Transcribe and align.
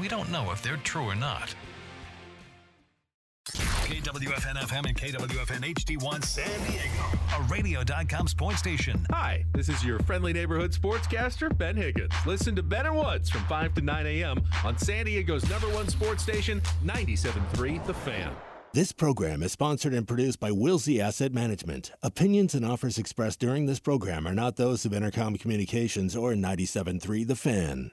we 0.00 0.08
don't 0.08 0.30
know 0.30 0.50
if 0.50 0.62
they're 0.62 0.76
true 0.78 1.04
or 1.04 1.14
not. 1.14 1.54
KWFN 3.88 4.56
FM 4.56 4.86
and 4.86 4.96
KWFN 4.96 5.74
HD1 5.74 6.22
San 6.22 6.60
Diego, 6.66 7.18
a 7.38 7.42
radio.com 7.44 8.28
sports 8.28 8.58
station. 8.58 9.06
Hi, 9.10 9.46
this 9.54 9.70
is 9.70 9.82
your 9.82 9.98
friendly 10.00 10.34
neighborhood 10.34 10.72
sportscaster, 10.72 11.56
Ben 11.56 11.74
Higgins. 11.74 12.12
Listen 12.26 12.54
to 12.56 12.62
Ben 12.62 12.84
and 12.84 12.96
Woods 12.96 13.30
from 13.30 13.44
5 13.44 13.74
to 13.74 13.80
9 13.80 14.06
a.m. 14.06 14.42
on 14.62 14.76
San 14.76 15.06
Diego's 15.06 15.48
number 15.48 15.68
one 15.68 15.88
sports 15.88 16.22
station, 16.22 16.60
97.3 16.84 17.86
The 17.86 17.94
Fan. 17.94 18.30
This 18.74 18.92
program 18.92 19.42
is 19.42 19.52
sponsored 19.52 19.94
and 19.94 20.06
produced 20.06 20.38
by 20.38 20.50
Wilsey 20.50 21.00
Asset 21.00 21.32
Management. 21.32 21.90
Opinions 22.02 22.54
and 22.54 22.66
offers 22.66 22.98
expressed 22.98 23.40
during 23.40 23.64
this 23.64 23.80
program 23.80 24.28
are 24.28 24.34
not 24.34 24.56
those 24.56 24.84
of 24.84 24.92
Entercom 24.92 25.40
Communications 25.40 26.14
or 26.14 26.34
97.3 26.34 27.26
The 27.26 27.34
Fan. 27.34 27.92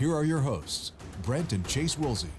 here 0.00 0.14
are 0.14 0.24
your 0.24 0.40
hosts, 0.40 0.92
Brent 1.20 1.52
and 1.52 1.62
Chase 1.68 1.96
Wilsey. 1.96 2.30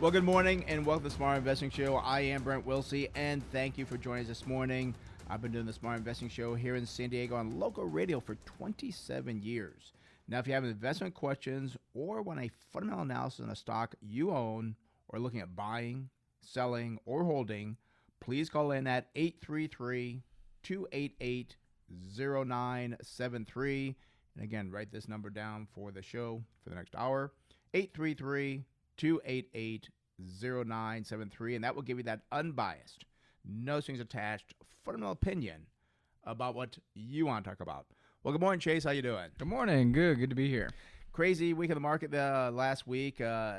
Well, 0.00 0.10
good 0.10 0.24
morning 0.24 0.64
and 0.66 0.84
welcome 0.84 1.04
to 1.04 1.10
the 1.10 1.14
Smart 1.14 1.38
Investing 1.38 1.70
Show. 1.70 1.94
I 1.94 2.22
am 2.22 2.42
Brent 2.42 2.66
Wilsey, 2.66 3.08
and 3.14 3.48
thank 3.52 3.78
you 3.78 3.86
for 3.86 3.96
joining 3.96 4.22
us 4.22 4.28
this 4.28 4.48
morning. 4.48 4.96
I've 5.30 5.40
been 5.40 5.52
doing 5.52 5.64
the 5.64 5.72
Smart 5.72 5.98
Investing 5.98 6.28
Show 6.28 6.56
here 6.56 6.74
in 6.74 6.86
San 6.86 7.08
Diego 7.10 7.36
on 7.36 7.60
local 7.60 7.84
radio 7.84 8.18
for 8.18 8.34
27 8.34 9.44
years. 9.44 9.92
Now, 10.26 10.40
if 10.40 10.48
you 10.48 10.54
have 10.54 10.64
investment 10.64 11.14
questions 11.14 11.76
or 11.94 12.20
want 12.22 12.40
a 12.40 12.50
fundamental 12.72 13.04
analysis 13.04 13.44
on 13.44 13.50
a 13.50 13.56
stock 13.56 13.94
you 14.00 14.32
own 14.32 14.74
or 15.06 15.20
looking 15.20 15.38
at 15.38 15.54
buying, 15.54 16.08
selling, 16.40 16.98
or 17.06 17.22
holding, 17.22 17.76
please 18.18 18.50
call 18.50 18.72
in 18.72 18.88
at 18.88 19.06
833 19.14 20.24
288 20.64 21.54
0973. 22.16 23.96
And 24.38 24.44
again, 24.44 24.70
write 24.70 24.92
this 24.92 25.08
number 25.08 25.30
down 25.30 25.66
for 25.74 25.90
the 25.90 26.00
show 26.00 26.44
for 26.62 26.70
the 26.70 26.76
next 26.76 26.94
hour 26.94 27.32
833 27.74 28.64
288 28.96 29.88
0973. 30.40 31.54
And 31.56 31.64
that 31.64 31.74
will 31.74 31.82
give 31.82 31.98
you 31.98 32.04
that 32.04 32.20
unbiased, 32.30 33.04
no 33.44 33.80
strings 33.80 34.00
attached, 34.00 34.54
fundamental 34.84 35.12
opinion 35.12 35.66
about 36.22 36.54
what 36.54 36.78
you 36.94 37.26
want 37.26 37.44
to 37.44 37.50
talk 37.50 37.60
about. 37.60 37.86
Well, 38.22 38.30
good 38.30 38.40
morning, 38.40 38.60
Chase. 38.60 38.84
How 38.84 38.90
you 38.92 39.02
doing? 39.02 39.30
Good 39.38 39.48
morning. 39.48 39.90
Good. 39.90 40.20
Good 40.20 40.30
to 40.30 40.36
be 40.36 40.48
here. 40.48 40.70
Crazy 41.18 41.52
week 41.52 41.68
of 41.70 41.74
the 41.74 41.80
market 41.80 42.14
uh, 42.14 42.48
last 42.54 42.86
week. 42.86 43.20
Uh, 43.20 43.56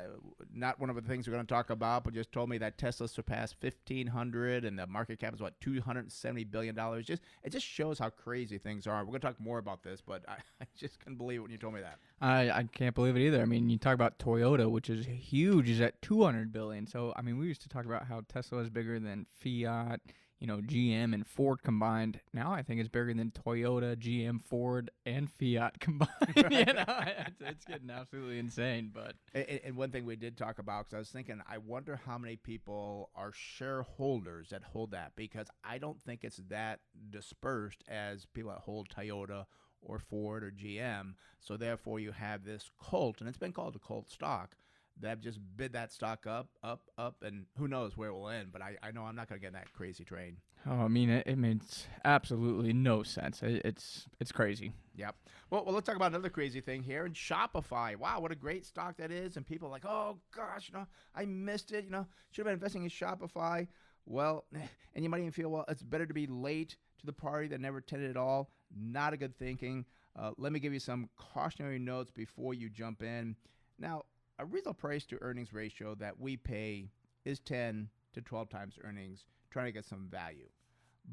not 0.53 0.79
one 0.79 0.89
of 0.89 0.95
the 0.95 1.01
things 1.01 1.27
we're 1.27 1.33
going 1.33 1.45
to 1.45 1.53
talk 1.53 1.71
about, 1.71 2.05
but 2.05 2.13
just 2.13 2.31
told 2.31 2.47
me 2.47 2.57
that 2.57 2.77
Tesla 2.77 3.05
surpassed 3.05 3.57
1500 3.59 4.63
and 4.63 4.79
the 4.79 4.87
market 4.87 5.19
cap 5.19 5.33
is 5.33 5.41
what 5.41 5.59
270 5.59 6.45
billion 6.45 6.73
dollars. 6.73 7.05
Just 7.05 7.21
it 7.43 7.49
just 7.49 7.65
shows 7.65 7.99
how 7.99 8.11
crazy 8.11 8.57
things 8.57 8.87
are. 8.87 8.99
We're 8.99 9.07
going 9.07 9.19
to 9.19 9.27
talk 9.27 9.41
more 9.41 9.57
about 9.57 9.83
this, 9.83 9.99
but 9.99 10.23
I, 10.29 10.35
I 10.61 10.67
just 10.77 11.01
couldn't 11.01 11.17
believe 11.17 11.39
it 11.39 11.41
when 11.41 11.51
you 11.51 11.57
told 11.57 11.73
me 11.73 11.81
that. 11.81 11.97
I, 12.21 12.49
I 12.49 12.63
can't 12.63 12.95
believe 12.95 13.17
it 13.17 13.23
either. 13.23 13.41
I 13.41 13.45
mean, 13.45 13.69
you 13.69 13.77
talk 13.77 13.93
about 13.93 14.19
Toyota, 14.19 14.71
which 14.71 14.89
is 14.89 15.05
huge, 15.05 15.69
is 15.69 15.81
at 15.81 16.01
200 16.01 16.53
billion. 16.53 16.87
So 16.87 17.11
I 17.17 17.21
mean, 17.21 17.37
we 17.37 17.47
used 17.47 17.63
to 17.63 17.69
talk 17.69 17.83
about 17.83 18.05
how 18.05 18.21
Tesla 18.29 18.59
is 18.59 18.69
bigger 18.69 19.01
than 19.01 19.25
Fiat 19.37 19.99
you 20.39 20.47
know, 20.47 20.57
GM 20.57 21.13
and 21.13 21.27
Ford 21.27 21.61
combined. 21.63 22.21
Now 22.33 22.53
I 22.53 22.61
think 22.61 22.79
it's 22.79 22.89
bigger 22.89 23.13
than 23.13 23.31
Toyota, 23.31 23.95
GM, 23.95 24.41
Ford, 24.41 24.89
and 25.05 25.29
Fiat 25.29 25.79
combined. 25.79 26.09
you 26.35 26.65
know, 26.65 26.85
it's, 26.87 27.41
it's, 27.41 27.65
getting 27.65 27.89
absolutely 27.89 28.39
insane. 28.39 28.91
But 28.93 29.15
and, 29.33 29.59
and 29.65 29.75
one 29.75 29.91
thing 29.91 30.05
we 30.05 30.15
did 30.15 30.37
talk 30.37 30.59
about 30.59 30.85
because 30.85 30.95
I 30.95 30.99
was 30.99 31.09
thinking, 31.09 31.41
I 31.49 31.57
wonder 31.57 31.99
how 32.05 32.17
many 32.17 32.37
people 32.37 33.09
are 33.15 33.31
shareholders 33.33 34.49
that 34.49 34.63
hold 34.63 34.91
that 34.91 35.11
because 35.15 35.47
I 35.63 35.77
don't 35.77 36.01
think 36.01 36.23
it's 36.23 36.41
that 36.49 36.79
dispersed 37.09 37.83
as 37.89 38.25
people 38.25 38.51
that 38.51 38.61
hold 38.61 38.89
Toyota 38.89 39.45
or 39.81 39.99
Ford 39.99 40.43
or 40.43 40.51
GM. 40.51 41.15
So 41.41 41.57
therefore, 41.57 41.99
you 41.99 42.11
have 42.11 42.45
this 42.45 42.69
cult, 42.81 43.19
and 43.19 43.27
it's 43.27 43.37
been 43.37 43.53
called 43.53 43.75
a 43.75 43.79
cult 43.79 44.09
stock 44.09 44.55
that 45.01 45.09
have 45.09 45.21
just 45.21 45.39
bid 45.55 45.73
that 45.73 45.91
stock 45.91 46.25
up, 46.27 46.49
up, 46.63 46.81
up, 46.97 47.17
and 47.21 47.45
who 47.57 47.67
knows 47.67 47.95
where 47.95 48.09
it 48.09 48.13
will 48.13 48.29
end. 48.29 48.49
But 48.51 48.61
I, 48.61 48.77
I 48.83 48.91
know 48.91 49.03
I'm 49.03 49.15
not 49.15 49.29
going 49.29 49.39
to 49.39 49.41
get 49.41 49.49
in 49.49 49.53
that 49.53 49.71
crazy 49.73 50.03
train. 50.03 50.37
Oh, 50.67 50.81
I 50.81 50.87
mean, 50.87 51.09
it, 51.09 51.25
it 51.25 51.37
makes 51.37 51.87
absolutely 52.03 52.73
no 52.73 53.03
sense. 53.03 53.41
It, 53.41 53.61
it's 53.63 54.07
it's 54.19 54.31
crazy. 54.31 54.73
Yep. 54.95 55.15
Well, 55.49 55.63
well, 55.63 55.73
let's 55.73 55.85
talk 55.85 55.95
about 55.95 56.11
another 56.11 56.29
crazy 56.29 56.59
thing 56.59 56.83
here. 56.83 57.05
And 57.05 57.15
Shopify, 57.15 57.95
wow, 57.95 58.19
what 58.19 58.31
a 58.31 58.35
great 58.35 58.65
stock 58.65 58.97
that 58.97 59.11
is. 59.11 59.37
And 59.37 59.45
people 59.45 59.69
are 59.69 59.71
like, 59.71 59.85
oh 59.85 60.17
gosh, 60.35 60.69
you 60.69 60.77
know, 60.77 60.85
I 61.15 61.25
missed 61.25 61.71
it. 61.71 61.85
You 61.85 61.91
know, 61.91 62.05
should 62.31 62.45
have 62.45 62.47
been 62.47 62.53
investing 62.55 62.83
in 62.83 62.89
Shopify. 62.89 63.67
Well, 64.05 64.45
and 64.95 65.03
you 65.03 65.09
might 65.09 65.19
even 65.19 65.31
feel, 65.31 65.49
well, 65.49 65.65
it's 65.69 65.83
better 65.83 66.05
to 66.05 66.13
be 66.13 66.27
late 66.27 66.75
to 66.99 67.05
the 67.05 67.13
party 67.13 67.47
than 67.47 67.61
never 67.61 67.77
attended 67.77 68.09
at 68.09 68.17
all. 68.17 68.49
Not 68.75 69.13
a 69.13 69.17
good 69.17 69.37
thinking. 69.37 69.85
Uh, 70.17 70.31
let 70.37 70.51
me 70.51 70.59
give 70.59 70.73
you 70.73 70.79
some 70.79 71.09
cautionary 71.15 71.79
notes 71.79 72.11
before 72.11 72.53
you 72.53 72.69
jump 72.69 73.01
in. 73.01 73.35
Now, 73.77 74.03
a 74.39 74.45
reasonable 74.45 74.75
price 74.75 75.05
to 75.05 75.21
earnings 75.21 75.53
ratio 75.53 75.93
that 75.95 76.19
we 76.19 76.37
pay 76.37 76.89
is 77.25 77.39
10 77.41 77.89
to 78.13 78.21
12 78.21 78.49
times 78.49 78.75
earnings, 78.83 79.25
trying 79.51 79.65
to 79.65 79.71
get 79.71 79.85
some 79.85 80.07
value. 80.09 80.47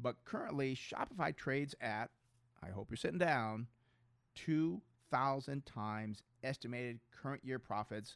But 0.01 0.15
currently, 0.25 0.75
Shopify 0.75 1.35
trades 1.35 1.75
at, 1.81 2.09
I 2.63 2.69
hope 2.69 2.89
you're 2.89 2.97
sitting 2.97 3.19
down, 3.19 3.67
2,000 4.35 5.65
times 5.65 6.23
estimated 6.43 6.99
current 7.11 7.43
year 7.43 7.59
profits 7.59 8.15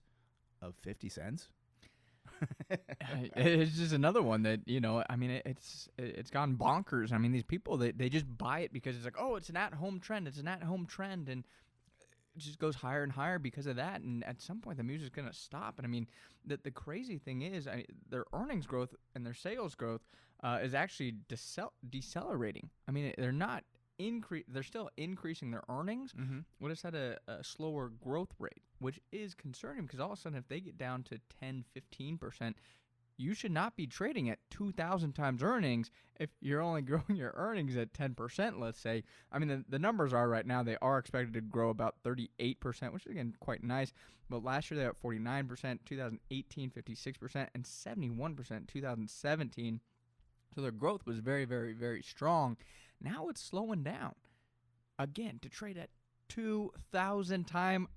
of 0.61 0.75
50 0.81 1.09
cents. 1.09 1.49
it's 3.35 3.77
just 3.77 3.93
another 3.93 4.21
one 4.21 4.43
that 4.43 4.61
you 4.65 4.79
know. 4.79 5.03
I 5.09 5.15
mean, 5.15 5.41
it's 5.45 5.89
it's 5.97 6.29
gone 6.29 6.55
bonkers. 6.55 7.11
I 7.11 7.17
mean, 7.17 7.31
these 7.31 7.43
people 7.43 7.77
they, 7.77 7.91
they 7.91 8.09
just 8.09 8.25
buy 8.37 8.61
it 8.61 8.73
because 8.73 8.95
it's 8.95 9.05
like, 9.05 9.17
oh, 9.19 9.35
it's 9.35 9.49
an 9.49 9.57
at 9.57 9.73
home 9.73 9.99
trend. 9.99 10.27
It's 10.27 10.39
an 10.39 10.47
at 10.47 10.63
home 10.63 10.85
trend, 10.85 11.29
and 11.29 11.43
just 12.37 12.59
goes 12.59 12.75
higher 12.75 13.03
and 13.03 13.11
higher 13.11 13.39
because 13.39 13.67
of 13.67 13.75
that. 13.75 14.01
And 14.01 14.23
at 14.25 14.41
some 14.41 14.59
point, 14.59 14.77
the 14.77 14.83
music's 14.83 15.09
going 15.09 15.27
to 15.27 15.33
stop. 15.33 15.77
And 15.77 15.85
I 15.85 15.89
mean, 15.89 16.07
the, 16.45 16.59
the 16.63 16.71
crazy 16.71 17.17
thing 17.17 17.41
is, 17.41 17.67
I, 17.67 17.85
their 18.09 18.25
earnings 18.33 18.65
growth 18.65 18.95
and 19.15 19.25
their 19.25 19.33
sales 19.33 19.75
growth 19.75 20.01
uh, 20.43 20.59
is 20.63 20.73
actually 20.73 21.15
decel- 21.29 21.71
decelerating. 21.89 22.69
I 22.87 22.91
mean, 22.91 23.13
they're 23.17 23.31
not 23.31 23.63
increase. 23.99 24.45
They're 24.47 24.63
still 24.63 24.89
increasing 24.97 25.51
their 25.51 25.63
earnings, 25.69 26.13
mm-hmm. 26.13 26.39
but 26.59 26.71
it's 26.71 26.85
at 26.85 26.95
a, 26.95 27.17
a, 27.27 27.43
slower 27.43 27.91
growth 28.03 28.33
rate, 28.39 28.63
which 28.79 28.99
is 29.11 29.35
concerning 29.35 29.83
because 29.83 29.99
all 29.99 30.11
of 30.11 30.17
a 30.17 30.21
sudden, 30.21 30.37
if 30.37 30.47
they 30.47 30.59
get 30.59 30.77
down 30.77 31.03
to 31.03 31.19
10, 31.39 31.65
15 31.73 32.17
percent, 32.17 32.55
you 33.21 33.33
should 33.33 33.51
not 33.51 33.75
be 33.75 33.85
trading 33.85 34.29
at 34.29 34.39
2,000 34.49 35.13
times 35.13 35.43
earnings 35.43 35.91
if 36.19 36.29
you're 36.41 36.61
only 36.61 36.81
growing 36.81 37.15
your 37.15 37.33
earnings 37.35 37.77
at 37.77 37.93
10%, 37.93 38.59
let's 38.59 38.79
say. 38.79 39.03
I 39.31 39.39
mean, 39.39 39.47
the, 39.49 39.63
the 39.69 39.79
numbers 39.79 40.13
are 40.13 40.27
right 40.27 40.45
now, 40.45 40.63
they 40.63 40.77
are 40.81 40.97
expected 40.97 41.33
to 41.35 41.41
grow 41.41 41.69
about 41.69 41.95
38%, 42.03 42.57
which 42.91 43.05
is, 43.05 43.11
again, 43.11 43.35
quite 43.39 43.63
nice. 43.63 43.93
But 44.29 44.43
last 44.43 44.71
year, 44.71 44.79
they 44.79 44.85
were 44.85 44.91
at 44.91 45.01
49%, 45.01 45.79
2018, 45.85 46.71
56%, 46.71 47.47
and 47.53 47.63
71% 47.63 48.67
2017. 48.67 49.79
So 50.55 50.61
their 50.61 50.71
growth 50.71 51.05
was 51.05 51.19
very, 51.19 51.45
very, 51.45 51.73
very 51.73 52.01
strong. 52.01 52.57
Now 52.99 53.29
it's 53.29 53.41
slowing 53.41 53.83
down. 53.83 54.15
Again, 54.99 55.39
to 55.41 55.49
trade 55.49 55.77
at 55.77 55.89
2,000 56.29 57.45
time 57.47 57.87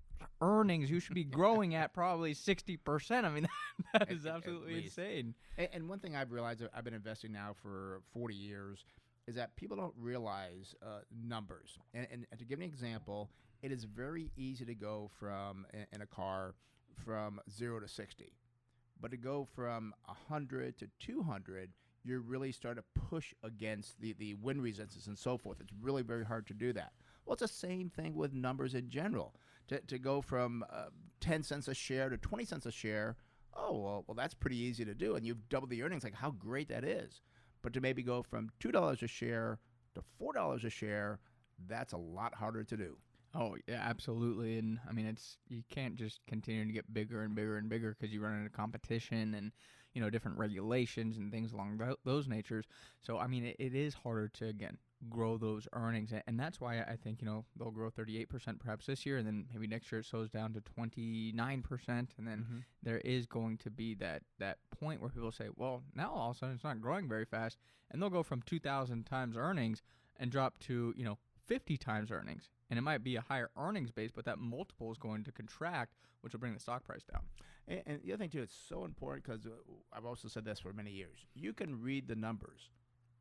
earnings 0.40 0.90
you 0.90 1.00
should 1.00 1.14
be 1.14 1.24
growing 1.24 1.74
at 1.74 1.92
probably 1.94 2.34
60%. 2.34 3.24
I 3.24 3.28
mean, 3.28 3.46
that, 3.92 4.08
that 4.08 4.10
is 4.10 4.26
absolutely 4.26 4.84
insane. 4.84 5.34
And, 5.56 5.68
and, 5.72 5.88
one 5.88 5.98
thing 5.98 6.16
I've 6.16 6.32
realized, 6.32 6.62
I've 6.74 6.84
been 6.84 6.94
investing 6.94 7.32
now 7.32 7.54
for 7.62 8.02
40 8.12 8.34
years, 8.34 8.84
is 9.26 9.34
that 9.36 9.56
people 9.56 9.76
don't 9.76 9.94
realize 9.98 10.74
uh, 10.82 11.00
numbers. 11.26 11.78
And, 11.94 12.06
and, 12.12 12.26
and, 12.30 12.38
to 12.38 12.44
give 12.44 12.58
an 12.58 12.64
example, 12.64 13.30
it 13.62 13.72
is 13.72 13.84
very 13.84 14.30
easy 14.36 14.64
to 14.64 14.74
go 14.74 15.10
from, 15.18 15.66
in, 15.72 15.86
in 15.92 16.02
a 16.02 16.06
car, 16.06 16.54
from 17.04 17.40
0 17.50 17.80
to 17.80 17.88
60. 17.88 18.32
But 19.00 19.10
to 19.10 19.16
go 19.16 19.46
from 19.54 19.94
100 20.06 20.78
to 20.78 20.88
200, 21.00 21.70
you're 22.04 22.20
really 22.20 22.52
starting 22.52 22.82
to 22.82 23.00
push 23.08 23.32
against 23.42 24.00
the, 24.00 24.12
the 24.18 24.34
wind 24.34 24.62
resistance 24.62 25.06
and 25.06 25.18
so 25.18 25.38
forth. 25.38 25.58
It's 25.60 25.72
really 25.80 26.02
very 26.02 26.24
hard 26.24 26.46
to 26.48 26.54
do 26.54 26.72
that. 26.74 26.92
Well, 27.24 27.32
it's 27.32 27.42
the 27.42 27.48
same 27.48 27.88
thing 27.88 28.14
with 28.14 28.34
numbers 28.34 28.74
in 28.74 28.90
general 28.90 29.34
to, 29.68 29.80
to 29.80 29.98
go 29.98 30.20
from 30.20 30.64
uh, 30.70 30.86
10 31.20 31.42
cents 31.42 31.68
a 31.68 31.74
share 31.74 32.08
to 32.08 32.16
20 32.16 32.44
cents 32.44 32.66
a 32.66 32.72
share, 32.72 33.16
oh, 33.54 33.72
well, 33.72 34.04
well, 34.06 34.14
that's 34.14 34.34
pretty 34.34 34.58
easy 34.58 34.84
to 34.84 34.94
do. 34.94 35.16
And 35.16 35.26
you've 35.26 35.48
doubled 35.48 35.70
the 35.70 35.82
earnings. 35.82 36.04
Like, 36.04 36.14
how 36.14 36.30
great 36.30 36.68
that 36.68 36.84
is. 36.84 37.20
But 37.62 37.72
to 37.74 37.80
maybe 37.80 38.02
go 38.02 38.22
from 38.22 38.50
$2 38.60 39.02
a 39.02 39.06
share 39.06 39.58
to 39.94 40.02
$4 40.20 40.64
a 40.64 40.70
share, 40.70 41.18
that's 41.66 41.92
a 41.92 41.98
lot 41.98 42.34
harder 42.34 42.64
to 42.64 42.76
do. 42.76 42.96
Oh 43.34 43.56
yeah, 43.66 43.82
absolutely. 43.84 44.58
And 44.58 44.78
I 44.88 44.92
mean, 44.92 45.06
it's 45.06 45.38
you 45.48 45.62
can't 45.68 45.96
just 45.96 46.20
continue 46.28 46.64
to 46.64 46.72
get 46.72 46.92
bigger 46.94 47.22
and 47.22 47.34
bigger 47.34 47.56
and 47.56 47.68
bigger 47.68 47.96
because 47.98 48.14
you 48.14 48.20
run 48.20 48.38
into 48.38 48.50
competition 48.50 49.34
and 49.34 49.50
you 49.92 50.00
know 50.00 50.08
different 50.08 50.38
regulations 50.38 51.16
and 51.16 51.32
things 51.32 51.52
along 51.52 51.78
tho- 51.78 51.96
those 52.04 52.28
natures. 52.28 52.64
So 53.00 53.18
I 53.18 53.26
mean, 53.26 53.44
it, 53.44 53.56
it 53.58 53.74
is 53.74 53.94
harder 53.94 54.28
to 54.34 54.46
again 54.46 54.78
grow 55.08 55.36
those 55.38 55.66
earnings, 55.72 56.12
and 56.26 56.38
that's 56.38 56.60
why 56.60 56.80
I 56.80 56.96
think 56.96 57.20
you 57.20 57.26
know 57.26 57.44
they'll 57.56 57.70
grow 57.70 57.90
38% 57.90 58.58
perhaps 58.58 58.86
this 58.86 59.04
year, 59.06 59.18
and 59.18 59.26
then 59.26 59.46
maybe 59.52 59.66
next 59.66 59.90
year 59.90 60.00
it 60.00 60.06
slows 60.06 60.30
down 60.30 60.52
to 60.54 60.60
29%, 60.60 61.88
and 61.88 62.08
then 62.18 62.38
mm-hmm. 62.38 62.58
there 62.82 62.98
is 62.98 63.26
going 63.26 63.58
to 63.58 63.70
be 63.70 63.94
that 63.96 64.22
that 64.38 64.58
point 64.70 65.00
where 65.00 65.10
people 65.10 65.32
say, 65.32 65.48
well, 65.56 65.82
now 65.94 66.10
all 66.12 66.30
of 66.30 66.36
a 66.36 66.38
sudden 66.38 66.54
it's 66.54 66.64
not 66.64 66.80
growing 66.80 67.08
very 67.08 67.24
fast, 67.24 67.58
and 67.90 68.00
they'll 68.00 68.10
go 68.10 68.22
from 68.22 68.42
2,000 68.42 69.04
times 69.04 69.36
earnings 69.36 69.82
and 70.18 70.30
drop 70.30 70.58
to 70.60 70.94
you 70.96 71.04
know 71.04 71.18
50 71.46 71.76
times 71.76 72.10
earnings, 72.10 72.50
and 72.70 72.78
it 72.78 72.82
might 72.82 73.04
be 73.04 73.16
a 73.16 73.20
higher 73.20 73.50
earnings 73.56 73.90
base, 73.90 74.10
but 74.14 74.24
that 74.24 74.38
multiple 74.38 74.90
is 74.90 74.98
going 74.98 75.24
to 75.24 75.32
contract, 75.32 75.94
which 76.22 76.32
will 76.32 76.40
bring 76.40 76.54
the 76.54 76.60
stock 76.60 76.84
price 76.84 77.04
down. 77.04 77.22
And, 77.68 77.82
and 77.86 78.00
the 78.02 78.12
other 78.12 78.22
thing 78.22 78.30
too, 78.30 78.42
it's 78.42 78.56
so 78.68 78.84
important 78.84 79.24
because 79.24 79.46
uh, 79.46 79.50
I've 79.92 80.04
also 80.04 80.28
said 80.28 80.44
this 80.44 80.60
for 80.60 80.72
many 80.72 80.90
years. 80.90 81.26
You 81.34 81.52
can 81.52 81.80
read 81.80 82.08
the 82.08 82.16
numbers, 82.16 82.70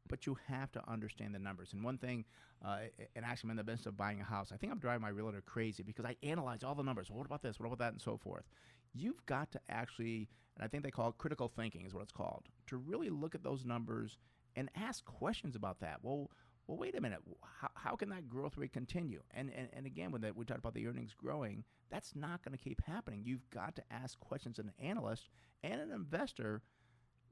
but 0.07 0.25
you 0.25 0.37
have 0.47 0.71
to 0.73 0.89
understand 0.89 1.33
the 1.33 1.39
numbers. 1.39 1.73
And 1.73 1.83
one 1.83 1.97
thing, 1.97 2.25
uh, 2.63 2.79
and 3.15 3.25
actually, 3.25 3.47
I'm 3.47 3.51
in 3.51 3.57
the 3.57 3.63
business 3.63 3.85
of 3.87 3.97
buying 3.97 4.19
a 4.21 4.23
house. 4.23 4.51
I 4.53 4.57
think 4.57 4.71
I'm 4.71 4.79
driving 4.79 5.01
my 5.01 5.09
realtor 5.09 5.41
crazy 5.41 5.83
because 5.83 6.05
I 6.05 6.15
analyze 6.23 6.63
all 6.63 6.75
the 6.75 6.83
numbers. 6.83 7.09
Well, 7.09 7.17
what 7.17 7.25
about 7.25 7.41
this? 7.41 7.59
What 7.59 7.67
about 7.67 7.79
that? 7.79 7.93
And 7.93 8.01
so 8.01 8.17
forth. 8.17 8.45
You've 8.93 9.25
got 9.25 9.51
to 9.53 9.59
actually, 9.69 10.29
and 10.55 10.63
I 10.63 10.67
think 10.67 10.83
they 10.83 10.91
call 10.91 11.09
it 11.09 11.17
critical 11.17 11.47
thinking, 11.47 11.85
is 11.85 11.93
what 11.93 12.03
it's 12.03 12.11
called, 12.11 12.43
to 12.67 12.77
really 12.77 13.09
look 13.09 13.35
at 13.35 13.43
those 13.43 13.65
numbers 13.65 14.17
and 14.55 14.69
ask 14.75 15.03
questions 15.05 15.55
about 15.55 15.79
that. 15.79 15.99
Well, 16.03 16.29
well, 16.67 16.77
wait 16.77 16.95
a 16.95 17.01
minute. 17.01 17.19
How, 17.59 17.69
how 17.75 17.95
can 17.95 18.09
that 18.09 18.29
growth 18.29 18.57
rate 18.57 18.71
continue? 18.71 19.21
And 19.31 19.51
and, 19.55 19.67
and 19.73 19.85
again, 19.85 20.11
when 20.11 20.21
that 20.21 20.35
we 20.35 20.45
talked 20.45 20.59
about 20.59 20.73
the 20.73 20.87
earnings 20.87 21.13
growing, 21.13 21.63
that's 21.89 22.15
not 22.15 22.43
going 22.43 22.57
to 22.57 22.63
keep 22.63 22.81
happening. 22.85 23.23
You've 23.25 23.49
got 23.49 23.75
to 23.75 23.83
ask 23.91 24.17
questions 24.19 24.59
an 24.59 24.71
analyst 24.79 25.29
and 25.63 25.81
an 25.81 25.91
investor, 25.91 26.61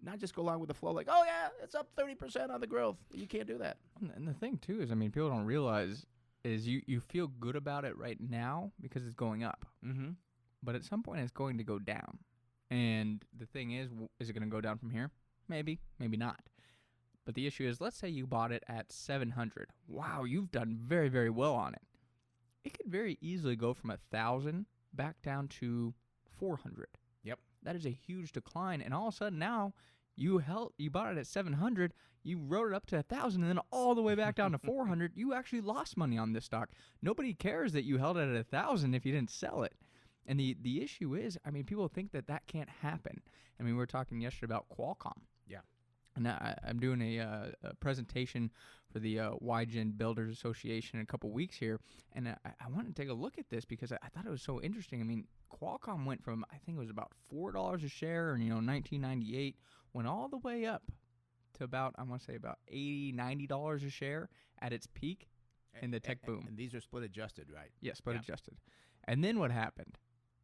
not 0.04 0.20
just 0.20 0.34
go 0.36 0.42
along 0.42 0.60
with 0.60 0.68
the 0.68 0.74
flow 0.74 0.92
like, 0.92 1.08
oh 1.10 1.24
yeah, 1.26 1.50
it's 1.64 1.76
up 1.76 1.90
thirty 1.96 2.16
percent 2.16 2.52
on 2.52 2.60
the 2.62 2.68
growth. 2.68 2.98
You 3.14 3.28
can't 3.28 3.48
do 3.48 3.58
that. 3.60 3.78
And- 4.00 4.12
And 4.16 4.28
the 4.28 4.34
thing 4.34 4.58
too 4.58 4.82
is, 4.82 4.92
I 4.92 4.96
mean, 4.96 5.12
people 5.12 5.30
don't 5.30 5.46
realize 5.46 6.06
is 6.44 6.68
you 6.68 6.82
you 6.88 7.00
feel 7.00 7.28
good 7.28 7.56
about 7.56 7.86
it 7.86 7.98
right 7.98 8.18
now 8.20 8.72
because 8.82 9.06
it's 9.06 9.14
going 9.16 9.44
up, 9.44 9.66
Mm-hmm. 9.86 10.12
but 10.64 10.76
at 10.76 10.84
some 10.84 11.04
point 11.04 11.22
it's 11.22 11.32
going 11.32 11.58
to 11.60 11.64
go 11.64 11.78
down. 11.80 12.18
And 12.72 13.24
the 13.38 13.46
thing 13.46 13.72
is, 13.72 13.90
is 14.20 14.30
it 14.30 14.34
going 14.34 14.44
to 14.44 14.50
go 14.50 14.62
down 14.62 14.78
from 14.78 14.90
here? 14.92 15.12
Maybe, 15.50 15.80
maybe 16.00 16.16
not. 16.18 16.40
But 17.26 17.36
the 17.36 17.46
issue 17.46 17.68
is, 17.68 17.80
let's 17.82 17.98
say 17.98 18.08
you 18.10 18.26
bought 18.26 18.52
it 18.52 18.64
at 18.68 18.92
700. 18.92 19.70
Wow, 19.88 20.24
you've 20.24 20.52
done 20.52 20.78
very, 20.82 21.10
very 21.10 21.30
well 21.30 21.54
on 21.54 21.74
it. 21.74 21.82
It 22.64 22.74
could 22.78 22.88
very 22.90 23.18
easily 23.22 23.56
go 23.56 23.74
from 23.74 23.92
a 23.92 23.98
thousand 24.10 24.66
back 24.94 25.22
down 25.22 25.48
to 25.60 25.94
400. 26.40 26.88
That 27.64 27.76
is 27.76 27.86
a 27.86 27.90
huge 27.90 28.32
decline, 28.32 28.82
and 28.82 28.94
all 28.94 29.10
of 29.10 29.14
a 29.14 29.18
sudden 29.18 29.40
now 29.40 29.74
you 30.16 30.40
held 30.40 30.74
you 30.78 30.90
bought 30.90 31.12
it 31.12 31.18
at 31.18 31.28
700, 31.28 31.94
you 32.24 32.38
wrote 32.38 32.68
it 32.72 32.76
up 32.76 32.86
to 32.88 33.00
a 33.00 33.04
thousand, 33.04 33.42
and 33.44 33.50
then 33.50 33.64
all 33.72 33.96
the 33.96 34.02
way 34.02 34.16
back 34.16 34.36
down 34.36 34.52
to 34.52 34.58
400. 34.60 35.14
You 35.16 35.34
actually 35.34 35.62
lost 35.62 35.98
money 35.98 36.18
on 36.18 36.34
this 36.34 36.46
stock. 36.46 36.70
Nobody 37.02 37.34
cares 37.34 37.74
that 37.74 37.84
you 37.84 37.98
held 37.98 38.18
it 38.18 38.30
at 38.30 38.36
a 38.36 38.44
thousand 38.44 38.94
if 38.94 39.06
you 39.06 39.12
didn't 39.12 39.32
sell 39.32 39.64
it. 39.64 39.74
And 40.26 40.40
the 40.40 40.56
the 40.62 40.84
issue 40.84 41.16
is, 41.16 41.38
I 41.46 41.52
mean, 41.52 41.64
people 41.64 41.88
think 41.88 42.12
that 42.12 42.28
that 42.28 42.48
can't 42.48 42.70
happen. 42.70 43.22
I 43.60 43.64
mean, 43.64 43.74
we 43.74 43.78
were 43.80 43.88
talking 43.88 44.22
yesterday 44.22 44.54
about 44.54 44.68
Qualcomm. 44.70 45.22
Yeah. 46.16 46.18
And 46.18 46.28
I, 46.28 46.58
I'm 46.68 46.80
doing 46.80 47.02
a, 47.02 47.20
uh, 47.20 47.46
a 47.64 47.76
presentation 47.76 48.52
for 48.92 49.00
the 49.00 49.20
uh, 49.20 49.32
YGen 49.44 49.98
Builders 49.98 50.34
Association 50.34 51.00
in 51.00 51.04
a 51.04 51.06
couple 51.06 51.32
weeks 51.32 51.56
here, 51.56 51.80
and 52.14 52.28
I, 52.28 52.36
I 52.46 52.70
wanted 52.70 52.94
to 52.96 53.02
take 53.02 53.10
a 53.10 53.14
look 53.14 53.38
at 53.38 53.50
this 53.50 53.64
because 53.64 53.92
I, 53.92 53.98
I 54.04 54.10
thought 54.10 54.26
it 54.26 54.32
was 54.32 54.42
so 54.42 54.62
interesting. 54.62 55.00
I 55.00 55.06
mean, 55.06 55.26
Qualcomm 55.62 56.06
went 56.06 56.24
from 56.24 56.44
I 56.52 56.58
think 56.58 56.78
it 56.78 56.80
was 56.80 56.90
about 56.90 57.12
four 57.30 57.52
dollars 57.52 57.84
a 57.84 57.90
share, 57.90 58.36
in 58.36 58.42
you 58.42 58.50
know 58.50 58.56
1998, 58.56 59.56
went 59.94 60.08
all 60.08 60.28
the 60.28 60.38
way 60.40 60.66
up 60.66 60.84
to 61.58 61.64
about 61.64 61.96
I 61.98 62.04
want 62.04 62.22
to 62.22 62.26
say 62.28 62.36
about 62.36 62.60
80 62.68 63.14
90 63.14 63.48
dollars 63.48 63.84
a 63.84 63.90
share 63.90 64.30
at 64.62 64.74
its 64.74 64.88
peak 64.94 65.30
in 65.82 65.92
the 65.92 66.00
tech 66.02 66.20
And- 66.26 66.36
boom. 66.36 66.46
And 66.50 66.58
these 66.58 66.74
are 66.76 66.82
split 66.82 67.04
adjusted, 67.04 67.48
right? 67.54 67.72
Yes, 67.80 67.98
split 68.00 68.16
yeah. 68.16 68.22
adjusted. 68.22 68.56
And 69.06 69.24
then 69.24 69.40
what 69.40 69.52
happened? 69.52 69.98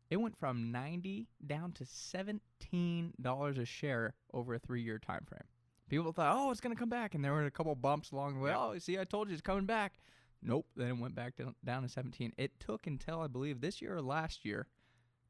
It 0.09 0.17
went 0.17 0.37
from 0.37 0.71
90 0.71 1.27
down 1.45 1.73
to 1.73 1.83
$17 1.83 3.57
a 3.57 3.65
share 3.65 4.13
over 4.33 4.53
a 4.53 4.59
3-year 4.59 4.99
time 4.99 5.25
frame. 5.27 5.41
People 5.89 6.11
thought, 6.11 6.35
"Oh, 6.37 6.51
it's 6.51 6.59
going 6.61 6.75
to 6.75 6.79
come 6.79 6.89
back." 6.89 7.15
And 7.15 7.23
there 7.23 7.31
were 7.33 7.45
a 7.45 7.51
couple 7.51 7.73
bumps 7.75 8.11
along 8.11 8.35
the 8.35 8.39
way. 8.41 8.51
Yeah. 8.51 8.57
"Oh, 8.59 8.77
see, 8.79 8.99
I 8.99 9.03
told 9.03 9.29
you 9.29 9.33
it's 9.33 9.41
coming 9.41 9.65
back." 9.65 9.99
Nope, 10.43 10.67
then 10.75 10.87
it 10.89 10.97
went 10.99 11.15
back 11.15 11.35
down, 11.35 11.55
down 11.65 11.81
to 11.81 11.89
17. 11.89 12.31
It 12.37 12.59
took 12.59 12.85
until 12.85 13.21
I 13.21 13.27
believe 13.27 13.59
this 13.59 13.81
year 13.81 13.95
or 13.95 14.01
last 14.01 14.45
year 14.45 14.67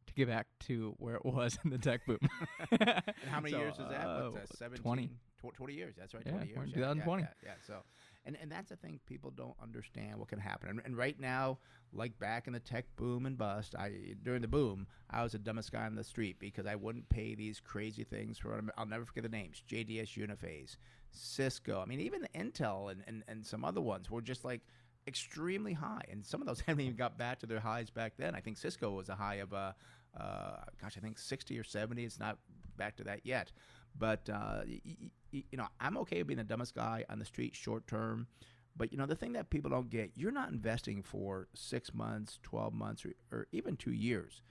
to 0.07 0.13
get 0.13 0.27
back 0.27 0.47
to 0.61 0.95
where 0.99 1.15
it 1.15 1.25
was 1.25 1.57
in 1.63 1.69
the 1.69 1.77
tech 1.77 2.05
boom. 2.05 2.17
And 2.71 3.03
how 3.29 3.39
many 3.39 3.51
So, 3.51 3.59
years 3.59 3.73
is 3.79 3.87
that? 3.89 4.05
uh, 4.05 4.29
What's 4.31 4.49
that? 4.49 4.57
17, 4.57 4.83
20. 4.83 5.07
tw- 5.07 5.53
20 5.55 5.73
years. 5.73 5.95
That's 5.97 6.13
right. 6.13 6.23
Yeah, 6.25 6.31
20 6.33 6.45
we're 6.55 6.63
years. 6.65 6.73
in 6.73 6.79
yeah, 6.81 6.87
yeah, 6.87 6.93
2020. 6.93 7.23
Yeah, 7.23 7.29
yeah, 7.43 7.51
So, 7.65 7.83
and, 8.27 8.37
and 8.41 8.51
that's 8.51 8.69
the 8.69 8.75
thing 8.75 8.99
people 9.07 9.31
don't 9.31 9.55
understand 9.63 10.19
what 10.19 10.27
can 10.27 10.37
happen. 10.37 10.69
And, 10.69 10.81
and 10.85 10.97
right 10.97 11.19
now, 11.19 11.57
like 11.93 12.19
back 12.19 12.45
in 12.45 12.53
the 12.53 12.59
tech 12.59 12.85
boom 12.97 13.25
and 13.25 13.37
bust, 13.37 13.73
I 13.73 14.15
during 14.21 14.41
the 14.41 14.47
boom, 14.47 14.85
I 15.09 15.23
was 15.23 15.31
the 15.31 15.39
dumbest 15.39 15.71
guy 15.71 15.85
on 15.85 15.95
the 15.95 16.03
street 16.03 16.37
because 16.37 16.65
I 16.65 16.75
wouldn't 16.75 17.07
pay 17.09 17.33
these 17.33 17.59
crazy 17.59 18.03
things 18.03 18.37
for. 18.37 18.61
I'll 18.77 18.85
never 18.85 19.05
forget 19.05 19.23
the 19.23 19.29
names: 19.29 19.63
JDS 19.67 20.17
Uniphase, 20.17 20.75
Cisco. 21.11 21.81
I 21.81 21.85
mean, 21.85 22.01
even 22.01 22.27
Intel 22.35 22.91
and, 22.91 23.01
and, 23.07 23.23
and 23.27 23.45
some 23.45 23.63
other 23.63 23.81
ones 23.81 24.11
were 24.11 24.21
just 24.21 24.43
like 24.43 24.61
extremely 25.07 25.73
high, 25.73 26.03
and 26.11 26.25
some 26.25 26.41
of 26.41 26.47
those 26.47 26.59
haven't 26.67 26.83
even 26.83 26.97
got 26.97 27.17
back 27.17 27.39
to 27.39 27.45
their 27.45 27.61
highs 27.61 27.89
back 27.89 28.13
then. 28.17 28.35
I 28.35 28.41
think 28.41 28.57
Cisco 28.57 28.91
was 28.91 29.07
a 29.07 29.15
high 29.15 29.35
of 29.35 29.53
uh, 29.53 29.71
uh, 30.19 30.57
gosh, 30.81 30.95
I 30.97 30.99
think 30.99 31.17
60 31.17 31.57
or 31.57 31.63
70. 31.63 32.03
It's 32.03 32.19
not 32.19 32.37
back 32.77 32.97
to 32.97 33.03
that 33.05 33.21
yet. 33.23 33.51
But 33.97 34.29
uh, 34.29 34.61
y- 34.67 34.81
y- 34.85 35.11
y- 35.33 35.43
you 35.51 35.57
know, 35.57 35.67
I'm 35.79 35.97
okay 35.99 36.19
with 36.19 36.27
being 36.27 36.37
the 36.37 36.43
dumbest 36.43 36.75
guy 36.75 37.05
on 37.09 37.19
the 37.19 37.25
street 37.25 37.55
short 37.55 37.87
term. 37.87 38.27
But 38.75 38.91
you 38.91 38.97
know, 38.97 39.05
the 39.07 39.15
thing 39.15 39.33
that 39.33 39.49
people 39.49 39.71
don't 39.71 39.89
get, 39.89 40.11
you're 40.15 40.31
not 40.31 40.51
investing 40.51 41.01
for 41.01 41.47
six 41.55 41.93
months, 41.93 42.39
12 42.43 42.73
months, 42.73 43.05
or, 43.05 43.13
or 43.31 43.47
even 43.51 43.75
two 43.75 43.93
years. 43.93 44.41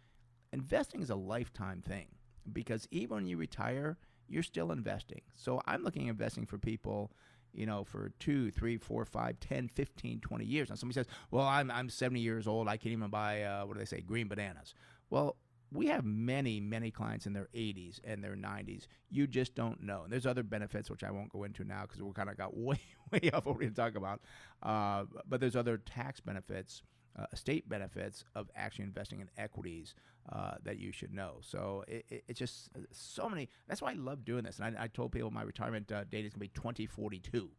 Investing 0.53 1.01
is 1.01 1.11
a 1.11 1.17
lifetime 1.17 1.81
thing 1.81 2.07
because 2.53 2.89
even 2.91 3.17
when 3.17 3.27
you 3.27 3.37
retire, 3.37 3.99
you're 4.29 4.43
still 4.43 4.73
investing. 4.73 5.21
So 5.35 5.61
I'm 5.67 5.83
looking 5.83 6.09
at 6.09 6.13
investing 6.13 6.47
for 6.47 6.59
people, 6.59 7.13
you 7.53 7.67
know, 7.67 7.85
for 7.85 8.13
two, 8.19 8.51
three, 8.51 8.77
four, 8.79 9.05
five, 9.05 9.39
10, 9.41 9.69
15, 9.69 10.21
20 10.21 10.45
years. 10.45 10.69
Now 10.69 10.75
somebody 10.77 10.95
says, 10.95 11.07
well, 11.31 11.45
I'm, 11.45 11.71
I'm 11.71 11.89
70 11.89 12.21
years 12.21 12.47
old. 12.47 12.69
I 12.69 12.77
can't 12.77 12.93
even 12.93 13.11
buy, 13.11 13.43
uh, 13.43 13.65
what 13.65 13.75
do 13.75 13.79
they 13.79 13.85
say, 13.85 14.01
green 14.01 14.29
bananas. 14.29 14.75
Well, 15.11 15.37
we 15.73 15.87
have 15.87 16.05
many, 16.05 16.61
many 16.61 16.91
clients 16.91 17.27
in 17.27 17.33
their 17.33 17.49
80s 17.55 18.01
and 18.05 18.23
their 18.23 18.37
90s. 18.37 18.87
You 19.11 19.27
just 19.27 19.55
don't 19.55 19.83
know. 19.83 20.03
And 20.05 20.13
there's 20.13 20.27
other 20.27 20.43
benefits, 20.43 20.91
which 20.91 21.05
I 21.05 21.11
won't 21.11 21.31
go 21.31 21.45
into 21.45 21.65
now 21.65 21.83
because 21.83 22.03
we 22.03 22.13
kind 22.13 22.31
of 22.31 22.37
got 22.37 22.57
way, 22.57 22.81
way 23.11 23.31
off 23.33 23.47
what 23.47 23.57
we're 23.57 23.63
going 23.63 23.75
to 23.75 23.81
talk 23.81 23.97
about. 23.97 24.21
Uh, 24.63 25.05
but 25.29 25.41
there's 25.41 25.57
other 25.57 25.79
tax 25.79 26.21
benefits, 26.21 26.83
uh, 27.19 27.27
estate 27.33 27.69
benefits 27.69 28.25
of 28.35 28.49
actually 28.55 28.85
investing 28.85 29.21
in 29.21 29.29
equities 29.37 29.95
uh, 30.33 30.55
that 30.63 30.79
you 30.79 30.93
should 30.93 31.13
know. 31.13 31.39
So 31.41 31.85
it, 31.89 32.05
it, 32.09 32.25
it's 32.29 32.39
just 32.39 32.71
uh, 32.77 32.81
so 32.93 33.29
many. 33.29 33.49
That's 33.69 33.83
why 33.83 33.91
I 33.91 33.95
love 33.95 34.25
doing 34.25 34.45
this. 34.45 34.59
And 34.61 34.77
I, 34.77 34.85
I 34.85 34.87
told 34.89 35.13
people 35.13 35.31
my 35.31 35.43
retirement 35.43 35.91
uh, 35.91 36.05
date 36.05 36.25
is 36.25 36.33
going 36.33 36.49
to 36.49 36.55
be 36.55 36.61
2042 36.61 37.51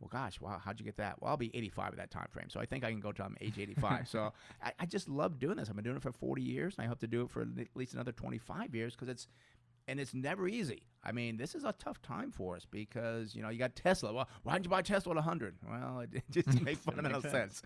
well, 0.00 0.08
gosh, 0.10 0.40
wow, 0.40 0.60
how'd 0.64 0.78
you 0.78 0.84
get 0.84 0.96
that? 0.96 1.20
Well, 1.20 1.30
I'll 1.30 1.36
be 1.36 1.50
85 1.54 1.88
at 1.88 1.96
that 1.96 2.10
time 2.10 2.28
frame, 2.30 2.48
so 2.50 2.60
I 2.60 2.66
think 2.66 2.84
I 2.84 2.90
can 2.90 3.00
go 3.00 3.12
to 3.12 3.24
I'm 3.24 3.36
age 3.40 3.58
85. 3.58 4.08
so 4.08 4.32
I, 4.62 4.72
I 4.80 4.86
just 4.86 5.08
love 5.08 5.38
doing 5.38 5.56
this. 5.56 5.68
I've 5.68 5.74
been 5.76 5.84
doing 5.84 5.96
it 5.96 6.02
for 6.02 6.12
40 6.12 6.42
years, 6.42 6.76
and 6.76 6.84
I 6.84 6.88
hope 6.88 7.00
to 7.00 7.06
do 7.06 7.22
it 7.22 7.30
for 7.30 7.42
at 7.42 7.48
least 7.74 7.94
another 7.94 8.12
25 8.12 8.74
years 8.74 8.94
because 8.94 9.08
it's 9.08 9.26
and 9.88 9.98
it's 9.98 10.12
never 10.12 10.46
easy. 10.46 10.82
I 11.02 11.12
mean, 11.12 11.38
this 11.38 11.54
is 11.54 11.64
a 11.64 11.72
tough 11.78 12.02
time 12.02 12.30
for 12.30 12.54
us 12.54 12.66
because 12.70 13.34
you 13.34 13.42
know 13.42 13.48
you 13.48 13.58
got 13.58 13.74
Tesla. 13.74 14.12
Well, 14.12 14.28
why 14.42 14.52
didn't 14.52 14.66
you 14.66 14.70
buy 14.70 14.82
Tesla 14.82 15.12
at 15.12 15.16
100? 15.16 15.56
Well, 15.68 16.00
it, 16.00 16.10
it 16.14 16.24
just 16.30 16.60
make 16.60 16.76
fundamental 16.78 17.22
sense. 17.22 17.62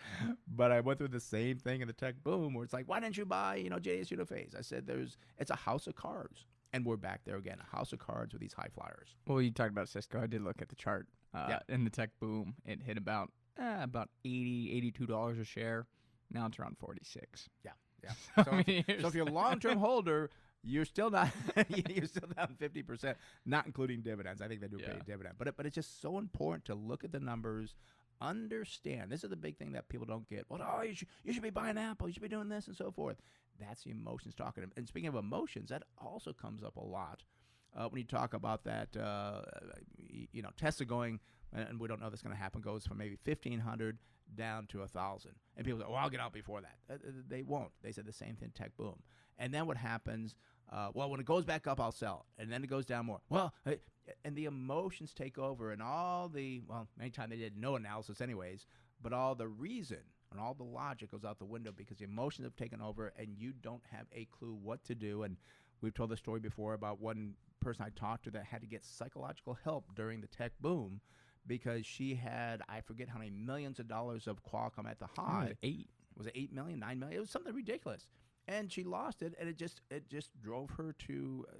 But 0.46 0.70
I 0.70 0.80
went 0.80 0.98
through 0.98 1.08
the 1.08 1.20
same 1.20 1.58
thing 1.58 1.80
in 1.80 1.88
the 1.88 1.92
tech 1.92 2.14
boom, 2.22 2.54
where 2.54 2.64
it's 2.64 2.72
like, 2.72 2.88
why 2.88 3.00
didn't 3.00 3.18
you 3.18 3.26
buy 3.26 3.56
you 3.56 3.68
know 3.68 3.78
JS 3.78 4.16
Uniphase? 4.16 4.56
I 4.56 4.62
said, 4.62 4.86
there's 4.86 5.18
it's 5.38 5.50
a 5.50 5.56
house 5.56 5.86
of 5.86 5.96
cards. 5.96 6.46
And 6.74 6.86
we're 6.86 6.96
back 6.96 7.20
there 7.26 7.36
again, 7.36 7.58
a 7.60 7.76
house 7.76 7.92
of 7.92 7.98
cards 7.98 8.32
with 8.32 8.40
these 8.40 8.54
high 8.54 8.68
flyers. 8.72 9.14
Well, 9.26 9.42
you 9.42 9.50
talked 9.50 9.72
about 9.72 9.90
Cisco. 9.90 10.22
I 10.22 10.26
did 10.26 10.40
look 10.40 10.62
at 10.62 10.70
the 10.70 10.74
chart. 10.74 11.06
Uh, 11.34 11.46
Yeah. 11.48 11.58
In 11.74 11.84
the 11.84 11.90
tech 11.90 12.10
boom, 12.20 12.54
it 12.64 12.82
hit 12.82 12.98
about 12.98 13.30
uh, 13.60 13.78
about 13.80 14.08
80 14.24 14.72
82 14.76 15.06
dollars 15.06 15.38
a 15.38 15.44
share. 15.44 15.86
Now 16.30 16.46
it's 16.46 16.58
around 16.58 16.78
46. 16.78 17.48
Yeah, 17.64 17.72
yeah. 18.02 18.10
So, 18.44 18.52
mean, 18.52 18.64
if, 18.66 18.88
you're 18.88 19.00
so 19.00 19.08
if 19.08 19.14
you're 19.14 19.28
a 19.28 19.30
long-term 19.32 19.78
holder, 19.88 20.30
you're 20.62 20.84
still 20.84 21.10
not 21.10 21.30
you're 21.68 22.06
still 22.06 22.28
down 22.36 22.54
fifty 22.58 22.82
percent, 22.82 23.18
not 23.44 23.66
including 23.66 24.00
dividends. 24.02 24.40
I 24.40 24.48
think 24.48 24.60
they 24.60 24.68
do 24.68 24.78
pay 24.78 24.92
a 24.92 25.04
dividend, 25.04 25.34
but 25.38 25.48
it, 25.48 25.56
but 25.56 25.66
it's 25.66 25.74
just 25.74 26.00
so 26.00 26.18
important 26.18 26.64
to 26.66 26.74
look 26.74 27.04
at 27.04 27.12
the 27.12 27.20
numbers, 27.20 27.74
understand. 28.20 29.10
This 29.10 29.24
is 29.24 29.30
the 29.30 29.36
big 29.36 29.56
thing 29.58 29.72
that 29.72 29.88
people 29.88 30.06
don't 30.06 30.28
get. 30.28 30.46
Well, 30.48 30.60
oh, 30.62 30.82
you 30.82 30.94
should 30.94 31.08
you 31.24 31.32
should 31.32 31.42
be 31.42 31.50
buying 31.50 31.78
Apple, 31.78 32.08
you 32.08 32.14
should 32.14 32.22
be 32.22 32.28
doing 32.28 32.48
this 32.48 32.66
and 32.68 32.76
so 32.76 32.90
forth. 32.90 33.16
That's 33.60 33.82
the 33.84 33.90
emotions 33.90 34.34
talking. 34.34 34.64
And 34.76 34.88
speaking 34.88 35.08
of 35.08 35.14
emotions, 35.14 35.68
that 35.70 35.82
also 35.98 36.32
comes 36.32 36.62
up 36.62 36.76
a 36.76 36.84
lot. 36.84 37.22
Uh, 37.76 37.88
when 37.88 38.00
you 38.00 38.06
talk 38.06 38.34
about 38.34 38.64
that, 38.64 38.94
uh, 38.96 39.42
you 40.32 40.42
know, 40.42 40.50
Tesla 40.56 40.86
going, 40.86 41.20
and 41.52 41.80
we 41.80 41.88
don't 41.88 42.00
know 42.00 42.06
if 42.06 42.12
that's 42.12 42.22
going 42.22 42.34
to 42.34 42.40
happen, 42.40 42.60
goes 42.60 42.86
from 42.86 42.98
maybe 42.98 43.16
1500 43.24 43.98
down 44.34 44.66
to 44.66 44.82
a 44.82 44.88
thousand, 44.88 45.32
and 45.56 45.66
people 45.66 45.80
say, 45.80 45.86
"Well, 45.86 45.96
I'll 45.96 46.10
get 46.10 46.20
out 46.20 46.32
before 46.32 46.60
that." 46.60 47.00
They 47.28 47.42
won't. 47.42 47.72
They 47.82 47.92
said 47.92 48.06
the 48.06 48.12
same 48.12 48.36
thing. 48.36 48.52
Tech 48.54 48.76
boom, 48.76 49.02
and 49.38 49.52
then 49.52 49.66
what 49.66 49.76
happens? 49.76 50.34
Uh, 50.70 50.88
well, 50.94 51.10
when 51.10 51.20
it 51.20 51.26
goes 51.26 51.44
back 51.44 51.66
up, 51.66 51.80
I'll 51.80 51.92
sell, 51.92 52.26
and 52.38 52.50
then 52.50 52.64
it 52.64 52.68
goes 52.68 52.86
down 52.86 53.06
more. 53.06 53.20
Well, 53.28 53.52
uh, 53.66 53.72
and 54.24 54.34
the 54.34 54.46
emotions 54.46 55.12
take 55.12 55.38
over, 55.38 55.72
and 55.72 55.82
all 55.82 56.28
the 56.28 56.62
well, 56.66 56.88
many 56.98 57.10
times 57.10 57.30
they 57.30 57.36
did 57.36 57.56
no 57.56 57.76
analysis, 57.76 58.20
anyways, 58.20 58.66
but 59.02 59.12
all 59.12 59.34
the 59.34 59.48
reason 59.48 60.00
and 60.32 60.40
all 60.40 60.54
the 60.54 60.64
logic 60.64 61.10
goes 61.10 61.24
out 61.24 61.38
the 61.38 61.44
window 61.44 61.72
because 61.76 61.98
the 61.98 62.04
emotions 62.04 62.46
have 62.46 62.56
taken 62.56 62.80
over, 62.80 63.12
and 63.18 63.36
you 63.36 63.52
don't 63.52 63.82
have 63.90 64.06
a 64.12 64.26
clue 64.26 64.58
what 64.60 64.82
to 64.84 64.94
do. 64.94 65.22
And 65.22 65.36
we've 65.82 65.94
told 65.94 66.10
the 66.10 66.16
story 66.16 66.40
before 66.40 66.74
about 66.74 67.00
one 67.00 67.34
person 67.60 67.84
I 67.84 67.90
talked 67.90 68.24
to 68.24 68.30
that 68.32 68.44
had 68.44 68.60
to 68.62 68.66
get 68.66 68.84
psychological 68.84 69.56
help 69.64 69.94
during 69.94 70.20
the 70.20 70.26
tech 70.26 70.52
boom 70.60 71.00
because 71.46 71.84
she 71.86 72.14
had 72.14 72.62
I 72.68 72.80
forget 72.80 73.08
how 73.08 73.18
many 73.18 73.30
millions 73.30 73.78
of 73.78 73.88
dollars 73.88 74.26
of 74.26 74.42
Qualcomm 74.44 74.88
at 74.88 74.98
the 74.98 75.06
I 75.06 75.08
think 75.08 75.18
it 75.18 75.30
high. 75.30 75.44
was 75.44 75.52
eight. 75.62 75.90
Was 76.16 76.26
it 76.26 76.32
eight 76.34 76.52
million, 76.52 76.78
nine 76.78 76.98
million? 76.98 77.16
It 77.16 77.20
was 77.20 77.30
something 77.30 77.54
ridiculous, 77.54 78.06
and 78.46 78.70
she 78.70 78.84
lost 78.84 79.22
it, 79.22 79.34
and 79.40 79.48
it 79.48 79.56
just 79.56 79.80
it 79.90 80.08
just 80.08 80.30
drove 80.42 80.70
her 80.70 80.94
to 81.06 81.46
uh, 81.48 81.52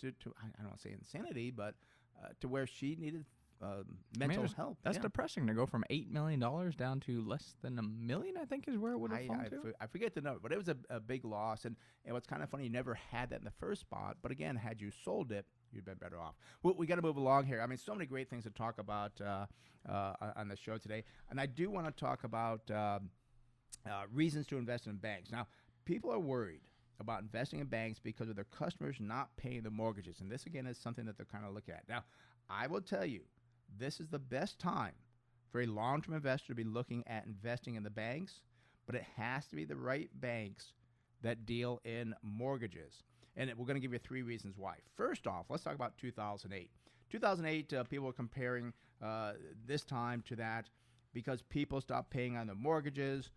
to, 0.00 0.12
to 0.12 0.34
I 0.42 0.46
I 0.46 0.62
don't 0.62 0.68
want 0.68 0.80
to 0.80 0.88
say 0.88 0.92
insanity, 0.92 1.50
but 1.50 1.74
uh, 2.22 2.28
to 2.40 2.48
where 2.48 2.66
she 2.66 2.96
needed 2.98 3.24
mean, 3.62 3.84
mental 4.18 4.46
help. 4.56 4.78
That's 4.82 4.96
yeah. 4.96 5.02
depressing 5.02 5.46
to 5.46 5.54
go 5.54 5.66
from 5.66 5.84
eight 5.90 6.10
million 6.10 6.40
dollars 6.40 6.74
down 6.74 7.00
to 7.00 7.22
less 7.26 7.54
than 7.62 7.78
a 7.78 7.82
million. 7.82 8.36
I 8.36 8.44
think 8.44 8.68
is 8.68 8.76
where 8.76 8.92
it 8.92 8.98
would 8.98 9.12
have 9.12 9.26
fallen 9.26 9.46
I, 9.46 9.48
to. 9.48 9.72
I 9.80 9.86
forget 9.86 10.14
the 10.14 10.20
number, 10.20 10.40
but 10.42 10.52
it 10.52 10.58
was 10.58 10.68
a, 10.68 10.76
a 10.90 11.00
big 11.00 11.24
loss. 11.24 11.64
And, 11.64 11.76
and 12.04 12.14
what's 12.14 12.26
kind 12.26 12.42
of 12.42 12.50
funny, 12.50 12.64
you 12.64 12.70
never 12.70 12.94
had 12.94 13.30
that 13.30 13.38
in 13.38 13.44
the 13.44 13.52
first 13.58 13.80
spot. 13.80 14.18
But 14.22 14.30
again, 14.30 14.56
had 14.56 14.80
you 14.80 14.90
sold 15.04 15.32
it, 15.32 15.46
you'd 15.72 15.84
been 15.84 15.96
better 15.96 16.20
off. 16.20 16.34
We, 16.62 16.72
we 16.72 16.86
got 16.86 16.96
to 16.96 17.02
move 17.02 17.16
along 17.16 17.46
here. 17.46 17.60
I 17.60 17.66
mean, 17.66 17.78
so 17.78 17.94
many 17.94 18.06
great 18.06 18.28
things 18.28 18.44
to 18.44 18.50
talk 18.50 18.78
about 18.78 19.12
uh, 19.20 19.46
uh, 19.88 20.12
on- 20.20 20.32
on 20.36 20.48
the 20.48 20.56
show 20.56 20.76
today. 20.78 21.04
And 21.30 21.40
I 21.40 21.46
do 21.46 21.70
want 21.70 21.86
to 21.86 21.92
talk 21.92 22.24
about 22.24 22.70
um, 22.70 23.10
uh, 23.86 24.02
reasons 24.12 24.46
to 24.48 24.58
invest 24.58 24.86
in 24.86 24.96
banks. 24.96 25.30
Now, 25.30 25.46
people 25.84 26.12
are 26.12 26.18
worried 26.18 26.60
about 26.98 27.20
investing 27.20 27.60
in 27.60 27.66
banks 27.66 27.98
because 27.98 28.28
of 28.28 28.36
their 28.36 28.46
customers 28.46 28.96
not 29.00 29.36
paying 29.36 29.62
the 29.62 29.70
mortgages. 29.70 30.20
And 30.20 30.30
this, 30.30 30.46
again, 30.46 30.66
is 30.66 30.78
something 30.78 31.04
that 31.06 31.16
they're 31.16 31.26
kind 31.26 31.44
of 31.44 31.52
looking 31.52 31.74
at. 31.74 31.84
Now, 31.88 32.04
I 32.48 32.66
will 32.66 32.80
tell 32.80 33.04
you, 33.04 33.20
this 33.78 34.00
is 34.00 34.08
the 34.08 34.18
best 34.18 34.58
time 34.58 34.94
for 35.50 35.60
a 35.60 35.66
long 35.66 36.02
term 36.02 36.14
investor 36.14 36.48
to 36.48 36.54
be 36.54 36.64
looking 36.64 37.04
at 37.06 37.26
investing 37.26 37.74
in 37.74 37.82
the 37.82 37.90
banks, 37.90 38.40
but 38.86 38.94
it 38.94 39.04
has 39.16 39.46
to 39.46 39.56
be 39.56 39.64
the 39.64 39.76
right 39.76 40.10
banks 40.20 40.72
that 41.22 41.46
deal 41.46 41.80
in 41.84 42.14
mortgages. 42.22 43.02
And 43.36 43.52
we're 43.56 43.66
going 43.66 43.76
to 43.76 43.80
give 43.80 43.92
you 43.92 43.98
three 43.98 44.22
reasons 44.22 44.56
why. 44.56 44.76
First 44.96 45.26
off, 45.26 45.46
let's 45.48 45.62
talk 45.62 45.74
about 45.74 45.98
2008. 45.98 46.70
2008, 47.10 47.72
uh, 47.72 47.84
people 47.84 48.06
were 48.06 48.12
comparing 48.12 48.72
uh, 49.02 49.32
this 49.66 49.84
time 49.84 50.22
to 50.26 50.36
that 50.36 50.68
because 51.12 51.42
people 51.42 51.80
stopped 51.80 52.10
paying 52.10 52.36
on 52.36 52.46
their 52.46 52.56
mortgages, 52.56 53.30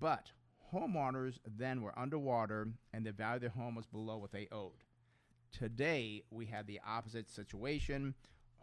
but 0.00 0.30
homeowners 0.72 1.38
then 1.56 1.82
were 1.82 1.96
underwater 1.98 2.68
and 2.92 3.04
the 3.04 3.12
value 3.12 3.36
of 3.36 3.40
their 3.40 3.50
home 3.50 3.74
was 3.74 3.86
below 3.86 4.16
what 4.16 4.32
they 4.32 4.48
owed. 4.50 4.84
Today, 5.52 6.22
we 6.30 6.46
have 6.46 6.66
the 6.66 6.80
opposite 6.86 7.30
situation. 7.30 8.14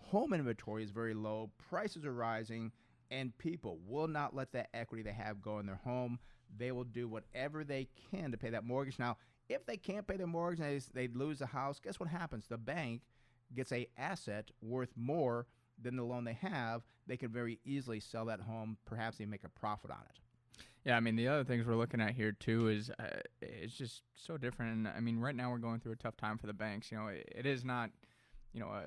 Home 0.09 0.33
inventory 0.33 0.83
is 0.83 0.91
very 0.91 1.13
low, 1.13 1.51
prices 1.69 2.05
are 2.05 2.13
rising, 2.13 2.71
and 3.09 3.37
people 3.37 3.79
will 3.85 4.07
not 4.07 4.35
let 4.35 4.51
that 4.53 4.69
equity 4.73 5.03
they 5.03 5.11
have 5.11 5.41
go 5.41 5.59
in 5.59 5.65
their 5.65 5.79
home. 5.83 6.19
They 6.57 6.71
will 6.71 6.83
do 6.83 7.07
whatever 7.07 7.63
they 7.63 7.87
can 8.11 8.31
to 8.31 8.37
pay 8.37 8.49
that 8.49 8.65
mortgage. 8.65 8.99
Now, 8.99 9.17
if 9.47 9.65
they 9.65 9.77
can't 9.77 10.07
pay 10.07 10.17
their 10.17 10.27
mortgage 10.27 10.59
and 10.59 10.81
they, 10.93 11.07
lose 11.07 11.39
the 11.39 11.45
house, 11.45 11.79
guess 11.79 11.99
what 11.99 12.09
happens? 12.09 12.47
The 12.47 12.57
bank 12.57 13.01
gets 13.53 13.71
a 13.71 13.87
asset 13.97 14.49
worth 14.61 14.91
more 14.95 15.47
than 15.81 15.95
the 15.95 16.03
loan 16.03 16.23
they 16.23 16.37
have. 16.41 16.83
They 17.07 17.17
could 17.17 17.31
very 17.31 17.59
easily 17.65 17.99
sell 17.99 18.25
that 18.25 18.41
home, 18.41 18.77
perhaps 18.85 19.19
even 19.19 19.31
make 19.31 19.43
a 19.43 19.49
profit 19.49 19.91
on 19.91 20.03
it. 20.09 20.19
Yeah, 20.85 20.97
I 20.97 20.99
mean 20.99 21.15
the 21.15 21.27
other 21.27 21.43
things 21.43 21.65
we're 21.65 21.75
looking 21.75 22.01
at 22.01 22.15
here 22.15 22.31
too 22.31 22.69
is 22.69 22.89
uh, 22.99 23.19
it's 23.41 23.75
just 23.75 24.01
so 24.15 24.37
different. 24.37 24.73
And 24.73 24.87
I 24.87 24.99
mean, 24.99 25.19
right 25.19 25.35
now 25.35 25.51
we're 25.51 25.57
going 25.57 25.79
through 25.79 25.91
a 25.91 25.97
tough 25.97 26.17
time 26.17 26.37
for 26.37 26.47
the 26.47 26.53
banks. 26.53 26.91
You 26.91 26.97
know, 26.97 27.07
it, 27.07 27.31
it 27.35 27.45
is 27.45 27.63
not, 27.63 27.91
you 28.53 28.59
know, 28.59 28.67
a, 28.67 28.83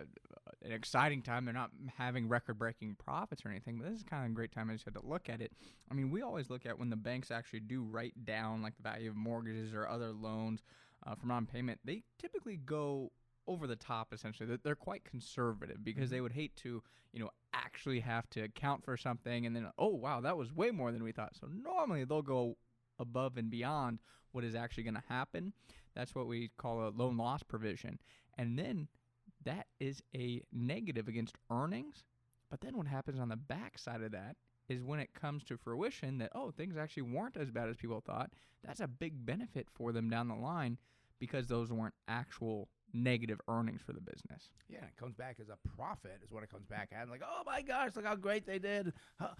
an 0.65 0.73
exciting 0.73 1.23
time. 1.23 1.45
They're 1.45 1.55
not 1.55 1.71
having 1.97 2.29
record-breaking 2.29 2.97
profits 3.05 3.45
or 3.45 3.49
anything, 3.49 3.79
but 3.79 3.89
this 3.89 3.99
is 3.99 4.05
kind 4.05 4.25
of 4.25 4.31
a 4.31 4.35
great 4.35 4.53
time, 4.53 4.69
I 4.71 4.75
just 4.75 4.85
had 4.85 4.95
to 4.95 5.07
look 5.07 5.29
at 5.29 5.41
it. 5.41 5.53
I 5.91 5.95
mean, 5.95 6.11
we 6.11 6.23
always 6.23 6.51
look 6.51 6.67
at 6.67 6.79
when 6.79 6.91
the 6.91 6.97
banks 6.97 7.31
actually 7.31 7.61
do 7.61 7.83
write 7.83 8.25
down 8.25 8.63
like 8.63 8.77
the 8.77 8.83
value 8.83 9.11
of 9.11 9.17
mortgages 9.17 9.73
or 9.75 9.89
other 9.89 10.13
loans 10.13 10.63
uh, 11.07 11.15
for 11.15 11.27
non-payment. 11.27 11.81
They 11.85 12.03
typically 12.19 12.57
go 12.57 13.11
over 13.47 13.67
the 13.67 13.77
top 13.77 14.13
essentially 14.15 14.47
They're- 14.49 14.59
they're 14.65 14.75
quite 14.75 15.05
conservative 15.05 15.85
because 15.85 16.09
they 16.09 16.23
would 16.23 16.33
hate 16.33 16.57
to 16.57 16.83
you 17.13 17.21
know 17.21 17.29
actually 17.53 18.01
have 18.01 18.29
to 18.31 18.41
account 18.41 18.83
for 18.83 18.97
something 18.97 19.45
and 19.45 19.55
then 19.55 19.71
oh 19.79 19.89
wow 19.95 20.23
that 20.23 20.39
was 20.39 20.51
way 20.51 20.71
more 20.71 20.91
than 20.93 21.03
we 21.03 21.13
thought 21.13 21.37
so 21.39 21.47
normally 21.53 22.05
they'll 22.05 22.23
go 22.23 22.57
above 22.99 23.37
and 23.37 23.51
beyond 23.51 23.99
what 24.33 24.45
is 24.45 24.55
actually 24.55 24.83
going 24.85 24.95
to 24.95 25.03
happen 25.11 25.53
that's 25.95 26.15
what 26.15 26.27
we 26.27 26.53
call 26.57 26.89
a 26.89 26.89
loan 26.89 27.19
loss 27.19 27.43
provision 27.43 27.99
and 28.39 28.59
then 28.59 28.89
that 29.45 29.67
is 29.81 30.03
a 30.15 30.43
negative 30.53 31.09
against 31.09 31.37
earnings 31.51 32.05
but 32.51 32.61
then 32.61 32.77
what 32.77 32.87
happens 32.87 33.19
on 33.19 33.29
the 33.29 33.37
backside 33.37 34.03
of 34.03 34.13
that 34.13 34.37
is 34.69 34.83
when 34.83 35.01
it 35.01 35.11
comes 35.15 35.45
to 35.45 35.57
fruition 35.57 36.19
that 36.19 36.31
oh 36.35 36.51
things 36.51 36.77
actually 36.77 37.03
weren't 37.03 37.37
as 37.37 37.51
bad 37.51 37.69
as 37.69 37.77
people 37.77 38.03
thought 38.05 38.31
that's 38.65 38.81
a 38.81 38.89
big 38.89 39.25
benefit 39.27 39.69
for 39.75 39.93
them 39.93 40.09
down 40.09 40.29
the 40.29 40.35
line 40.35 40.79
because 41.19 41.47
those 41.47 41.71
weren't 41.71 41.95
actual 42.09 42.69
negative 42.93 43.41
earnings 43.49 43.83
for 43.83 43.93
the 43.93 44.01
business. 44.01 44.51
Yeah, 44.69 44.85
it 44.85 44.97
comes 44.97 45.15
back 45.15 45.39
as 45.41 45.49
a 45.49 45.59
profit, 45.77 46.21
is 46.25 46.31
what 46.31 46.43
it 46.43 46.51
comes 46.51 46.67
back 46.67 46.91
at. 46.93 47.09
Like, 47.09 47.23
oh 47.25 47.43
my 47.45 47.61
gosh, 47.61 47.91
look 47.97 48.07
how 48.07 48.15
great 48.15 48.47
they 48.47 48.59
did. 48.59 48.93
How, 49.19 49.35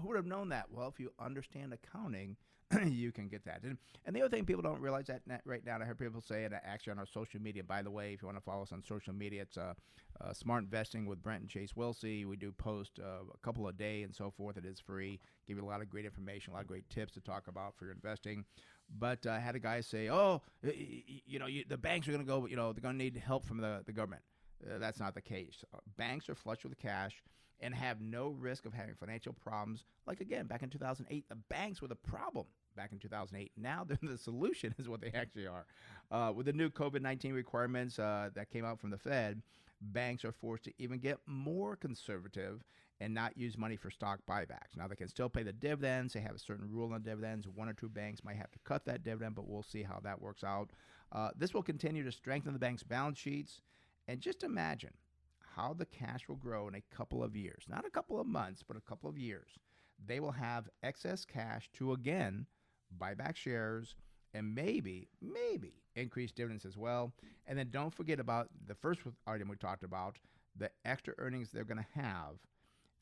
who 0.00 0.08
would 0.08 0.16
have 0.16 0.26
known 0.26 0.50
that? 0.50 0.66
Well, 0.70 0.88
if 0.88 1.00
you 1.00 1.10
understand 1.18 1.72
accounting, 1.74 2.36
you 2.86 3.12
can 3.12 3.28
get 3.28 3.44
that. 3.44 3.60
And, 3.62 3.76
and 4.06 4.14
the 4.14 4.22
other 4.22 4.34
thing 4.34 4.44
people 4.44 4.62
don't 4.62 4.80
realize 4.80 5.06
that 5.06 5.22
right 5.44 5.64
now, 5.64 5.78
I 5.80 5.84
heard 5.84 5.98
people 5.98 6.20
say 6.20 6.44
it 6.44 6.52
actually 6.64 6.92
on 6.92 6.98
our 6.98 7.06
social 7.06 7.40
media. 7.40 7.62
By 7.62 7.82
the 7.82 7.90
way, 7.90 8.12
if 8.12 8.22
you 8.22 8.26
want 8.26 8.38
to 8.38 8.44
follow 8.44 8.62
us 8.62 8.72
on 8.72 8.82
social 8.82 9.12
media, 9.12 9.42
it's 9.42 9.56
uh, 9.56 9.74
uh, 10.20 10.32
Smart 10.32 10.64
Investing 10.64 11.06
with 11.06 11.22
Brent 11.22 11.42
and 11.42 11.50
Chase 11.50 11.72
Wilsey. 11.76 12.24
We 12.26 12.36
do 12.36 12.52
post 12.52 12.98
uh, 12.98 13.24
a 13.32 13.38
couple 13.44 13.66
a 13.68 13.72
day 13.72 14.02
and 14.02 14.14
so 14.14 14.30
forth. 14.30 14.56
It 14.56 14.64
is 14.64 14.80
free. 14.80 15.20
Give 15.46 15.56
you 15.56 15.64
a 15.64 15.66
lot 15.66 15.82
of 15.82 15.90
great 15.90 16.04
information, 16.04 16.52
a 16.52 16.56
lot 16.56 16.62
of 16.62 16.68
great 16.68 16.88
tips 16.88 17.12
to 17.14 17.20
talk 17.20 17.48
about 17.48 17.76
for 17.76 17.84
your 17.84 17.94
investing. 17.94 18.44
But 18.98 19.26
uh, 19.26 19.30
I 19.30 19.38
had 19.38 19.54
a 19.54 19.58
guy 19.58 19.80
say, 19.80 20.10
"Oh, 20.10 20.42
you 20.62 21.38
know, 21.38 21.46
you, 21.46 21.64
the 21.66 21.78
banks 21.78 22.06
are 22.08 22.12
going 22.12 22.24
to 22.24 22.28
go. 22.28 22.46
You 22.46 22.56
know, 22.56 22.72
they're 22.72 22.82
going 22.82 22.98
to 22.98 23.02
need 23.02 23.16
help 23.16 23.46
from 23.46 23.58
the, 23.58 23.82
the 23.86 23.92
government." 23.92 24.22
Uh, 24.64 24.78
that's 24.78 25.00
not 25.00 25.14
the 25.14 25.22
case. 25.22 25.64
Uh, 25.74 25.78
banks 25.96 26.28
are 26.28 26.34
flush 26.34 26.62
with 26.62 26.78
cash 26.78 27.22
and 27.62 27.74
have 27.74 28.00
no 28.00 28.28
risk 28.28 28.66
of 28.66 28.74
having 28.74 28.94
financial 28.94 29.32
problems. 29.32 29.84
Like 30.06 30.20
again, 30.20 30.46
back 30.46 30.62
in 30.62 30.70
2008, 30.70 31.28
the 31.28 31.36
banks 31.48 31.80
were 31.80 31.88
the 31.88 31.94
problem. 31.94 32.46
Back 32.76 32.92
in 32.92 32.98
2008, 32.98 33.52
now 33.56 33.84
they're 33.84 33.98
the 34.02 34.18
solution, 34.18 34.74
is 34.78 34.88
what 34.88 35.00
they 35.00 35.12
actually 35.14 35.46
are. 35.46 35.66
Uh, 36.10 36.32
with 36.32 36.46
the 36.46 36.52
new 36.52 36.68
COVID 36.68 37.00
19 37.00 37.32
requirements 37.32 37.98
uh, 37.98 38.30
that 38.34 38.50
came 38.50 38.64
out 38.64 38.80
from 38.80 38.90
the 38.90 38.98
Fed, 38.98 39.42
banks 39.80 40.24
are 40.24 40.32
forced 40.32 40.64
to 40.64 40.72
even 40.78 40.98
get 40.98 41.18
more 41.26 41.76
conservative 41.76 42.64
and 43.00 43.12
not 43.12 43.36
use 43.36 43.58
money 43.58 43.76
for 43.76 43.90
stock 43.90 44.20
buybacks. 44.28 44.76
Now, 44.76 44.86
they 44.86 44.94
can 44.94 45.08
still 45.08 45.28
pay 45.28 45.42
the 45.42 45.52
dividends. 45.52 46.12
They 46.12 46.20
have 46.20 46.36
a 46.36 46.38
certain 46.38 46.70
rule 46.70 46.92
on 46.92 47.02
dividends. 47.02 47.48
One 47.48 47.68
or 47.68 47.72
two 47.72 47.88
banks 47.88 48.22
might 48.22 48.36
have 48.36 48.50
to 48.52 48.58
cut 48.64 48.84
that 48.84 49.02
dividend, 49.02 49.34
but 49.34 49.48
we'll 49.48 49.64
see 49.64 49.82
how 49.82 49.98
that 50.04 50.20
works 50.20 50.44
out. 50.44 50.70
Uh, 51.10 51.30
this 51.36 51.52
will 51.52 51.64
continue 51.64 52.04
to 52.04 52.12
strengthen 52.12 52.52
the 52.52 52.60
bank's 52.60 52.84
balance 52.84 53.18
sheets. 53.18 53.60
And 54.06 54.20
just 54.20 54.44
imagine 54.44 54.92
how 55.56 55.74
the 55.74 55.86
cash 55.86 56.28
will 56.28 56.36
grow 56.36 56.68
in 56.68 56.74
a 56.74 56.94
couple 56.94 57.22
of 57.22 57.36
years. 57.36 57.64
Not 57.68 57.86
a 57.86 57.90
couple 57.90 58.20
of 58.20 58.26
months, 58.26 58.62
but 58.66 58.76
a 58.76 58.80
couple 58.80 59.08
of 59.08 59.18
years. 59.18 59.58
They 60.04 60.20
will 60.20 60.32
have 60.32 60.68
excess 60.82 61.24
cash 61.24 61.68
to 61.74 61.92
again 61.92 62.46
buy 62.98 63.14
back 63.14 63.36
shares 63.36 63.94
and 64.34 64.54
maybe, 64.54 65.08
maybe 65.20 65.82
increase 65.94 66.32
dividends 66.32 66.64
as 66.64 66.76
well. 66.76 67.12
And 67.46 67.58
then 67.58 67.68
don't 67.70 67.94
forget 67.94 68.18
about 68.18 68.48
the 68.66 68.74
first 68.74 69.00
item 69.26 69.48
we 69.48 69.56
talked 69.56 69.84
about 69.84 70.16
the 70.56 70.70
extra 70.84 71.14
earnings 71.18 71.50
they're 71.50 71.64
going 71.64 71.78
to 71.78 72.00
have 72.00 72.36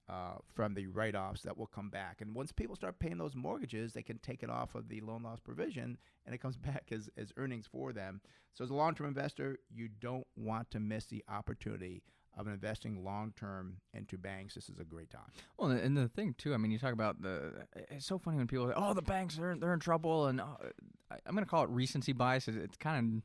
uh, 0.09 0.39
from 0.53 0.75
the 0.75 0.87
write 0.89 1.15
offs 1.15 1.43
that 1.43 1.57
will 1.57 1.67
come 1.67 1.89
back. 1.89 2.21
And 2.21 2.35
once 2.35 2.53
people 2.53 2.75
start 2.75 2.99
paying 2.99 3.19
those 3.19 3.37
mortgages, 3.37 3.93
they 3.93 4.03
can 4.03 4.19
take 4.19 4.43
it 4.43 4.51
off 4.51 4.75
of 4.75 4.89
the 4.89 5.01
loan 5.01 5.23
loss 5.23 5.39
provision 5.41 5.99
and 6.27 6.35
it 6.35 6.41
comes 6.41 6.57
back 6.57 6.89
as, 6.91 7.09
as 7.17 7.33
earnings 7.37 7.67
for 7.71 7.93
them. 7.93 8.21
So, 8.53 8.65
as 8.65 8.71
a 8.71 8.75
long 8.75 8.95
term 8.95 9.07
investor, 9.07 9.59
you 9.73 9.89
don't 10.01 10.27
want 10.37 10.71
to 10.73 10.81
miss 10.81 11.07
the 11.07 11.23
opportunity 11.29 12.03
of 12.37 12.47
investing 12.49 13.05
long 13.05 13.33
term 13.37 13.77
into 13.93 14.17
banks. 14.19 14.55
This 14.55 14.69
is 14.69 14.79
a 14.79 14.85
great 14.85 15.11
time. 15.11 15.31
Well, 15.59 15.71
and 15.71 15.97
the 15.97 16.09
thing 16.09 16.35
too, 16.39 16.55
I 16.55 16.57
mean, 16.57 16.71
you 16.71 16.79
talk 16.79 16.93
about 16.93 17.21
the. 17.23 17.53
It's 17.91 18.07
so 18.07 18.19
funny 18.19 18.37
when 18.39 18.47
people 18.47 18.69
say, 18.69 18.75
"Oh, 18.77 18.95
the 18.95 19.03
banks 19.03 19.39
are 19.39 19.57
they're 19.57 19.75
in 19.75 19.81
trouble," 19.81 20.27
and 20.29 20.41
uh, 20.41 20.45
I, 21.11 21.17
I'm 21.27 21.35
going 21.35 21.45
to 21.45 21.51
call 21.51 21.65
it 21.65 21.71
recency 21.71 22.13
bias. 22.13 22.49
It's, 22.49 22.57
it's 22.57 22.77
kind 22.77 22.99
of. 23.17 23.23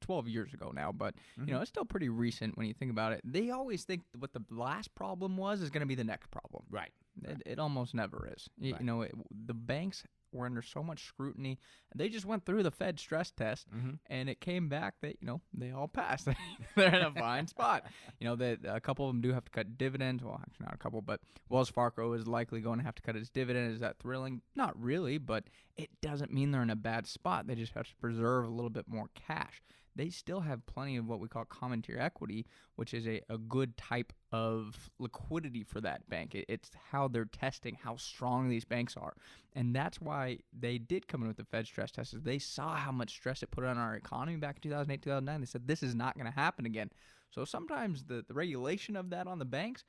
12 0.00 0.26
years 0.26 0.54
ago 0.54 0.72
now, 0.74 0.90
but 0.90 1.14
you 1.36 1.52
know 1.52 1.60
it's 1.60 1.68
still 1.68 1.84
pretty 1.84 2.08
recent 2.08 2.56
when 2.56 2.66
you 2.66 2.72
think 2.74 2.90
about 2.90 3.12
it. 3.12 3.20
They 3.22 3.50
always 3.50 3.84
think 3.84 4.02
what 4.18 4.32
the 4.32 4.42
last 4.50 4.92
problem 4.94 5.36
was 5.36 5.60
is 5.60 5.70
going 5.70 5.82
to 5.82 5.86
be 5.86 5.94
the 5.94 6.02
next 6.02 6.30
problem. 6.30 6.64
Right. 6.70 6.90
It, 7.22 7.42
it 7.44 7.58
almost 7.58 7.94
never 7.94 8.28
is. 8.34 8.48
You, 8.58 8.72
Right. 8.72 8.82
know, 8.82 9.02
it, 9.02 9.12
the 9.46 9.54
banks 9.54 10.02
were 10.32 10.46
under 10.46 10.62
so 10.62 10.82
much 10.82 11.04
scrutiny. 11.04 11.58
They 11.94 12.08
just 12.08 12.26
went 12.26 12.44
through 12.44 12.62
the 12.62 12.70
Fed 12.70 12.98
stress 12.98 13.30
test, 13.30 13.70
mm-hmm. 13.70 13.92
and 14.06 14.28
it 14.28 14.40
came 14.40 14.68
back 14.68 14.94
that 15.02 15.16
you 15.20 15.26
know 15.26 15.40
they 15.52 15.70
all 15.70 15.88
passed. 15.88 16.28
They're 16.76 16.94
in 16.94 17.02
a 17.02 17.12
fine 17.12 17.46
spot. 17.46 17.84
You 18.20 18.28
know 18.28 18.36
that 18.36 18.60
a 18.64 18.80
couple 18.80 19.06
of 19.06 19.14
them 19.14 19.20
do 19.20 19.32
have 19.32 19.44
to 19.44 19.50
cut 19.50 19.78
dividends. 19.78 20.22
Well, 20.22 20.40
actually 20.40 20.66
not 20.66 20.74
a 20.74 20.78
couple, 20.78 21.02
but 21.02 21.20
Wells 21.48 21.70
Fargo 21.70 22.12
is 22.12 22.26
likely 22.26 22.60
going 22.60 22.78
to 22.78 22.84
have 22.84 22.94
to 22.96 23.02
cut 23.02 23.16
its 23.16 23.30
dividend. 23.30 23.72
Is 23.72 23.80
that 23.80 23.98
thrilling? 23.98 24.42
Not 24.54 24.80
really, 24.80 25.18
but 25.18 25.44
it 25.76 25.90
doesn't 26.02 26.32
mean 26.32 26.50
they're 26.50 26.62
in 26.62 26.70
a 26.70 26.76
bad 26.76 27.06
spot. 27.06 27.46
They 27.46 27.54
just 27.54 27.74
have 27.74 27.88
to 27.88 27.96
preserve 27.96 28.44
a 28.44 28.50
little 28.50 28.70
bit 28.70 28.88
more 28.88 29.10
cash 29.14 29.62
they 29.98 30.08
still 30.10 30.40
have 30.40 30.64
plenty 30.64 30.96
of 30.96 31.08
what 31.08 31.18
we 31.18 31.26
call 31.26 31.44
common 31.44 31.82
tier 31.82 31.98
equity, 31.98 32.46
which 32.76 32.94
is 32.94 33.06
a, 33.06 33.20
a 33.28 33.36
good 33.36 33.76
type 33.76 34.12
of 34.30 34.90
liquidity 34.98 35.62
for 35.62 35.80
that 35.80 36.08
bank. 36.08 36.34
It's 36.48 36.70
how 36.90 37.08
they're 37.08 37.24
testing 37.24 37.78
how 37.82 37.96
strong 37.96 38.48
these 38.48 38.64
banks 38.64 38.96
are. 38.96 39.14
And 39.54 39.74
that's 39.74 40.00
why 40.00 40.38
they 40.58 40.78
did 40.78 41.08
come 41.08 41.22
in 41.22 41.28
with 41.28 41.38
the 41.38 41.44
Fed 41.44 41.66
stress 41.66 41.90
tests. 41.90 42.14
They 42.16 42.38
saw 42.38 42.76
how 42.76 42.92
much 42.92 43.10
stress 43.10 43.42
it 43.42 43.50
put 43.50 43.64
on 43.64 43.78
our 43.78 43.94
economy 43.94 44.36
back 44.36 44.56
in 44.56 44.62
2008, 44.62 45.02
2009. 45.02 45.40
They 45.40 45.46
said, 45.46 45.66
this 45.66 45.82
is 45.82 45.94
not 45.94 46.14
going 46.14 46.30
to 46.30 46.38
happen 46.38 46.66
again. 46.66 46.90
So 47.30 47.44
sometimes 47.44 48.04
the, 48.04 48.24
the 48.26 48.34
regulation 48.34 48.96
of 48.96 49.10
that 49.10 49.26
on 49.26 49.38
the 49.38 49.44
banks 49.44 49.84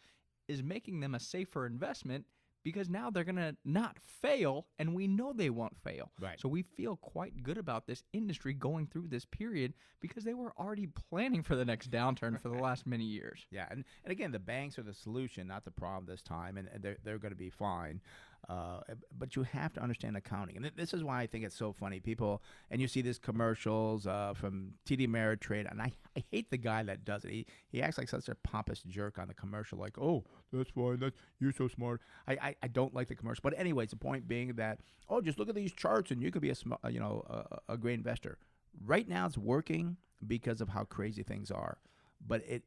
is 0.48 0.64
making 0.64 1.00
them 1.00 1.16
a 1.16 1.20
safer 1.20 1.66
investment 1.66 2.26
because 2.64 2.90
now 2.90 3.10
they're 3.10 3.24
going 3.24 3.36
to 3.36 3.56
not 3.66 3.98
fail 4.22 4.68
and 4.78 4.94
we 4.94 5.08
know 5.08 5.34
they 5.34 5.50
won't 5.50 5.78
fail. 5.84 6.12
Right. 6.20 6.40
So 6.40 6.50
we 6.50 6.64
feel 6.64 6.98
quite 6.98 7.44
good 7.44 7.58
about 7.58 7.88
this 7.88 8.04
industry 8.14 8.54
going 8.54 8.88
through 8.88 9.08
this 9.08 9.26
period 9.26 9.74
because 10.02 10.24
they 10.24 10.34
were 10.34 10.54
already 10.58 10.88
planning 11.10 11.44
for 11.44 11.56
the 11.56 11.66
next 11.66 11.92
downturn 11.92 12.40
for 12.40 12.50
the 12.50 12.58
last 12.58 12.86
many 12.86 13.06
years. 13.06 13.46
Yeah, 13.52 13.68
and, 13.70 13.84
and 14.04 14.12
again, 14.12 14.32
the 14.32 14.40
banks 14.40 14.78
are 14.78 14.84
the 14.84 14.94
solution, 14.94 15.48
not 15.48 15.66
the 15.66 15.72
problem 15.72 16.06
this 16.06 16.22
time, 16.22 16.58
and, 16.58 16.68
and 16.74 16.84
they're, 16.84 16.98
they're 17.04 17.18
going 17.18 17.32
to 17.32 17.38
be 17.38 17.50
fine. 17.50 18.02
Uh, 18.48 18.80
but 19.18 19.36
you 19.36 19.44
have 19.44 19.74
to 19.74 19.82
understand 19.82 20.18
accounting, 20.18 20.56
and 20.56 20.66
th- 20.66 20.76
this 20.76 20.94
is 20.94 21.04
why 21.04 21.22
I 21.22 21.28
think 21.28 21.46
it's 21.46 21.56
so 21.56 21.72
funny. 21.72 22.00
People, 22.00 22.42
and 22.72 22.82
you 22.82 22.88
see 22.88 23.02
these 23.02 23.20
commercials 23.20 24.08
uh, 24.08 24.34
from 24.36 24.74
TD 24.88 25.08
Ameritrade, 25.08 25.70
and 25.70 25.82
I, 25.82 25.92
I 26.18 26.24
hate 26.32 26.50
the 26.50 26.58
guy 26.58 26.82
that 26.84 27.06
does 27.06 27.26
it. 27.26 27.32
He, 27.32 27.46
he 27.72 27.82
acts 27.82 27.98
like 27.98 28.10
such 28.10 28.28
a 28.30 28.36
pompous 28.36 28.82
jerk 28.88 29.20
on 29.20 29.28
the 29.28 29.34
commercial, 29.34 29.78
like, 29.78 30.00
"Oh, 30.00 30.24
that's 30.52 30.72
fine. 30.72 31.00
That's 31.00 31.16
you're 31.40 31.52
so 31.52 31.68
smart." 31.68 32.02
I, 32.28 32.34
I, 32.34 32.56
I 32.64 32.68
don't 32.68 32.94
like 32.94 33.08
the 33.08 33.16
commercial, 33.16 33.42
but 33.44 33.58
anyways, 33.58 33.90
the 33.90 33.98
point 33.98 34.28
being 34.28 34.54
that, 34.56 34.80
oh, 35.10 35.22
just 35.22 35.38
look 35.38 35.50
at 35.50 35.56
these 35.56 35.74
charts, 35.74 36.12
and 36.12 36.22
you 36.22 36.32
could 36.32 36.42
be 36.42 36.50
a 36.50 36.56
sm- 36.56 36.74
uh, 36.84 36.88
you 36.90 37.00
know 37.00 37.24
a, 37.30 37.74
a 37.74 37.78
great 37.78 37.96
investor. 37.96 38.38
Right 38.84 39.08
now, 39.08 39.26
it's 39.26 39.38
working 39.38 39.98
because 40.26 40.62
of 40.62 40.70
how 40.70 40.84
crazy 40.86 41.24
things 41.24 41.52
are, 41.52 41.78
but 42.26 42.42
it 42.48 42.64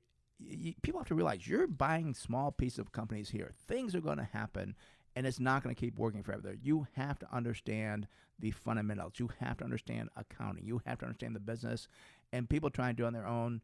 people 0.82 1.00
have 1.00 1.08
to 1.08 1.14
realize 1.14 1.46
you're 1.46 1.66
buying 1.66 2.14
small 2.14 2.50
pieces 2.50 2.78
of 2.78 2.92
companies 2.92 3.30
here. 3.30 3.52
Things 3.66 3.94
are 3.94 4.00
going 4.00 4.18
to 4.18 4.28
happen, 4.32 4.74
and 5.14 5.26
it's 5.26 5.40
not 5.40 5.62
going 5.62 5.74
to 5.74 5.80
keep 5.80 5.98
working 5.98 6.22
forever. 6.22 6.54
You 6.62 6.86
have 6.96 7.18
to 7.20 7.34
understand 7.34 8.06
the 8.38 8.50
fundamentals. 8.50 9.14
You 9.16 9.30
have 9.40 9.58
to 9.58 9.64
understand 9.64 10.08
accounting. 10.16 10.64
You 10.64 10.82
have 10.86 10.98
to 10.98 11.06
understand 11.06 11.36
the 11.36 11.40
business, 11.40 11.88
and 12.32 12.48
people 12.48 12.70
try 12.70 12.88
and 12.88 12.96
do 12.96 13.04
on 13.04 13.12
their 13.12 13.26
own. 13.26 13.60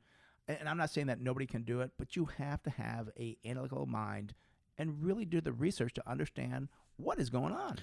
And 0.47 0.69
I'm 0.69 0.79
not 0.79 0.91
saying 0.91 1.09
that 1.09 1.21
nobody 1.21 1.47
can 1.47 1.63
do 1.63 1.81
it, 1.81 1.93
but 1.99 2.17
you 2.17 2.27
have 2.39 2.63
to 2.63 2.71
have 2.71 3.11
a 3.19 3.37
analytical 3.45 3.87
mind 3.87 4.35
and 4.79 5.03
really 5.03 5.25
do 5.25 5.41
the 5.41 5.53
research 5.53 5.93
to 5.95 6.11
understand 6.11 6.69
what 6.97 7.19
is 7.19 7.29
going 7.29 7.53
on. 7.53 7.79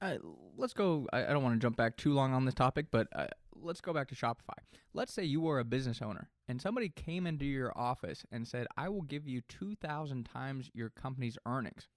Uh, 0.00 0.16
let's 0.56 0.72
go. 0.72 1.06
I, 1.12 1.26
I 1.26 1.28
don't 1.28 1.42
want 1.42 1.54
to 1.54 1.64
jump 1.64 1.76
back 1.76 1.96
too 1.96 2.12
long 2.12 2.32
on 2.32 2.44
this 2.44 2.54
topic, 2.54 2.86
but 2.90 3.08
uh, 3.14 3.26
let's 3.54 3.80
go 3.80 3.92
back 3.92 4.08
to 4.08 4.14
Shopify. 4.14 4.58
Let's 4.94 5.12
say 5.12 5.24
you 5.24 5.40
were 5.40 5.58
a 5.58 5.64
business 5.64 6.00
owner 6.02 6.28
and 6.48 6.60
somebody 6.60 6.88
came 6.88 7.26
into 7.26 7.44
your 7.44 7.76
office 7.76 8.24
and 8.30 8.46
said, 8.46 8.66
I 8.76 8.88
will 8.88 9.02
give 9.02 9.26
you 9.26 9.42
2,000 9.42 10.24
times 10.24 10.70
your 10.72 10.90
company's 10.90 11.36
earnings. 11.46 11.88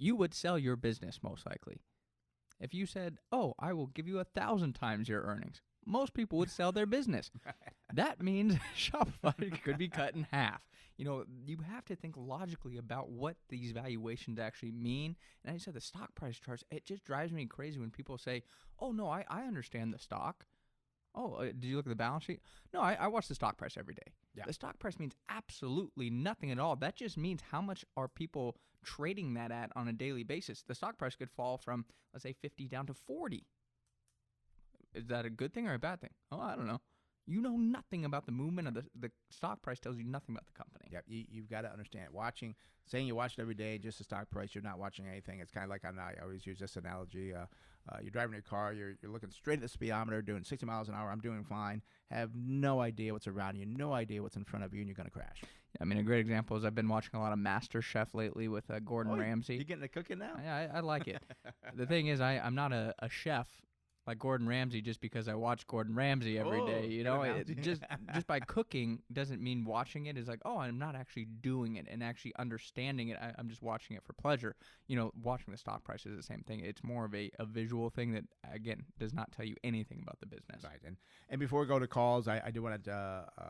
You 0.00 0.16
would 0.16 0.32
sell 0.32 0.58
your 0.58 0.76
business 0.76 1.20
most 1.22 1.44
likely. 1.44 1.82
If 2.58 2.72
you 2.72 2.86
said, 2.86 3.18
Oh, 3.30 3.52
I 3.58 3.74
will 3.74 3.88
give 3.88 4.08
you 4.08 4.18
a 4.18 4.24
thousand 4.24 4.72
times 4.72 5.10
your 5.10 5.20
earnings, 5.22 5.60
most 5.84 6.14
people 6.14 6.38
would 6.38 6.50
sell 6.50 6.72
their 6.72 6.86
business. 6.86 7.30
that 7.92 8.22
means 8.22 8.56
Shopify 8.76 9.62
could 9.62 9.76
be 9.76 9.88
cut 9.88 10.14
in 10.14 10.26
half. 10.32 10.62
You 10.96 11.04
know, 11.04 11.24
you 11.44 11.58
have 11.70 11.84
to 11.86 11.96
think 11.96 12.14
logically 12.16 12.78
about 12.78 13.10
what 13.10 13.36
these 13.50 13.72
valuations 13.72 14.38
actually 14.38 14.72
mean. 14.72 15.16
And 15.44 15.54
I 15.54 15.58
said, 15.58 15.74
the 15.74 15.82
stock 15.82 16.14
price 16.14 16.38
charts, 16.38 16.64
it 16.70 16.86
just 16.86 17.04
drives 17.04 17.32
me 17.32 17.44
crazy 17.44 17.78
when 17.78 17.90
people 17.90 18.16
say, 18.16 18.42
oh, 18.78 18.92
no, 18.92 19.06
I, 19.06 19.24
I 19.28 19.42
understand 19.42 19.92
the 19.92 19.98
stock. 19.98 20.46
Oh, 21.14 21.34
uh, 21.34 21.44
did 21.44 21.64
you 21.64 21.76
look 21.76 21.86
at 21.86 21.90
the 21.90 21.96
balance 21.96 22.24
sheet? 22.24 22.40
No, 22.72 22.80
I, 22.80 22.94
I 22.94 23.06
watch 23.08 23.26
the 23.26 23.34
stock 23.34 23.56
price 23.56 23.76
every 23.76 23.94
day. 23.94 24.12
Yeah. 24.34 24.44
The 24.46 24.52
stock 24.52 24.78
price 24.78 24.98
means 24.98 25.14
absolutely 25.28 26.08
nothing 26.08 26.50
at 26.50 26.58
all. 26.58 26.76
That 26.76 26.96
just 26.96 27.16
means 27.16 27.40
how 27.50 27.60
much 27.60 27.84
are 27.96 28.06
people 28.08 28.56
trading 28.84 29.34
that 29.34 29.50
at 29.50 29.70
on 29.74 29.88
a 29.88 29.92
daily 29.92 30.22
basis. 30.22 30.62
The 30.62 30.74
stock 30.74 30.98
price 30.98 31.16
could 31.16 31.30
fall 31.30 31.58
from, 31.58 31.84
let's 32.14 32.22
say, 32.22 32.32
50 32.32 32.68
down 32.68 32.86
to 32.86 32.94
40 32.94 33.44
is 34.94 35.06
that 35.06 35.24
a 35.24 35.30
good 35.30 35.52
thing 35.52 35.68
or 35.68 35.74
a 35.74 35.78
bad 35.78 36.00
thing? 36.00 36.10
Oh, 36.32 36.40
I 36.40 36.56
don't 36.56 36.66
know. 36.66 36.80
You 37.30 37.40
know 37.40 37.56
nothing 37.56 38.04
about 38.04 38.26
the 38.26 38.32
movement 38.32 38.66
of 38.66 38.74
the 38.74 38.84
the 38.98 39.10
stock 39.30 39.62
price 39.62 39.78
tells 39.78 39.96
you 39.96 40.02
nothing 40.04 40.34
about 40.34 40.46
the 40.46 40.52
company. 40.52 40.88
Yep, 40.90 41.04
you, 41.06 41.24
you've 41.30 41.48
got 41.48 41.60
to 41.62 41.70
understand. 41.70 42.08
Watching, 42.12 42.56
saying 42.86 43.06
you 43.06 43.14
watch 43.14 43.34
it 43.38 43.40
every 43.40 43.54
day, 43.54 43.78
just 43.78 43.98
the 43.98 44.04
stock 44.04 44.28
price, 44.30 44.52
you're 44.52 44.64
not 44.64 44.80
watching 44.80 45.06
anything. 45.06 45.38
It's 45.38 45.52
kind 45.52 45.62
of 45.62 45.70
like 45.70 45.84
I'm 45.84 45.94
not, 45.94 46.14
I 46.18 46.22
always 46.22 46.44
use 46.44 46.58
this 46.58 46.76
analogy. 46.76 47.32
Uh, 47.32 47.46
uh, 47.88 47.98
you're 48.02 48.10
driving 48.10 48.32
your 48.32 48.42
car, 48.42 48.72
you're, 48.72 48.94
you're 49.00 49.12
looking 49.12 49.30
straight 49.30 49.54
at 49.54 49.60
the 49.62 49.68
speedometer, 49.68 50.20
doing 50.22 50.42
60 50.44 50.66
miles 50.66 50.88
an 50.88 50.94
hour. 50.94 51.10
I'm 51.10 51.20
doing 51.20 51.44
fine. 51.44 51.82
Have 52.10 52.30
no 52.34 52.80
idea 52.80 53.12
what's 53.12 53.26
around 53.28 53.56
you, 53.56 53.64
no 53.64 53.92
idea 53.92 54.22
what's 54.22 54.36
in 54.36 54.44
front 54.44 54.64
of 54.64 54.74
you, 54.74 54.80
and 54.80 54.88
you're 54.88 54.96
going 54.96 55.08
to 55.08 55.12
crash. 55.12 55.42
I 55.80 55.84
mean, 55.84 55.98
a 55.98 56.02
great 56.02 56.20
example 56.20 56.56
is 56.56 56.64
I've 56.64 56.74
been 56.74 56.88
watching 56.88 57.12
a 57.14 57.20
lot 57.20 57.32
of 57.32 57.38
Master 57.38 57.80
Chef 57.80 58.12
lately 58.12 58.48
with 58.48 58.68
uh, 58.70 58.80
Gordon 58.80 59.12
Oh, 59.12 59.16
Ramsay. 59.16 59.54
You 59.54 59.64
getting 59.64 59.80
the 59.82 59.88
cooking 59.88 60.18
now? 60.18 60.32
I, 60.36 60.48
I, 60.48 60.70
I 60.74 60.80
like 60.80 61.06
it. 61.06 61.22
the 61.74 61.86
thing 61.86 62.08
is, 62.08 62.20
I, 62.20 62.38
I'm 62.38 62.54
not 62.56 62.72
a, 62.72 62.92
a 62.98 63.08
chef 63.08 63.46
like 64.06 64.18
Gordon 64.18 64.48
Ramsay 64.48 64.80
just 64.80 65.00
because 65.00 65.28
I 65.28 65.34
watch 65.34 65.66
Gordon 65.66 65.94
Ramsay 65.94 66.38
every 66.38 66.64
day. 66.66 66.82
Oh, 66.84 66.88
You 66.88 67.04
know, 67.04 67.22
it, 67.22 67.60
just 67.62 67.82
just 68.14 68.26
by 68.26 68.40
cooking 68.40 69.02
doesn't 69.12 69.42
mean 69.42 69.64
watching 69.64 70.06
it 70.06 70.16
is 70.16 70.26
like, 70.26 70.40
oh, 70.44 70.58
I'm 70.58 70.78
not 70.78 70.96
actually 70.96 71.26
doing 71.26 71.76
it 71.76 71.86
and 71.90 72.02
actually 72.02 72.32
understanding 72.38 73.08
it. 73.08 73.18
I, 73.20 73.32
I'm 73.38 73.48
just 73.48 73.62
watching 73.62 73.96
it 73.96 74.02
for 74.04 74.14
pleasure. 74.14 74.56
You 74.88 74.96
know, 74.96 75.12
watching 75.22 75.52
the 75.52 75.58
stock 75.58 75.84
price 75.84 76.06
is 76.06 76.16
the 76.16 76.22
same 76.22 76.42
thing. 76.46 76.60
It's 76.60 76.82
more 76.82 77.04
of 77.04 77.14
a, 77.14 77.30
a 77.38 77.44
visual 77.44 77.90
thing 77.90 78.12
that 78.12 78.24
again 78.52 78.84
does 78.98 79.12
not 79.12 79.32
tell 79.32 79.44
you 79.44 79.54
anything 79.62 80.00
about 80.02 80.18
the 80.20 80.26
business. 80.26 80.64
Right. 80.64 80.80
And 80.84 80.96
and 81.28 81.38
before 81.38 81.60
we 81.60 81.66
go 81.66 81.78
to 81.78 81.86
calls, 81.86 82.26
I, 82.26 82.42
I 82.46 82.50
do 82.50 82.62
want 82.62 82.82
to 82.84 82.92
uh, 82.92 83.24
uh, 83.38 83.42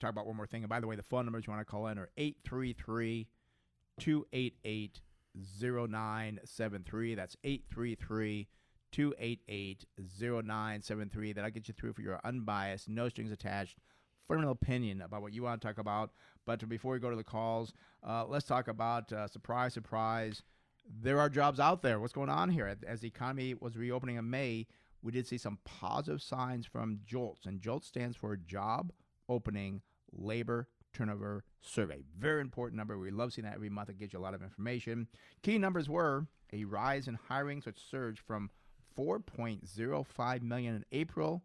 talk 0.00 0.10
about 0.10 0.26
one 0.26 0.36
more 0.36 0.46
thing. 0.46 0.62
And 0.62 0.70
by 0.70 0.80
the 0.80 0.86
way, 0.86 0.96
the 0.96 1.02
phone 1.02 1.26
numbers 1.26 1.46
you 1.46 1.52
want 1.52 1.60
to 1.60 1.70
call 1.70 1.86
in 1.88 1.98
are 1.98 2.08
833 2.16 3.28
288 4.00 5.00
0973. 5.36 7.14
That's 7.14 7.36
833 7.44 8.48
288 8.94 9.86
0973. 9.98 11.32
That'll 11.32 11.50
get 11.50 11.66
you 11.66 11.74
through 11.74 11.94
for 11.94 12.02
your 12.02 12.20
unbiased, 12.22 12.88
no 12.88 13.08
strings 13.08 13.32
attached, 13.32 13.78
fundamental 14.28 14.52
opinion 14.52 15.02
about 15.02 15.20
what 15.20 15.32
you 15.32 15.42
want 15.42 15.60
to 15.60 15.66
talk 15.66 15.78
about. 15.78 16.10
But 16.46 16.68
before 16.68 16.92
we 16.92 17.00
go 17.00 17.10
to 17.10 17.16
the 17.16 17.24
calls, 17.24 17.72
uh, 18.06 18.24
let's 18.26 18.46
talk 18.46 18.68
about 18.68 19.12
uh, 19.12 19.26
surprise, 19.26 19.74
surprise. 19.74 20.42
There 20.88 21.18
are 21.18 21.28
jobs 21.28 21.58
out 21.58 21.82
there. 21.82 21.98
What's 21.98 22.12
going 22.12 22.28
on 22.28 22.50
here? 22.50 22.72
As 22.86 23.00
the 23.00 23.08
economy 23.08 23.54
was 23.54 23.76
reopening 23.76 24.14
in 24.14 24.30
May, 24.30 24.68
we 25.02 25.10
did 25.10 25.26
see 25.26 25.38
some 25.38 25.58
positive 25.64 26.22
signs 26.22 26.64
from 26.64 27.00
JOLTS, 27.04 27.46
and 27.46 27.60
JOLTS 27.60 27.88
stands 27.88 28.16
for 28.16 28.36
Job 28.36 28.92
Opening 29.28 29.82
Labor 30.12 30.68
Turnover 30.92 31.42
Survey. 31.60 32.04
Very 32.16 32.42
important 32.42 32.76
number. 32.76 32.96
We 32.96 33.10
love 33.10 33.32
seeing 33.32 33.44
that 33.44 33.54
every 33.54 33.70
month. 33.70 33.88
It 33.88 33.98
gives 33.98 34.12
you 34.12 34.20
a 34.20 34.20
lot 34.20 34.34
of 34.34 34.42
information. 34.42 35.08
Key 35.42 35.58
numbers 35.58 35.88
were 35.88 36.28
a 36.52 36.64
rise 36.64 37.08
in 37.08 37.18
hiring, 37.28 37.60
which 37.62 37.76
surged 37.90 38.20
from 38.20 38.50
4.05 38.96 40.42
million 40.42 40.74
in 40.76 40.84
April 40.92 41.42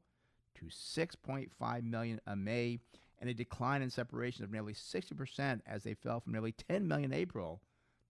to 0.56 0.66
6.5 0.66 1.84
million 1.84 2.20
in 2.28 2.44
May, 2.44 2.80
and 3.20 3.30
a 3.30 3.34
decline 3.34 3.82
in 3.82 3.90
separations 3.90 4.44
of 4.44 4.52
nearly 4.52 4.74
60% 4.74 5.62
as 5.66 5.84
they 5.84 5.94
fell 5.94 6.20
from 6.20 6.34
nearly 6.34 6.52
10 6.52 6.88
million 6.88 7.12
in 7.12 7.20
April 7.20 7.62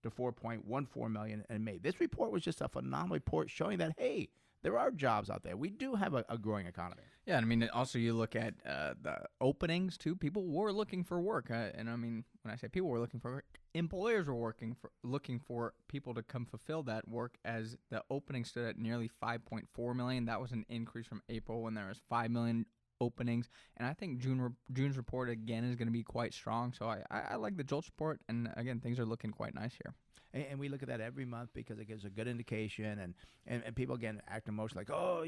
to 0.02 0.10
4.14 0.10 1.10
million 1.10 1.44
in 1.50 1.64
May. 1.64 1.78
This 1.78 2.00
report 2.00 2.30
was 2.30 2.42
just 2.42 2.60
a 2.60 2.68
phenomenal 2.68 3.14
report 3.14 3.50
showing 3.50 3.78
that 3.78 3.92
hey, 3.98 4.28
there 4.62 4.78
are 4.78 4.90
jobs 4.90 5.30
out 5.30 5.42
there. 5.42 5.56
We 5.56 5.70
do 5.70 5.94
have 5.94 6.14
a, 6.14 6.24
a 6.28 6.38
growing 6.38 6.66
economy. 6.66 7.02
Yeah, 7.30 7.36
I 7.36 7.42
mean, 7.42 7.70
also 7.72 7.96
you 7.96 8.14
look 8.14 8.34
at 8.34 8.54
uh, 8.68 8.94
the 9.00 9.18
openings 9.40 9.96
too. 9.96 10.16
People 10.16 10.48
were 10.48 10.72
looking 10.72 11.04
for 11.04 11.20
work, 11.20 11.48
uh, 11.48 11.68
and 11.76 11.88
I 11.88 11.94
mean, 11.94 12.24
when 12.42 12.52
I 12.52 12.56
say 12.56 12.66
people 12.66 12.88
were 12.88 12.98
looking 12.98 13.20
for 13.20 13.34
work, 13.34 13.44
employers 13.72 14.26
were 14.26 14.34
working 14.34 14.74
for 14.74 14.90
looking 15.04 15.38
for 15.38 15.74
people 15.86 16.12
to 16.14 16.24
come 16.24 16.44
fulfill 16.44 16.82
that 16.82 17.06
work. 17.06 17.38
As 17.44 17.76
the 17.88 18.02
opening 18.10 18.44
stood 18.44 18.66
at 18.66 18.78
nearly 18.78 19.08
5.4 19.22 19.94
million, 19.94 20.24
that 20.24 20.40
was 20.40 20.50
an 20.50 20.66
increase 20.68 21.06
from 21.06 21.22
April 21.28 21.62
when 21.62 21.74
there 21.74 21.86
was 21.86 22.00
5 22.08 22.32
million 22.32 22.66
openings, 23.00 23.48
and 23.76 23.86
I 23.86 23.92
think 23.92 24.18
June 24.18 24.40
re- 24.40 24.50
June's 24.72 24.96
report 24.96 25.30
again 25.30 25.62
is 25.62 25.76
going 25.76 25.86
to 25.86 25.92
be 25.92 26.02
quite 26.02 26.34
strong. 26.34 26.72
So 26.72 26.86
I, 26.86 27.04
I, 27.12 27.20
I 27.30 27.34
like 27.36 27.56
the 27.56 27.62
Jolt 27.62 27.86
report, 27.86 28.18
and 28.28 28.52
again, 28.56 28.80
things 28.80 28.98
are 28.98 29.06
looking 29.06 29.30
quite 29.30 29.54
nice 29.54 29.76
here. 29.80 29.94
And, 30.32 30.60
we 30.60 30.68
look 30.68 30.82
at 30.82 30.88
that 30.88 31.00
every 31.00 31.24
month 31.24 31.50
because 31.54 31.80
it 31.80 31.86
gives 31.88 32.04
a 32.04 32.10
good 32.10 32.28
indication. 32.28 33.00
And, 33.00 33.14
and, 33.48 33.64
and 33.66 33.74
people 33.74 33.96
again 33.96 34.22
act 34.28 34.48
emotional 34.48 34.80
like, 34.80 34.90
oh, 34.90 35.24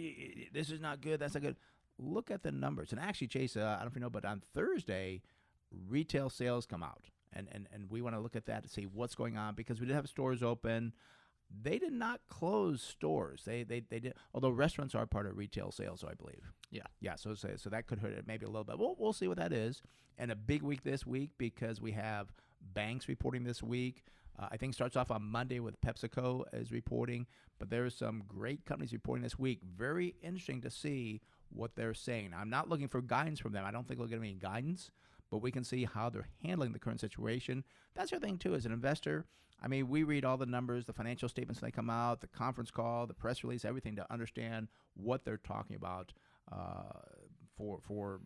this 0.53 0.71
is 0.71 0.81
not 0.81 1.01
good. 1.01 1.19
That's 1.19 1.35
not 1.35 1.43
good. 1.43 1.57
Look 1.99 2.31
at 2.31 2.43
the 2.43 2.53
numbers. 2.53 2.93
And 2.93 3.01
actually, 3.01 3.29
Chase, 3.29 3.57
uh, 3.57 3.61
I 3.61 3.85
don't 3.85 3.85
know 3.85 3.89
if 3.89 3.95
you 3.97 4.01
know, 4.01 4.11
but 4.11 4.25
on 4.25 4.43
Thursday, 4.55 5.23
retail 5.89 6.31
sales 6.31 6.67
come 6.67 6.83
out. 6.83 7.05
And, 7.33 7.49
and, 7.53 7.69
and 7.73 7.91
we 7.91 8.03
want 8.03 8.15
to 8.15 8.21
look 8.21 8.37
at 8.37 8.47
that 8.47 8.63
to 8.65 8.69
see 8.69 8.85
what's 8.85 9.15
going 9.15 9.37
on 9.39 9.55
because 9.55 9.81
we 9.81 9.87
did 9.87 9.95
have 9.97 10.09
stores 10.09 10.43
open. 10.43 10.93
they 11.63 11.79
did 11.79 11.93
not 11.93 12.21
close 12.29 12.83
stores. 12.83 13.43
They 13.45 13.63
they 13.63 13.81
they 13.81 14.01
did. 14.01 14.15
Although 14.35 14.51
restaurants 14.51 14.95
are 14.95 15.07
part 15.07 15.27
of 15.27 15.37
retail 15.37 15.71
sales, 15.71 16.05
I 16.09 16.15
believe. 16.15 16.53
Yeah. 16.71 16.83
Yeah. 17.01 17.17
So 17.17 17.35
so, 17.35 17.51
so 17.57 17.71
that 17.71 17.87
could 17.87 17.99
hurt 17.99 18.13
it 18.13 18.27
maybe 18.27 18.47
a 18.47 18.49
little 18.49 18.65
bit. 18.65 18.79
We'll 18.79 18.97
we'll 18.99 19.13
see 19.13 19.29
what 19.29 19.39
that 19.39 19.53
is. 19.53 19.83
And 20.19 20.31
a 20.31 20.37
big 20.37 20.63
week 20.63 20.83
this 20.83 21.07
week 21.07 21.31
because 21.39 21.81
we 21.81 21.93
have 21.93 22.33
banks 22.75 23.09
reporting 23.09 23.45
this 23.45 23.63
week. 23.63 24.05
Uh, 24.39 24.49
I 24.51 24.57
think 24.57 24.73
starts 24.75 24.97
off 24.97 25.11
on 25.11 25.23
Monday 25.23 25.61
with 25.61 25.81
PepsiCo 25.83 26.45
is 26.55 26.73
reporting, 26.73 27.27
but 27.59 27.69
there 27.71 27.85
are 27.85 27.91
some 27.91 28.23
great 28.27 28.65
companies 28.65 28.93
reporting 28.93 29.23
this 29.23 29.39
week. 29.39 29.61
Very 29.63 30.15
interesting 30.23 30.63
to 30.63 30.71
see 30.71 31.21
what 31.55 31.77
they're 31.77 31.95
saying. 31.95 32.33
I'm 32.37 32.51
not 32.51 32.69
looking 32.69 32.89
for 32.89 33.01
guidance 33.01 33.41
from 33.41 33.53
them. 33.53 33.65
I 33.65 33.71
don't 33.71 33.87
think 33.87 33.99
we'll 33.99 34.09
get 34.09 34.19
any 34.19 34.35
guidance, 34.35 34.91
but 35.31 35.39
we 35.39 35.51
can 35.51 35.65
see 35.65 35.85
how 35.85 36.11
they're 36.11 36.29
handling 36.43 36.73
the 36.73 36.79
current 36.79 37.01
situation. 37.01 37.65
That's 37.95 38.11
the 38.11 38.21
thing 38.21 38.39
too. 38.39 38.55
As 38.55 38.67
an 38.67 38.73
investor, 38.73 39.27
I 39.63 39.69
mean, 39.69 39.89
we 39.89 40.03
read 40.03 40.25
all 40.25 40.37
the 40.37 40.47
numbers, 40.47 40.87
the 40.87 40.93
financial 40.93 41.29
statements 41.29 41.61
when 41.61 41.69
they 41.69 41.73
come 41.73 41.89
out, 41.91 42.21
the 42.21 42.27
conference 42.27 42.71
call, 42.71 43.07
the 43.07 43.15
press 43.15 43.45
release, 43.45 43.65
everything 43.65 43.97
to 43.97 44.13
understand 44.13 44.69
what 44.95 45.25
they're 45.25 45.37
talking 45.37 45.77
about 45.77 46.13
uh, 46.51 46.99
for 47.57 47.79
for 47.87 48.21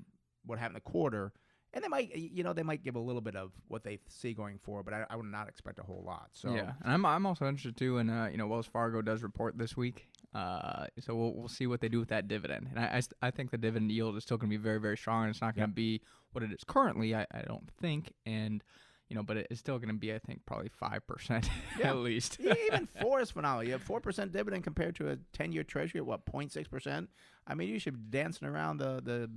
what 0.45 0.59
happened 0.59 0.77
the 0.77 0.81
quarter. 0.81 1.33
And 1.75 1.85
they 1.85 1.89
might, 1.89 2.17
you 2.17 2.43
know, 2.43 2.55
they 2.55 2.63
might 2.63 2.83
give 2.83 2.97
a 2.97 3.01
little 3.01 3.21
bit 3.21 3.37
of 3.37 3.53
what 3.69 3.85
they 3.85 3.99
see 4.09 4.33
going 4.33 4.59
forward, 4.59 4.85
but 4.85 4.95
I, 4.95 5.05
I 5.11 5.17
would 5.17 5.27
not 5.27 5.47
expect 5.47 5.79
a 5.79 5.83
whole 5.83 6.03
lot. 6.07 6.31
So 6.33 6.55
yeah, 6.55 6.73
and 6.83 6.93
I'm 6.93 7.05
I'm 7.05 7.27
also 7.27 7.47
interested 7.47 7.77
too 7.77 7.99
in 7.99 8.09
uh, 8.09 8.29
you 8.31 8.39
know 8.39 8.47
Wells 8.47 8.67
Fargo 8.67 9.03
does 9.03 9.23
report 9.23 9.59
this 9.59 9.77
week, 9.77 10.07
uh, 10.35 10.87
so 11.01 11.15
we'll 11.15 11.35
we'll 11.35 11.49
see 11.49 11.67
what 11.67 11.81
they 11.81 11.89
do 11.89 11.99
with 11.99 12.09
that 12.11 12.29
dividend, 12.29 12.69
and 12.71 12.79
I 12.79 13.01
I, 13.23 13.29
I 13.29 13.31
think 13.31 13.51
the 13.51 13.59
dividend 13.59 13.91
yield 13.93 14.17
is 14.17 14.23
still 14.25 14.37
going 14.37 14.51
to 14.51 14.57
be 14.57 14.63
very 14.63 14.81
very 14.81 14.97
strong, 14.97 15.25
and 15.25 15.31
it's 15.31 15.41
not 15.41 15.55
going 15.57 15.69
to 15.69 15.75
be 15.75 16.01
what 16.33 16.43
it 16.45 16.53
is 16.53 16.65
currently. 16.67 17.15
I, 17.15 17.27
I 17.33 17.43
don't 17.47 17.69
think, 17.81 18.13
and 18.27 18.63
you 19.09 19.15
know, 19.17 19.23
but 19.23 19.37
it's 19.37 19.61
still 19.61 19.79
going 19.79 19.89
to 19.89 19.95
be 19.95 20.13
I 20.13 20.19
think 20.19 20.41
probably 20.47 20.69
five 20.69 21.07
percent 21.07 21.49
Yeah. 21.79 21.91
at 21.91 21.97
least. 21.97 22.39
Even 22.41 22.89
four 23.01 23.21
is 23.21 23.31
phenomenal. 23.31 23.65
You 23.65 23.73
have 23.73 23.83
four 23.83 24.01
percent 24.01 24.33
dividend 24.33 24.65
compared 24.65 24.97
to 24.97 25.11
a 25.11 25.17
ten-year 25.33 25.65
Treasury 25.65 26.01
at 26.01 26.07
what 26.07 26.23
06 26.49 26.69
percent. 26.69 27.09
I 27.47 27.55
mean, 27.55 27.69
you 27.69 27.79
should 27.79 27.95
be 28.11 28.19
dancing 28.19 28.49
around 28.49 28.79
the 28.79 29.01
the 29.03 29.31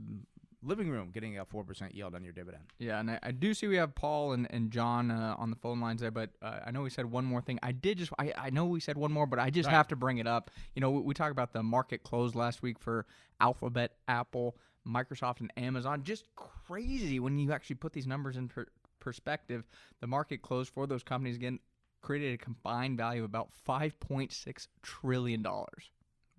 living 0.61 0.89
room 0.89 1.09
getting 1.13 1.37
a 1.39 1.45
four 1.45 1.63
percent 1.63 1.95
yield 1.95 2.15
on 2.15 2.23
your 2.23 2.33
dividend. 2.33 2.63
Yeah, 2.79 2.99
and 2.99 3.11
I, 3.11 3.19
I 3.23 3.31
do 3.31 3.53
see 3.53 3.67
we 3.67 3.77
have 3.77 3.95
Paul 3.95 4.33
and, 4.33 4.47
and 4.51 4.71
John 4.71 5.09
uh, 5.11 5.35
on 5.37 5.49
the 5.49 5.55
phone 5.55 5.79
lines 5.79 6.01
there, 6.01 6.11
but 6.11 6.31
uh, 6.41 6.59
I 6.65 6.71
know 6.71 6.81
we 6.81 6.89
said 6.89 7.05
one 7.05 7.25
more 7.25 7.41
thing. 7.41 7.59
I 7.63 7.71
did 7.71 7.97
just, 7.97 8.11
I, 8.19 8.33
I 8.37 8.49
know 8.49 8.65
we 8.65 8.79
said 8.79 8.97
one 8.97 9.11
more, 9.11 9.25
but 9.25 9.39
I 9.39 9.49
just 9.49 9.67
Right. 9.67 9.75
have 9.75 9.87
to 9.89 9.95
bring 9.95 10.17
it 10.17 10.27
up. 10.27 10.51
You 10.75 10.81
know, 10.81 10.91
we, 10.91 11.01
we 11.01 11.13
talked 11.13 11.31
about 11.31 11.53
the 11.53 11.63
market 11.63 12.03
close 12.03 12.35
last 12.35 12.61
week 12.61 12.77
for 12.79 13.05
Alphabet, 13.39 13.93
Apple, 14.07 14.57
Microsoft, 14.87 15.39
and 15.39 15.51
Amazon. 15.57 16.03
Just 16.03 16.25
crazy 16.35 17.19
when 17.19 17.37
you 17.39 17.51
actually 17.51 17.75
put 17.77 17.93
these 17.93 18.07
numbers 18.07 18.35
in 18.37 18.47
per- 18.47 18.67
perspective. 18.99 19.65
The 20.01 20.07
market 20.07 20.41
closed 20.41 20.73
for 20.73 20.87
those 20.87 21.03
companies 21.03 21.35
again 21.37 21.59
created 22.01 22.33
a 22.33 22.37
combined 22.37 22.97
value 22.97 23.21
of 23.21 23.25
about 23.25 23.49
$5.6 23.67 24.67
trillion. 24.81 25.45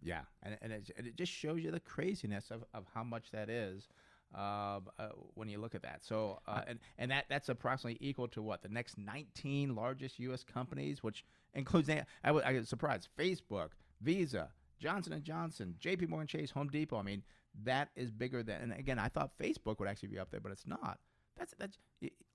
Yeah, 0.02 0.20
and 0.42 0.56
and 0.62 0.72
it, 0.72 0.90
and 0.96 1.06
it 1.06 1.16
just 1.16 1.30
shows 1.30 1.62
you 1.62 1.70
the 1.70 1.80
craziness 1.80 2.50
of, 2.50 2.64
of 2.72 2.86
how 2.94 3.04
much 3.04 3.30
that 3.32 3.50
is. 3.50 3.86
Uh, 4.34 4.78
uh, 4.98 5.08
when 5.34 5.48
you 5.48 5.58
look 5.58 5.74
at 5.74 5.82
that, 5.82 6.04
so 6.04 6.38
uh, 6.46 6.60
and 6.68 6.78
and 6.98 7.10
that 7.10 7.24
that's 7.28 7.48
approximately 7.48 7.98
equal 8.00 8.28
to 8.28 8.40
what 8.40 8.62
the 8.62 8.68
next 8.68 8.96
19 8.96 9.74
largest 9.74 10.20
U.S. 10.20 10.44
companies, 10.44 11.02
which 11.02 11.24
includes 11.54 11.90
I, 11.90 12.30
was 12.30 12.44
I 12.44 12.52
was 12.52 12.68
surprised 12.68 13.08
Facebook, 13.18 13.70
Visa, 14.00 14.50
Johnson 14.78 15.12
and 15.12 15.24
Johnson, 15.24 15.74
J.P. 15.80 16.06
Morgan 16.06 16.28
Chase, 16.28 16.52
Home 16.52 16.68
Depot. 16.68 16.96
I 16.96 17.02
mean, 17.02 17.24
that 17.64 17.88
is 17.96 18.12
bigger 18.12 18.44
than. 18.44 18.62
And 18.62 18.72
again, 18.72 19.00
I 19.00 19.08
thought 19.08 19.36
Facebook 19.36 19.80
would 19.80 19.88
actually 19.88 20.10
be 20.10 20.18
up 20.20 20.30
there, 20.30 20.40
but 20.40 20.52
it's 20.52 20.66
not. 20.66 21.00
That's 21.36 21.52
that's. 21.58 21.76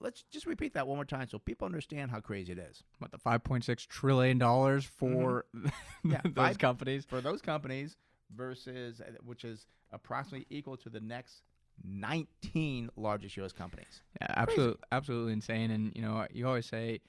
Let's 0.01 0.23
just 0.29 0.45
repeat 0.45 0.73
that 0.73 0.87
one 0.87 0.97
more 0.97 1.05
time 1.05 1.27
so 1.29 1.39
people 1.39 1.65
understand 1.65 2.11
how 2.11 2.19
crazy 2.19 2.51
it 2.51 2.59
is. 2.59 2.83
What, 2.99 3.11
the 3.11 3.17
$5.6 3.17 3.87
trillion 3.87 4.37
for 4.39 5.45
Mm-hmm. 5.55 5.67
Yeah, 6.11 6.21
those 6.25 6.33
five- 6.35 6.57
companies? 6.59 7.05
for 7.05 7.21
those 7.21 7.41
companies 7.41 7.95
versus 8.35 8.99
uh, 9.01 9.11
which 9.23 9.45
is 9.45 9.65
approximately 9.91 10.45
equal 10.49 10.75
to 10.77 10.89
the 10.89 10.99
next 10.99 11.41
19 11.83 12.89
largest 12.95 13.37
U.S. 13.37 13.51
companies. 13.53 14.01
Yeah, 14.21 14.33
absolutely, 14.37 14.77
absolutely 14.91 15.33
insane. 15.33 15.71
And 15.71 15.91
you 15.95 16.01
know, 16.01 16.25
you 16.31 16.47
always 16.47 16.65
say 16.65 17.01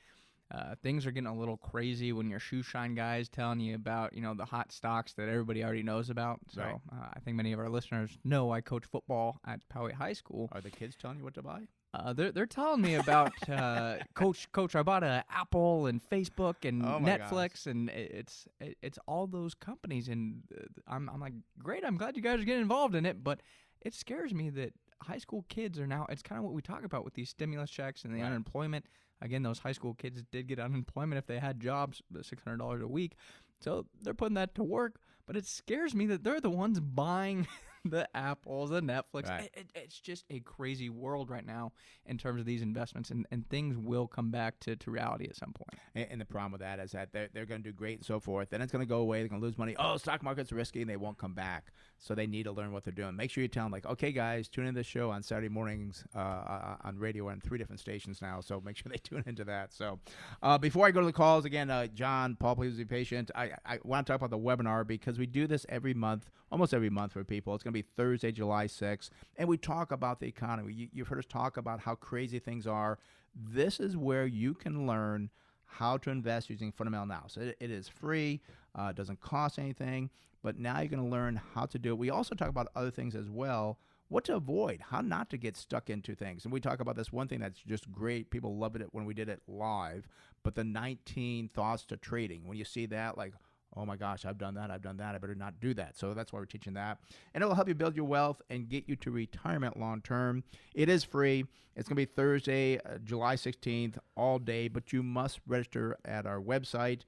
uh, 0.52 0.74
things 0.82 1.06
are 1.06 1.10
getting 1.10 1.26
a 1.28 1.36
little 1.36 1.56
crazy 1.56 2.12
when 2.12 2.30
your 2.30 2.38
shoe 2.38 2.62
shine 2.62 2.94
guy 2.94 3.18
is 3.18 3.28
telling 3.28 3.60
you 3.60 3.74
about 3.74 4.12
you 4.14 4.22
know 4.22 4.34
the 4.34 4.44
hot 4.44 4.72
stocks 4.72 5.12
that 5.14 5.28
everybody 5.28 5.64
already 5.64 5.82
knows 5.82 6.10
about. 6.10 6.40
So 6.48 6.62
Right. 6.62 6.80
uh, 6.92 7.06
I 7.14 7.20
think 7.20 7.36
many 7.36 7.52
of 7.52 7.58
our 7.58 7.68
listeners 7.68 8.18
know 8.24 8.50
I 8.52 8.60
coach 8.60 8.84
football 8.84 9.40
at 9.46 9.60
Poway 9.74 9.92
High 9.92 10.12
School. 10.12 10.48
Are 10.52 10.60
the 10.60 10.70
kids 10.70 10.96
telling 10.96 11.18
you 11.18 11.24
what 11.24 11.34
to 11.34 11.42
buy? 11.42 11.62
Uh, 11.94 12.12
they're 12.12 12.30
they're 12.30 12.46
telling 12.46 12.80
me 12.82 12.94
about 12.94 13.32
uh, 13.48 13.96
coach 14.14 14.50
coach. 14.52 14.76
I 14.76 14.82
bought 14.82 15.02
a 15.02 15.24
Apple 15.30 15.86
and 15.86 16.00
Facebook 16.10 16.64
and 16.64 16.82
Oh 16.82 16.98
Netflix 17.00 17.66
and 17.66 17.88
it's 17.90 18.46
it's 18.60 18.98
all 19.08 19.26
those 19.26 19.54
companies 19.54 20.08
and 20.08 20.42
uh, 20.56 20.64
I'm 20.86 21.08
I'm 21.08 21.20
like 21.20 21.34
great. 21.58 21.84
I'm 21.84 21.96
glad 21.96 22.16
you 22.16 22.22
guys 22.22 22.40
are 22.40 22.44
getting 22.44 22.62
involved 22.62 22.94
in 22.94 23.06
it, 23.06 23.24
but 23.24 23.40
it 23.82 23.94
scares 23.94 24.32
me 24.34 24.50
that 24.50 24.72
high 25.02 25.18
school 25.18 25.44
kids 25.48 25.78
are 25.78 25.86
now. 25.86 26.06
It's 26.08 26.22
kind 26.22 26.38
of 26.38 26.44
what 26.44 26.54
we 26.54 26.62
talk 26.62 26.84
about 26.84 27.04
with 27.04 27.14
these 27.14 27.28
stimulus 27.30 27.70
checks 27.70 28.04
and 28.04 28.14
the 28.14 28.20
Right. 28.20 28.26
unemployment. 28.28 28.86
Again, 29.20 29.42
those 29.42 29.58
high 29.60 29.72
school 29.72 29.94
kids 29.94 30.22
did 30.30 30.46
get 30.46 30.58
unemployment 30.58 31.18
if 31.18 31.26
they 31.26 31.38
had 31.38 31.60
jobs, 31.60 32.02
six 32.22 32.42
hundred 32.42 32.58
dollars 32.58 32.82
a 32.82 32.88
week. 32.88 33.14
So 33.60 33.86
they're 34.02 34.14
putting 34.14 34.34
that 34.34 34.54
to 34.56 34.62
work. 34.64 35.00
But 35.26 35.36
it 35.36 35.44
scares 35.46 35.92
me 35.92 36.06
that 36.06 36.22
they're 36.22 36.40
the 36.40 36.50
ones 36.50 36.78
buying 36.78 37.48
the 37.84 38.08
Apples, 38.16 38.70
the 38.70 38.80
Netflix. 38.80 39.28
Right. 39.28 39.44
It, 39.44 39.50
it, 39.56 39.70
it's 39.74 39.98
just 39.98 40.24
a 40.30 40.38
crazy 40.40 40.88
world 40.88 41.30
right 41.30 41.44
now 41.44 41.72
in 42.04 42.16
terms 42.16 42.38
of 42.38 42.46
these 42.46 42.62
investments, 42.62 43.10
and, 43.10 43.26
and 43.32 43.48
things 43.48 43.76
will 43.76 44.06
come 44.06 44.30
back 44.30 44.60
to, 44.60 44.76
to 44.76 44.90
reality 44.92 45.26
at 45.28 45.34
some 45.34 45.52
point. 45.52 45.80
And, 45.96 46.06
and 46.12 46.20
the 46.20 46.26
problem 46.26 46.52
with 46.52 46.60
that 46.60 46.78
is 46.78 46.92
that 46.92 47.10
they're, 47.12 47.28
they're 47.32 47.44
going 47.46 47.60
to 47.60 47.68
do 47.68 47.72
great 47.72 47.96
and 47.98 48.06
so 48.06 48.20
forth. 48.20 48.50
Then 48.50 48.62
it's 48.62 48.70
going 48.70 48.84
to 48.84 48.88
go 48.88 48.98
away. 48.98 49.18
They're 49.18 49.28
going 49.28 49.40
to 49.40 49.46
lose 49.46 49.58
money. 49.58 49.74
Oh, 49.80 49.96
stock 49.96 50.22
market's 50.22 50.52
risky, 50.52 50.82
and 50.82 50.88
they 50.90 50.96
won't 50.96 51.18
come 51.18 51.34
back. 51.34 51.72
So 51.98 52.14
they 52.14 52.26
need 52.26 52.44
to 52.44 52.52
learn 52.52 52.72
what 52.72 52.84
they're 52.84 52.92
doing. 52.92 53.16
Make 53.16 53.30
sure 53.30 53.42
you 53.42 53.48
tell 53.48 53.64
them, 53.64 53.72
like, 53.72 53.86
okay, 53.86 54.12
guys, 54.12 54.48
tune 54.48 54.66
in 54.66 54.74
to 54.74 54.80
the 54.80 54.84
show 54.84 55.10
on 55.10 55.22
Saturday 55.22 55.48
mornings 55.48 56.04
uh, 56.14 56.18
uh, 56.18 56.76
on 56.84 56.98
radio 56.98 57.28
on 57.28 57.40
three 57.40 57.58
different 57.58 57.80
stations 57.80 58.20
now. 58.20 58.40
So 58.40 58.60
make 58.64 58.76
sure 58.76 58.90
they 58.90 58.98
tune 59.02 59.24
into 59.26 59.44
that. 59.44 59.72
So 59.72 59.98
uh, 60.42 60.58
before 60.58 60.86
I 60.86 60.90
go 60.90 61.00
to 61.00 61.06
the 61.06 61.12
calls 61.12 61.44
again, 61.44 61.70
uh, 61.70 61.86
John, 61.88 62.36
Paul, 62.36 62.56
please 62.56 62.76
be 62.76 62.84
patient. 62.84 63.30
I, 63.34 63.52
I 63.64 63.78
want 63.82 64.06
to 64.06 64.12
talk 64.12 64.20
about 64.20 64.30
the 64.30 64.38
webinar 64.38 64.86
because 64.86 65.18
we 65.18 65.26
do 65.26 65.46
this 65.46 65.64
every 65.68 65.94
month, 65.94 66.30
almost 66.52 66.74
every 66.74 66.90
month 66.90 67.12
for 67.12 67.24
people. 67.24 67.54
It's 67.54 67.64
going 67.64 67.72
to 67.72 67.82
be 67.82 67.88
Thursday, 67.96 68.30
July 68.30 68.66
6th, 68.66 69.10
and 69.36 69.48
we 69.48 69.56
talk 69.56 69.90
about 69.90 70.20
the 70.20 70.26
economy. 70.26 70.74
You, 70.74 70.88
you've 70.92 71.08
heard 71.08 71.18
us 71.18 71.26
talk 71.26 71.56
about 71.56 71.80
how 71.80 71.94
crazy 71.94 72.38
things 72.38 72.66
are. 72.66 72.98
This 73.34 73.80
is 73.80 73.96
where 73.96 74.26
you 74.26 74.54
can 74.54 74.86
learn 74.86 75.30
how 75.66 75.96
to 75.98 76.10
invest 76.10 76.48
using 76.48 76.72
fundamental 76.72 77.04
analysis. 77.04 77.42
It, 77.42 77.56
it 77.60 77.70
is 77.70 77.88
free, 77.88 78.40
uh, 78.74 78.92
doesn't 78.92 79.20
cost 79.20 79.58
anything, 79.58 80.10
but 80.46 80.60
now 80.60 80.78
you're 80.78 80.86
going 80.86 81.02
to 81.02 81.10
learn 81.10 81.40
how 81.54 81.66
to 81.66 81.76
do 81.76 81.90
it. 81.90 81.98
We 81.98 82.10
also 82.10 82.36
talk 82.36 82.48
about 82.48 82.68
other 82.76 82.92
things 82.92 83.16
as 83.16 83.28
well. 83.28 83.80
What 84.06 84.22
to 84.26 84.36
avoid, 84.36 84.80
how 84.80 85.00
not 85.00 85.28
to 85.30 85.36
get 85.36 85.56
stuck 85.56 85.90
into 85.90 86.14
things. 86.14 86.44
And 86.44 86.52
we 86.52 86.60
talk 86.60 86.78
about 86.78 86.94
this 86.94 87.12
one 87.12 87.26
thing 87.26 87.40
that's 87.40 87.58
just 87.58 87.90
great. 87.90 88.30
People 88.30 88.56
loved 88.56 88.80
it 88.80 88.86
when 88.92 89.04
we 89.06 89.12
did 89.12 89.28
it 89.28 89.42
live, 89.48 90.06
but 90.44 90.54
the 90.54 90.62
19 90.62 91.48
thoughts 91.48 91.84
to 91.86 91.96
trading. 91.96 92.46
When 92.46 92.56
you 92.56 92.64
see 92.64 92.86
that, 92.86 93.18
like, 93.18 93.32
oh 93.76 93.84
my 93.84 93.96
gosh, 93.96 94.24
I've 94.24 94.38
done 94.38 94.54
that, 94.54 94.70
I've 94.70 94.82
done 94.82 94.98
that, 94.98 95.16
I 95.16 95.18
better 95.18 95.34
not 95.34 95.58
do 95.58 95.74
that. 95.74 95.98
So 95.98 96.14
that's 96.14 96.32
why 96.32 96.38
we're 96.38 96.44
teaching 96.44 96.74
that. 96.74 96.98
And 97.34 97.42
it 97.42 97.48
will 97.48 97.56
help 97.56 97.66
you 97.66 97.74
build 97.74 97.96
your 97.96 98.06
wealth 98.06 98.40
and 98.48 98.68
get 98.68 98.88
you 98.88 98.94
to 98.94 99.10
retirement 99.10 99.76
long 99.76 100.00
term. 100.00 100.44
It 100.76 100.88
is 100.88 101.02
free. 101.02 101.44
It's 101.74 101.88
going 101.88 101.96
to 101.96 102.06
be 102.06 102.14
Thursday, 102.14 102.78
uh, 102.78 102.98
July 103.02 103.34
16th, 103.34 103.98
all 104.16 104.38
day, 104.38 104.68
but 104.68 104.92
you 104.92 105.02
must 105.02 105.40
register 105.44 105.96
at 106.04 106.24
our 106.24 106.40
website, 106.40 107.00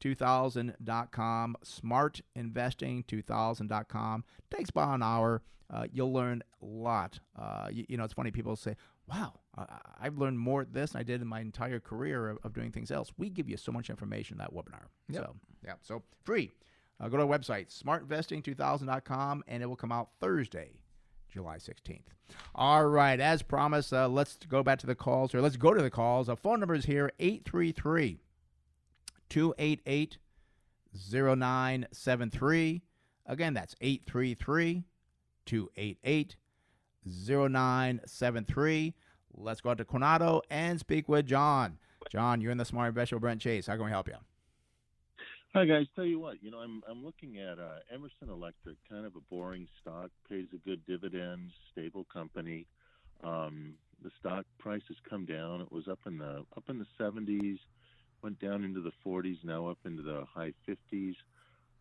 smartinvesting2000.com. 0.00 1.56
Smartinvesting2000.com. 1.64 4.24
Takes 4.50 4.70
about 4.70 4.94
an 4.94 5.02
hour. 5.02 5.42
Uh, 5.70 5.84
you'll 5.92 6.12
learn 6.12 6.42
a 6.62 6.64
lot. 6.64 7.20
Uh, 7.38 7.68
you, 7.70 7.84
you 7.88 7.98
know, 7.98 8.04
it's 8.04 8.14
funny, 8.14 8.30
people 8.30 8.56
say, 8.56 8.74
wow, 9.08 9.34
I, 9.56 9.66
I've 10.00 10.16
learned 10.16 10.38
more 10.38 10.62
at 10.62 10.72
this 10.72 10.92
than 10.92 11.00
I 11.00 11.02
did 11.02 11.20
in 11.20 11.28
my 11.28 11.40
entire 11.40 11.80
career 11.80 12.30
of, 12.30 12.38
of 12.42 12.54
doing 12.54 12.72
things 12.72 12.90
else. 12.90 13.12
We 13.18 13.28
give 13.28 13.50
you 13.50 13.58
so 13.58 13.70
much 13.70 13.90
information 13.90 14.34
in 14.34 14.38
that 14.38 14.54
webinar. 14.54 14.84
Yep. 15.10 15.22
So, 15.22 15.36
yeah, 15.64 15.74
so 15.82 16.02
free. 16.24 16.52
Uh, 17.00 17.08
go 17.08 17.18
to 17.18 17.24
our 17.24 17.28
website, 17.28 17.66
smartinvesting2000.com, 17.82 19.44
and 19.46 19.62
it 19.62 19.66
will 19.66 19.76
come 19.76 19.92
out 19.92 20.08
Thursday, 20.20 20.70
July 21.30 21.58
16th. 21.58 22.00
All 22.54 22.86
right, 22.86 23.20
as 23.20 23.42
promised, 23.42 23.92
uh, 23.92 24.08
let's 24.08 24.38
go 24.48 24.62
back 24.62 24.78
to 24.80 24.86
the 24.86 24.94
calls, 24.94 25.34
or 25.34 25.42
let's 25.42 25.56
go 25.56 25.74
to 25.74 25.82
the 25.82 25.90
calls. 25.90 26.28
Our 26.28 26.36
phone 26.36 26.60
number 26.60 26.74
is 26.74 26.84
here 26.86 27.12
833 27.18 28.20
288 29.28 30.18
0973. 30.94 32.82
Again, 33.26 33.54
that's 33.54 33.74
833 33.80 34.84
288 35.46 36.36
0973. 37.06 38.94
Let's 39.34 39.60
go 39.60 39.70
out 39.70 39.78
to 39.78 39.84
Coronado 39.84 40.42
and 40.50 40.80
speak 40.80 41.08
with 41.08 41.26
John. 41.26 41.78
John, 42.10 42.40
you're 42.40 42.52
in 42.52 42.58
the 42.58 42.64
Smart 42.64 42.88
Investor 42.88 43.18
Brent 43.18 43.40
Chase. 43.40 43.66
How 43.66 43.76
can 43.76 43.84
we 43.84 43.90
help 43.90 44.08
you? 44.08 44.16
Hi 45.54 45.64
guys, 45.64 45.86
tell 45.96 46.04
you 46.04 46.20
what, 46.20 46.42
you 46.42 46.50
know, 46.50 46.58
I'm 46.58 46.82
I'm 46.88 47.02
looking 47.02 47.38
at 47.38 47.58
uh, 47.58 47.78
Emerson 47.92 48.28
Electric, 48.28 48.76
kind 48.88 49.06
of 49.06 49.16
a 49.16 49.20
boring 49.30 49.66
stock, 49.80 50.10
pays 50.28 50.46
a 50.52 50.58
good 50.58 50.84
dividend, 50.86 51.52
stable 51.72 52.06
company. 52.12 52.66
Um, 53.24 53.74
the 54.02 54.10
stock 54.20 54.44
price 54.58 54.82
has 54.88 54.98
come 55.08 55.24
down. 55.24 55.62
It 55.62 55.72
was 55.72 55.88
up 55.88 56.00
in 56.06 56.18
the 56.18 56.44
up 56.54 56.64
in 56.68 56.78
the 56.78 56.86
70s, 57.00 57.58
went 58.22 58.38
down 58.38 58.64
into 58.64 58.80
the 58.80 58.92
40s, 59.06 59.38
now 59.44 59.66
up 59.68 59.78
into 59.84 60.02
the 60.02 60.24
high 60.32 60.52
50s. 60.68 61.14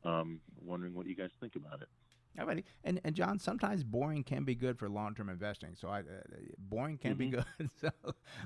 Um, 0.04 0.40
wondering 0.64 0.94
what 0.94 1.08
you 1.08 1.16
guys 1.16 1.32
think 1.40 1.56
about 1.56 1.82
it. 1.82 1.88
Alrighty. 2.40 2.64
And 2.84 3.02
and 3.04 3.16
John, 3.16 3.40
sometimes 3.40 3.84
boring 3.84 4.24
can 4.24 4.44
be 4.44 4.54
good 4.54 4.78
for 4.78 4.88
long 4.88 5.16
term 5.16 5.28
investing. 5.30 5.76
So 5.76 5.88
I, 5.90 6.02
uh, 6.02 6.04
boring 6.60 6.98
can 7.00 7.16
be 7.16 7.28
Mhm. 7.28 7.32
good. 7.32 7.70
so 7.82 7.90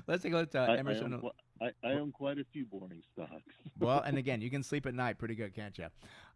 let's 0.06 0.22
take 0.22 0.32
a 0.32 0.36
look 0.36 0.54
at 0.54 0.58
uh, 0.70 0.72
I, 0.72 0.76
I, 0.76 0.78
Emerson. 0.78 1.12
own, 1.14 1.30
I, 1.60 1.72
I 1.84 1.92
own 1.92 2.10
quite 2.10 2.38
a 2.38 2.44
few 2.52 2.64
boring 2.64 3.02
stocks. 3.12 3.54
well, 3.78 4.00
and 4.00 4.16
again, 4.16 4.40
you 4.40 4.50
can 4.50 4.62
sleep 4.62 4.86
at 4.86 4.94
night 4.94 5.18
pretty 5.18 5.34
good, 5.34 5.54
can't 5.54 5.76
you? 5.76 5.86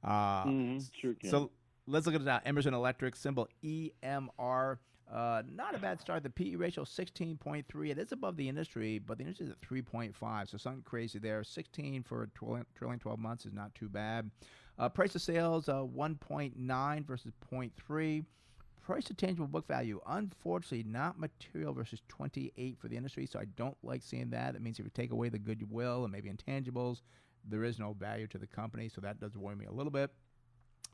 Uh, 0.05 0.45
Mhm, 0.45 0.87
sure 1.01 1.15
can. 1.15 1.31
So 1.31 1.51
let's 1.87 2.07
look 2.07 2.15
at 2.15 2.29
uh, 2.29 2.41
Emerson 2.45 2.75
Electric 2.75 3.17
symbol 3.17 3.49
EMR. 3.65 4.79
Uh, 5.13 5.43
not 5.55 5.75
a 5.75 5.79
bad 5.79 6.01
start. 6.01 6.23
The 6.23 6.31
PE 6.31 6.57
ratio 6.57 6.85
16.3. 6.85 7.91
It 7.91 7.99
is 7.99 8.13
above 8.13 8.37
the 8.37 8.49
industry, 8.49 8.99
but 8.99 9.19
the 9.19 9.25
industry 9.25 9.47
is 9.47 9.53
at 9.53 9.61
3.5. 9.61 10.51
So 10.51 10.59
something 10.59 10.83
crazy 10.83 11.19
there. 11.19 11.45
16 11.45 12.03
for 12.03 12.25
a 12.25 12.29
trailing, 12.29 12.65
trailing 12.75 12.99
12 12.99 13.19
months 13.19 13.47
is 13.47 13.53
not 13.53 13.75
too 13.75 13.89
bad. 13.89 14.31
Uh, 14.79 14.89
price 14.89 15.13
to 15.13 15.19
sales 15.19 15.69
uh, 15.69 15.77
1.9 15.77 17.07
versus 17.07 17.33
0.3. 17.53 18.25
Price 18.83 19.05
to 19.05 19.15
tangible 19.15 19.49
book 19.49 19.67
value, 19.67 20.01
unfortunately, 20.07 20.85
not 20.89 21.19
material 21.19 21.73
versus 21.73 22.03
28 22.09 22.79
for 22.79 22.89
the 22.89 22.97
industry. 22.97 23.27
So 23.27 23.39
I 23.39 23.47
don't 23.57 23.77
like 23.83 24.03
seeing 24.03 24.31
that. 24.31 24.53
That 24.53 24.63
means 24.63 24.79
if 24.79 24.85
you 24.85 24.91
take 24.95 25.13
away 25.13 25.29
the 25.29 25.39
goodwill 25.39 26.05
and 26.05 26.13
maybe 26.13 26.31
intangibles, 26.31 27.03
there 27.49 27.65
is 27.65 27.79
no 27.79 27.95
value 27.95 28.27
to 28.29 28.39
the 28.39 28.47
company. 28.47 28.89
So 28.89 29.01
that 29.01 29.19
does 29.21 29.37
worry 29.37 29.57
me 29.57 29.67
a 29.67 29.73
little 29.73 29.91
bit. 29.91 30.11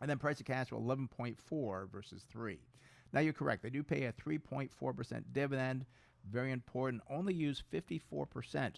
And 0.01 0.09
then 0.09 0.19
price 0.19 0.39
to 0.39 0.45
cash 0.45 0.69
flow 0.69 0.81
11.4 0.81 1.91
versus 1.91 2.25
3. 2.31 2.59
Now 3.13 3.21
you're 3.21 3.33
correct. 3.33 3.63
They 3.63 3.71
do 3.71 3.83
pay 3.83 4.05
a 4.05 4.13
3.4% 4.13 5.25
dividend. 5.33 5.87
Very 6.31 6.53
important. 6.53 7.03
Only 7.11 7.35
use 7.35 7.63
54% 7.73 8.77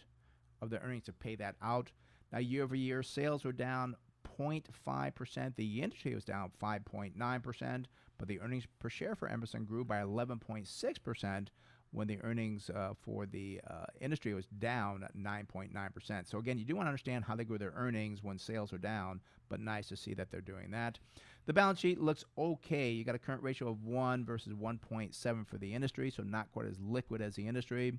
of 0.62 0.70
their 0.70 0.80
earnings 0.80 1.04
to 1.04 1.12
pay 1.12 1.36
that 1.36 1.56
out. 1.62 1.90
Now 2.32 2.38
year 2.38 2.64
over 2.64 2.74
year, 2.74 3.02
sales 3.02 3.44
were 3.44 3.52
down 3.52 3.96
0.5%. 4.38 5.56
The 5.56 5.82
industry 5.82 6.14
was 6.14 6.24
down 6.24 6.50
5.9%, 6.62 7.84
but 8.18 8.28
the 8.28 8.40
earnings 8.40 8.66
per 8.78 8.88
share 8.88 9.14
for 9.14 9.28
Emerson 9.28 9.64
grew 9.64 9.84
by 9.84 10.00
11.6% 10.00 11.48
when 11.94 12.08
the 12.08 12.20
earnings 12.22 12.70
uh, 12.70 12.92
for 13.00 13.24
the 13.24 13.60
uh, 13.70 13.84
industry 14.00 14.34
was 14.34 14.46
down 14.58 15.06
9.9%. 15.16 16.28
So 16.28 16.38
again, 16.38 16.58
you 16.58 16.64
do 16.64 16.74
want 16.74 16.86
to 16.86 16.90
understand 16.90 17.24
how 17.24 17.36
they 17.36 17.44
grew 17.44 17.58
their 17.58 17.72
earnings 17.76 18.22
when 18.22 18.38
sales 18.38 18.72
are 18.72 18.78
down, 18.78 19.20
but 19.48 19.60
nice 19.60 19.88
to 19.88 19.96
see 19.96 20.12
that 20.14 20.30
they're 20.30 20.40
doing 20.40 20.72
that. 20.72 20.98
The 21.46 21.52
balance 21.52 21.78
sheet 21.78 22.00
looks 22.00 22.24
okay. 22.38 22.90
You 22.90 23.04
got 23.04 23.14
a 23.14 23.18
current 23.18 23.42
ratio 23.42 23.68
of 23.68 23.84
1 23.84 24.24
versus 24.24 24.54
1.7 24.54 25.46
for 25.46 25.58
the 25.58 25.74
industry, 25.74 26.10
so 26.10 26.22
not 26.22 26.50
quite 26.52 26.66
as 26.66 26.80
liquid 26.80 27.20
as 27.20 27.34
the 27.34 27.46
industry. 27.46 27.98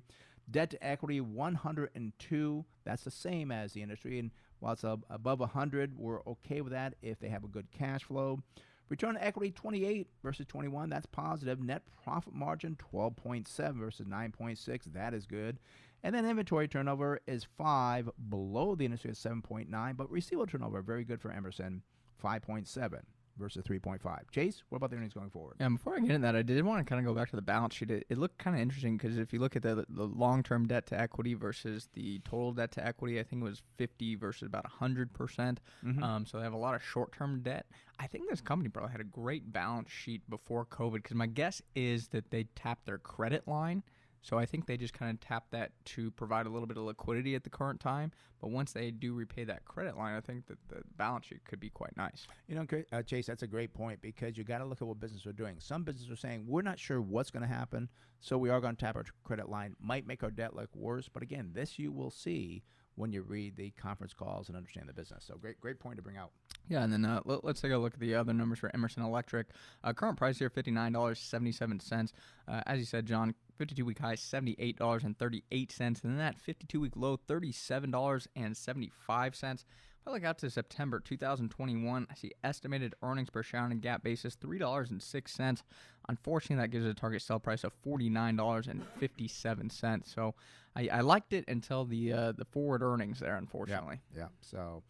Debt 0.50 0.70
to 0.70 0.84
equity 0.84 1.20
102. 1.20 2.64
That's 2.84 3.04
the 3.04 3.10
same 3.10 3.52
as 3.52 3.72
the 3.72 3.82
industry. 3.82 4.18
And 4.18 4.32
while 4.58 4.72
it's 4.72 4.84
ab- 4.84 5.04
above 5.10 5.38
100, 5.40 5.96
we're 5.96 6.22
okay 6.26 6.60
with 6.60 6.72
that 6.72 6.94
if 7.02 7.20
they 7.20 7.28
have 7.28 7.44
a 7.44 7.48
good 7.48 7.70
cash 7.70 8.02
flow. 8.02 8.40
Return 8.88 9.16
on 9.16 9.22
equity 9.22 9.52
28 9.52 10.08
versus 10.24 10.46
21. 10.46 10.90
That's 10.90 11.06
positive. 11.06 11.60
Net 11.60 11.82
profit 12.04 12.34
margin 12.34 12.76
12.7 12.92 13.78
versus 13.78 14.06
9.6. 14.06 14.92
That 14.92 15.14
is 15.14 15.26
good. 15.26 15.58
And 16.02 16.14
then 16.14 16.26
inventory 16.26 16.66
turnover 16.66 17.20
is 17.28 17.46
5 17.56 18.10
below 18.28 18.74
the 18.74 18.84
industry 18.84 19.10
at 19.10 19.16
7.9, 19.16 19.96
but 19.96 20.10
receivable 20.10 20.46
turnover 20.46 20.82
very 20.82 21.04
good 21.04 21.20
for 21.20 21.30
Emerson 21.30 21.82
5.7 22.22 23.02
versus 23.38 23.64
3.5. 23.64 24.30
Chase, 24.30 24.62
what 24.68 24.76
about 24.76 24.90
the 24.90 24.96
earnings 24.96 25.12
going 25.14 25.30
forward? 25.30 25.56
Yeah, 25.60 25.68
before 25.68 25.96
I 25.96 26.00
get 26.00 26.10
into 26.10 26.18
that, 26.26 26.36
I 26.36 26.42
did 26.42 26.64
want 26.64 26.84
to 26.84 26.88
kind 26.88 26.98
of 26.98 27.06
go 27.06 27.18
back 27.18 27.30
to 27.30 27.36
the 27.36 27.42
balance 27.42 27.74
sheet. 27.74 27.90
It, 27.90 28.06
it 28.08 28.18
looked 28.18 28.38
kind 28.38 28.56
of 28.56 28.62
interesting 28.62 28.96
because 28.96 29.18
if 29.18 29.32
you 29.32 29.38
look 29.38 29.56
at 29.56 29.62
the 29.62 29.84
the 29.88 30.04
long 30.04 30.42
term 30.42 30.66
debt 30.66 30.86
to 30.86 31.00
equity 31.00 31.34
versus 31.34 31.88
the 31.94 32.18
total 32.20 32.52
debt 32.52 32.72
to 32.72 32.86
equity, 32.86 33.18
I 33.20 33.22
think 33.22 33.42
it 33.42 33.44
was 33.44 33.62
50 33.78 34.14
versus 34.16 34.46
about 34.46 34.64
100 34.64 35.12
percent. 35.12 35.60
Mhm. 35.84 36.02
Um, 36.02 36.26
so 36.26 36.38
they 36.38 36.44
have 36.44 36.52
a 36.52 36.58
lot 36.58 36.74
of 36.74 36.82
short 36.82 37.12
term 37.12 37.40
debt. 37.42 37.66
I 37.98 38.06
think 38.06 38.28
this 38.28 38.40
company 38.40 38.68
probably 38.68 38.92
had 38.92 39.00
a 39.00 39.04
great 39.04 39.52
balance 39.52 39.90
sheet 39.90 40.28
before 40.28 40.64
COVID 40.66 40.94
because 40.94 41.16
my 41.16 41.26
guess 41.26 41.62
is 41.74 42.08
that 42.08 42.30
they 42.30 42.44
tapped 42.54 42.86
their 42.86 42.98
credit 42.98 43.46
line. 43.48 43.82
So 44.26 44.36
I 44.36 44.44
think 44.44 44.66
they 44.66 44.76
just 44.76 44.92
kind 44.92 45.12
of 45.12 45.20
tapped 45.20 45.52
that 45.52 45.70
to 45.84 46.10
provide 46.10 46.46
a 46.46 46.48
little 46.48 46.66
bit 46.66 46.76
of 46.76 46.82
liquidity 46.82 47.36
at 47.36 47.44
the 47.44 47.50
current 47.50 47.78
time. 47.78 48.10
But 48.40 48.50
once 48.50 48.72
they 48.72 48.90
do 48.90 49.14
repay 49.14 49.44
that 49.44 49.64
credit 49.64 49.96
line, 49.96 50.16
I 50.16 50.20
think 50.20 50.48
that 50.48 50.58
the 50.68 50.82
balance 50.96 51.26
sheet 51.26 51.44
could 51.44 51.60
be 51.60 51.70
quite 51.70 51.96
nice. 51.96 52.26
You 52.48 52.56
know, 52.56 52.66
uh, 52.90 53.02
Chase, 53.02 53.26
that's 53.26 53.44
a 53.44 53.46
great 53.46 53.72
point 53.72 54.02
because 54.02 54.36
you 54.36 54.42
got 54.42 54.58
to 54.58 54.64
look 54.64 54.82
at 54.82 54.88
what 54.88 54.98
businesses 54.98 55.28
are 55.28 55.32
doing. 55.32 55.58
Some 55.60 55.84
businesses 55.84 56.10
are 56.10 56.16
saying 56.16 56.44
we're 56.44 56.62
not 56.62 56.80
sure 56.80 57.00
what's 57.00 57.30
going 57.30 57.44
to 57.44 57.48
happen, 57.48 57.88
so 58.20 58.36
we 58.36 58.50
are 58.50 58.60
going 58.60 58.74
to 58.74 58.84
tap 58.84 58.96
our 58.96 59.04
credit 59.22 59.48
line. 59.48 59.76
Might 59.80 60.08
make 60.08 60.24
our 60.24 60.32
debt 60.32 60.56
look 60.56 60.74
worse, 60.74 61.08
but 61.08 61.22
again, 61.22 61.50
this 61.54 61.78
you 61.78 61.92
will 61.92 62.10
see 62.10 62.64
when 62.96 63.12
you 63.12 63.22
read 63.22 63.54
the 63.56 63.70
conference 63.80 64.12
calls 64.12 64.48
and 64.48 64.56
understand 64.56 64.88
the 64.88 64.92
business. 64.92 65.24
So 65.24 65.36
great, 65.36 65.60
great 65.60 65.78
point 65.78 65.98
to 65.98 66.02
bring 66.02 66.16
out. 66.16 66.32
Yeah, 66.68 66.82
and 66.82 66.92
then 66.92 67.04
uh, 67.04 67.20
let, 67.24 67.44
us 67.44 67.60
take 67.60 67.70
a 67.70 67.78
look 67.78 67.94
at 67.94 68.00
the 68.00 68.16
other 68.16 68.32
numbers 68.32 68.58
for 68.58 68.74
Emerson 68.74 69.04
Electric. 69.04 69.46
Uh, 69.84 69.92
current 69.92 70.18
price 70.18 70.38
here, 70.38 70.50
fifty 70.50 70.72
nine 70.72 70.92
dollars 70.92 71.20
seventy 71.20 71.52
seven 71.52 71.78
cents. 71.78 72.12
Uh, 72.48 72.62
as 72.66 72.80
you 72.80 72.84
said, 72.84 73.06
John, 73.06 73.34
fifty 73.56 73.74
two 73.74 73.84
week 73.84 73.98
high, 73.98 74.14
seventy 74.14 74.56
eight 74.58 74.78
dollars 74.78 75.04
and 75.04 75.18
thirty 75.18 75.44
eight 75.50 75.72
cents, 75.72 76.00
and 76.02 76.12
then 76.12 76.18
that 76.18 76.38
fifty 76.38 76.66
two 76.66 76.80
week 76.80 76.96
low, 76.96 77.16
thirty 77.16 77.52
seven 77.52 77.90
dollars 77.90 78.28
and 78.36 78.56
seventy 78.56 78.90
five 79.06 79.34
cents. 79.34 79.64
If 80.06 80.10
I 80.10 80.12
look 80.12 80.24
out 80.24 80.38
to 80.38 80.48
September 80.50 81.00
2021, 81.00 82.06
I 82.08 82.14
see 82.14 82.30
estimated 82.44 82.94
earnings 83.02 83.28
per 83.28 83.42
share 83.42 83.62
on 83.62 83.72
a 83.72 83.74
GAAP 83.74 84.04
basis 84.04 84.36
$3.06. 84.36 85.62
Unfortunately, 86.08 86.62
that 86.62 86.68
gives 86.68 86.86
it 86.86 86.90
a 86.90 86.94
target 86.94 87.22
sell 87.22 87.40
price 87.40 87.64
of 87.64 87.72
$49.57. 87.84 90.06
So 90.06 90.36
I, 90.76 90.88
I 90.92 91.00
liked 91.00 91.32
it 91.32 91.44
until 91.48 91.84
the 91.84 92.12
uh, 92.12 92.30
the 92.32 92.44
forward 92.44 92.84
earnings 92.84 93.18
there, 93.18 93.36
unfortunately. 93.36 93.98
Yeah. 94.16 94.28
So 94.42 94.84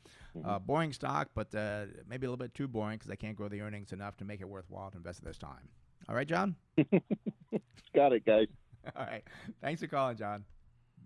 uh, 0.44 0.58
boring 0.58 0.92
stock, 0.92 1.30
but 1.34 1.54
uh, 1.54 1.86
maybe 2.06 2.26
a 2.26 2.30
little 2.30 2.44
bit 2.44 2.52
too 2.52 2.68
boring 2.68 2.98
because 2.98 3.08
they 3.08 3.16
can't 3.16 3.36
grow 3.36 3.48
the 3.48 3.62
earnings 3.62 3.94
enough 3.94 4.18
to 4.18 4.26
make 4.26 4.42
it 4.42 4.48
worthwhile 4.48 4.90
to 4.90 4.98
invest 4.98 5.20
at 5.20 5.24
this 5.24 5.38
time. 5.38 5.70
All 6.08 6.14
right, 6.14 6.26
John. 6.26 6.56
Got 7.94 8.12
it, 8.12 8.24
guys. 8.24 8.46
All 8.96 9.04
right. 9.04 9.24
Thanks 9.60 9.80
for 9.80 9.88
calling, 9.88 10.16
John. 10.16 10.44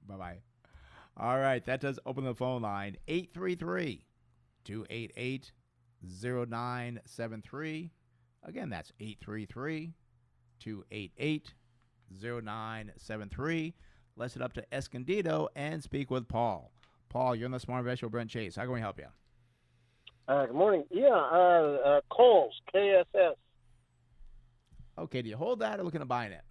Bye 0.07 0.17
bye. 0.17 0.39
All 1.17 1.39
right. 1.39 1.65
That 1.65 1.81
does 1.81 1.99
open 2.05 2.25
the 2.25 2.35
phone 2.35 2.63
line 2.63 2.97
833 3.09 4.05
288 4.65 5.53
0973. 6.03 7.91
Again, 8.45 8.71
that's 8.71 8.93
833 9.01 9.95
288 10.61 11.55
0973. 12.21 13.75
Let's 14.17 14.35
head 14.35 14.43
up 14.43 14.53
to 14.55 14.65
Escondido 14.73 15.49
and 15.55 15.83
speak 15.83 16.11
with 16.11 16.29
Paul. 16.29 16.73
Paul, 17.09 17.35
you're 17.35 17.47
on 17.47 17.53
the 17.53 17.61
Smart 17.61 17.81
Investor 17.81 18.07
with 18.07 18.13
Brent 18.13 18.31
Chase. 18.31 18.57
How 18.57 18.63
can 18.63 18.73
we 18.73 18.81
help 18.81 18.99
you? 18.99 19.07
Uh, 20.29 20.47
good 20.47 20.55
morning. 20.55 20.85
Yeah, 20.91 21.09
uh, 21.09 21.79
uh, 21.85 22.01
Kohl's, 22.11 22.55
KSS. 22.75 23.35
Okay, 24.99 25.23
do 25.23 25.29
you 25.29 25.37
hold 25.37 25.61
that 25.61 25.81
or 25.81 25.83
looking 25.83 26.01
to 26.01 26.07
buy 26.07 26.27
it? 26.27 26.43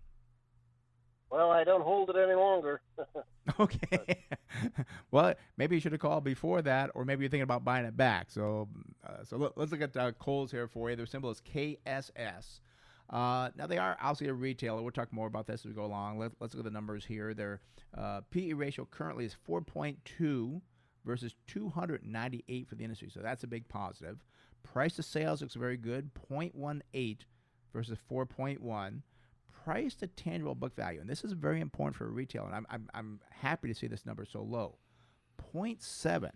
Well, 1.29 1.51
I 1.51 1.63
don't 1.63 1.83
hold 1.83 2.09
it 2.09 2.15
any 2.15 2.35
longer. 2.35 2.81
Okay. 3.59 4.25
well, 5.11 5.33
maybe 5.57 5.75
you 5.75 5.79
should 5.81 5.91
have 5.91 6.01
called 6.01 6.23
before 6.23 6.61
that, 6.61 6.91
or 6.93 7.03
maybe 7.03 7.23
you're 7.23 7.29
thinking 7.29 7.43
about 7.43 7.65
buying 7.65 7.85
it 7.85 7.97
back. 7.97 8.29
So, 8.29 8.67
uh, 9.03 9.23
so 9.23 9.37
let, 9.37 9.57
us 9.57 9.71
look 9.71 9.81
at 9.81 9.97
uh, 9.97 10.11
Kohl's 10.13 10.51
here 10.51 10.67
for 10.67 10.89
you. 10.89 10.95
Their 10.95 11.07
symbol 11.07 11.31
is 11.31 11.41
KSS. 11.41 12.59
Uh, 13.09 13.49
now 13.55 13.65
they 13.65 13.77
are 13.77 13.97
obviously 13.99 14.27
a 14.27 14.33
retailer. 14.33 14.81
We'll 14.81 14.91
talk 14.91 15.11
more 15.11 15.27
about 15.27 15.47
this 15.47 15.61
as 15.61 15.65
we 15.65 15.73
go 15.73 15.85
along. 15.85 16.19
Let, 16.19 16.31
us 16.41 16.53
look 16.53 16.59
at 16.59 16.63
the 16.63 16.69
numbers 16.69 17.03
here. 17.03 17.33
Their 17.33 17.61
uh, 17.97 18.21
PE 18.29 18.53
ratio 18.53 18.87
currently 18.89 19.25
is 19.25 19.35
4.2 19.47 20.61
versus 21.05 21.33
298 21.47 22.69
for 22.69 22.75
the 22.75 22.83
industry. 22.83 23.09
So 23.11 23.21
that's 23.21 23.43
a 23.43 23.47
big 23.47 23.67
positive. 23.67 24.23
Price 24.61 24.95
to 24.97 25.03
sales 25.03 25.41
looks 25.41 25.55
very 25.55 25.77
good, 25.77 26.11
0.18 26.29 27.17
versus 27.73 27.97
4.1 28.09 29.01
price 29.63 29.95
to 29.95 30.07
tangible 30.07 30.55
book 30.55 30.75
value, 30.75 31.01
and 31.01 31.09
this 31.09 31.23
is 31.23 31.33
very 31.33 31.61
important 31.61 31.95
for 31.95 32.09
retail 32.09 32.45
and 32.45 32.55
I'm, 32.55 32.65
I'm, 32.69 32.89
I'm 32.93 33.19
happy 33.29 33.67
to 33.67 33.75
see 33.75 33.87
this 33.87 34.05
number 34.05 34.25
so 34.25 34.41
low 34.41 34.77
0.7 35.53 36.31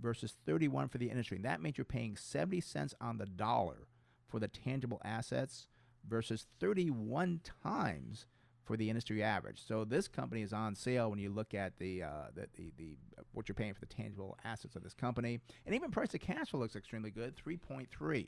versus 0.00 0.34
31 0.46 0.88
for 0.88 0.98
the 0.98 1.10
industry. 1.10 1.36
And 1.36 1.44
that 1.44 1.62
means 1.62 1.78
you're 1.78 1.84
paying 1.84 2.16
70 2.16 2.60
cents 2.60 2.94
on 3.00 3.18
the 3.18 3.26
dollar 3.26 3.88
for 4.28 4.40
the 4.40 4.48
tangible 4.48 5.00
assets 5.04 5.68
versus 6.08 6.46
31 6.60 7.40
times 7.62 8.26
for 8.64 8.76
the 8.76 8.88
industry 8.90 9.22
average. 9.22 9.62
So 9.64 9.84
this 9.84 10.08
company 10.08 10.42
is 10.42 10.52
on 10.52 10.74
sale 10.74 11.10
when 11.10 11.20
you 11.20 11.30
look 11.30 11.54
at 11.54 11.78
the, 11.78 12.02
uh, 12.02 12.26
the, 12.34 12.48
the, 12.56 12.72
the 12.76 12.96
what 13.32 13.48
you're 13.48 13.54
paying 13.54 13.74
for 13.74 13.80
the 13.80 13.86
tangible 13.86 14.36
assets 14.44 14.76
of 14.76 14.82
this 14.82 14.94
company. 14.94 15.40
And 15.64 15.74
even 15.74 15.90
price 15.90 16.10
to 16.10 16.18
cash 16.18 16.50
flow 16.50 16.60
looks 16.60 16.74
extremely 16.74 17.10
good 17.10 17.34
3.3 17.36 18.26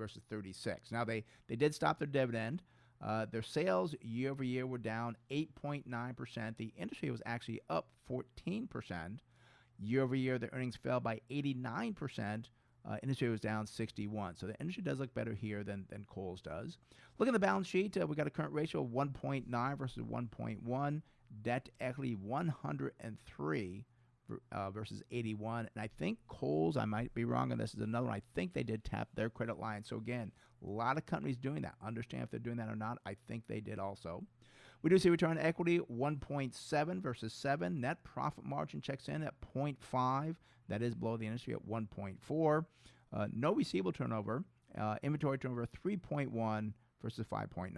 versus 0.00 0.22
36. 0.28 0.90
Now, 0.90 1.04
they, 1.04 1.24
they 1.48 1.56
did 1.56 1.74
stop 1.74 1.98
their 1.98 2.08
dividend. 2.08 2.62
Uh, 3.02 3.26
their 3.30 3.42
sales 3.42 3.94
year 4.02 4.30
over 4.30 4.42
year 4.42 4.66
were 4.66 4.78
down 4.78 5.16
8.9%. 5.30 6.56
The 6.56 6.72
industry 6.76 7.10
was 7.10 7.22
actually 7.24 7.60
up 7.70 7.88
14%. 8.10 9.18
Year 9.78 10.02
over 10.02 10.14
year, 10.14 10.38
their 10.38 10.50
earnings 10.52 10.76
fell 10.76 11.00
by 11.00 11.20
89%. 11.30 12.44
Uh, 12.88 12.96
industry 13.02 13.28
was 13.28 13.40
down 13.40 13.66
61. 13.66 14.36
So 14.36 14.46
the 14.46 14.58
industry 14.60 14.82
does 14.82 15.00
look 15.00 15.14
better 15.14 15.34
here 15.34 15.62
than, 15.62 15.86
than 15.90 16.06
Kohl's 16.08 16.40
does. 16.40 16.78
Look 17.18 17.28
at 17.28 17.32
the 17.32 17.38
balance 17.38 17.66
sheet. 17.66 17.96
Uh, 17.96 18.06
we 18.06 18.16
got 18.16 18.26
a 18.26 18.30
current 18.30 18.52
ratio 18.52 18.82
of 18.82 18.88
1.9 18.88 19.78
versus 19.78 20.02
1.1. 20.02 21.02
Debt 21.42 21.68
equity 21.80 22.14
103 22.14 23.68
ver- 23.68 23.84
uh, 24.52 24.70
versus 24.70 25.02
81. 25.10 25.68
And 25.74 25.82
I 25.82 25.88
think 25.98 26.18
Kohl's, 26.28 26.76
I 26.76 26.84
might 26.84 27.12
be 27.14 27.24
wrong 27.24 27.52
on 27.52 27.58
this, 27.58 27.74
is 27.74 27.80
another 27.80 28.06
one. 28.06 28.14
I 28.16 28.22
think 28.34 28.52
they 28.52 28.62
did 28.62 28.84
tap 28.84 29.08
their 29.14 29.30
credit 29.30 29.58
line. 29.58 29.84
So 29.84 29.96
again, 29.96 30.32
a 30.64 30.68
lot 30.68 30.96
of 30.96 31.06
companies 31.06 31.36
doing 31.36 31.62
that. 31.62 31.74
Understand 31.84 32.24
if 32.24 32.30
they're 32.30 32.40
doing 32.40 32.58
that 32.58 32.68
or 32.68 32.76
not. 32.76 32.98
I 33.06 33.16
think 33.28 33.44
they 33.48 33.60
did 33.60 33.78
also. 33.78 34.24
We 34.82 34.90
do 34.90 34.98
see 34.98 35.10
return 35.10 35.32
on 35.32 35.38
equity 35.38 35.78
1.7 35.78 37.02
versus 37.02 37.32
7. 37.32 37.80
Net 37.80 38.02
profit 38.04 38.44
margin 38.44 38.80
checks 38.80 39.08
in 39.08 39.22
at 39.22 39.34
0.5. 39.54 40.36
That 40.68 40.82
is 40.82 40.94
below 40.94 41.16
the 41.16 41.26
industry 41.26 41.54
at 41.54 41.66
1.4. 41.66 42.64
Uh, 43.12 43.26
no 43.32 43.52
receivable 43.52 43.92
turnover. 43.92 44.44
Uh, 44.78 44.96
inventory 45.02 45.38
turnover 45.38 45.66
3.1 45.66 46.72
versus 47.02 47.26
5.9. 47.30 47.72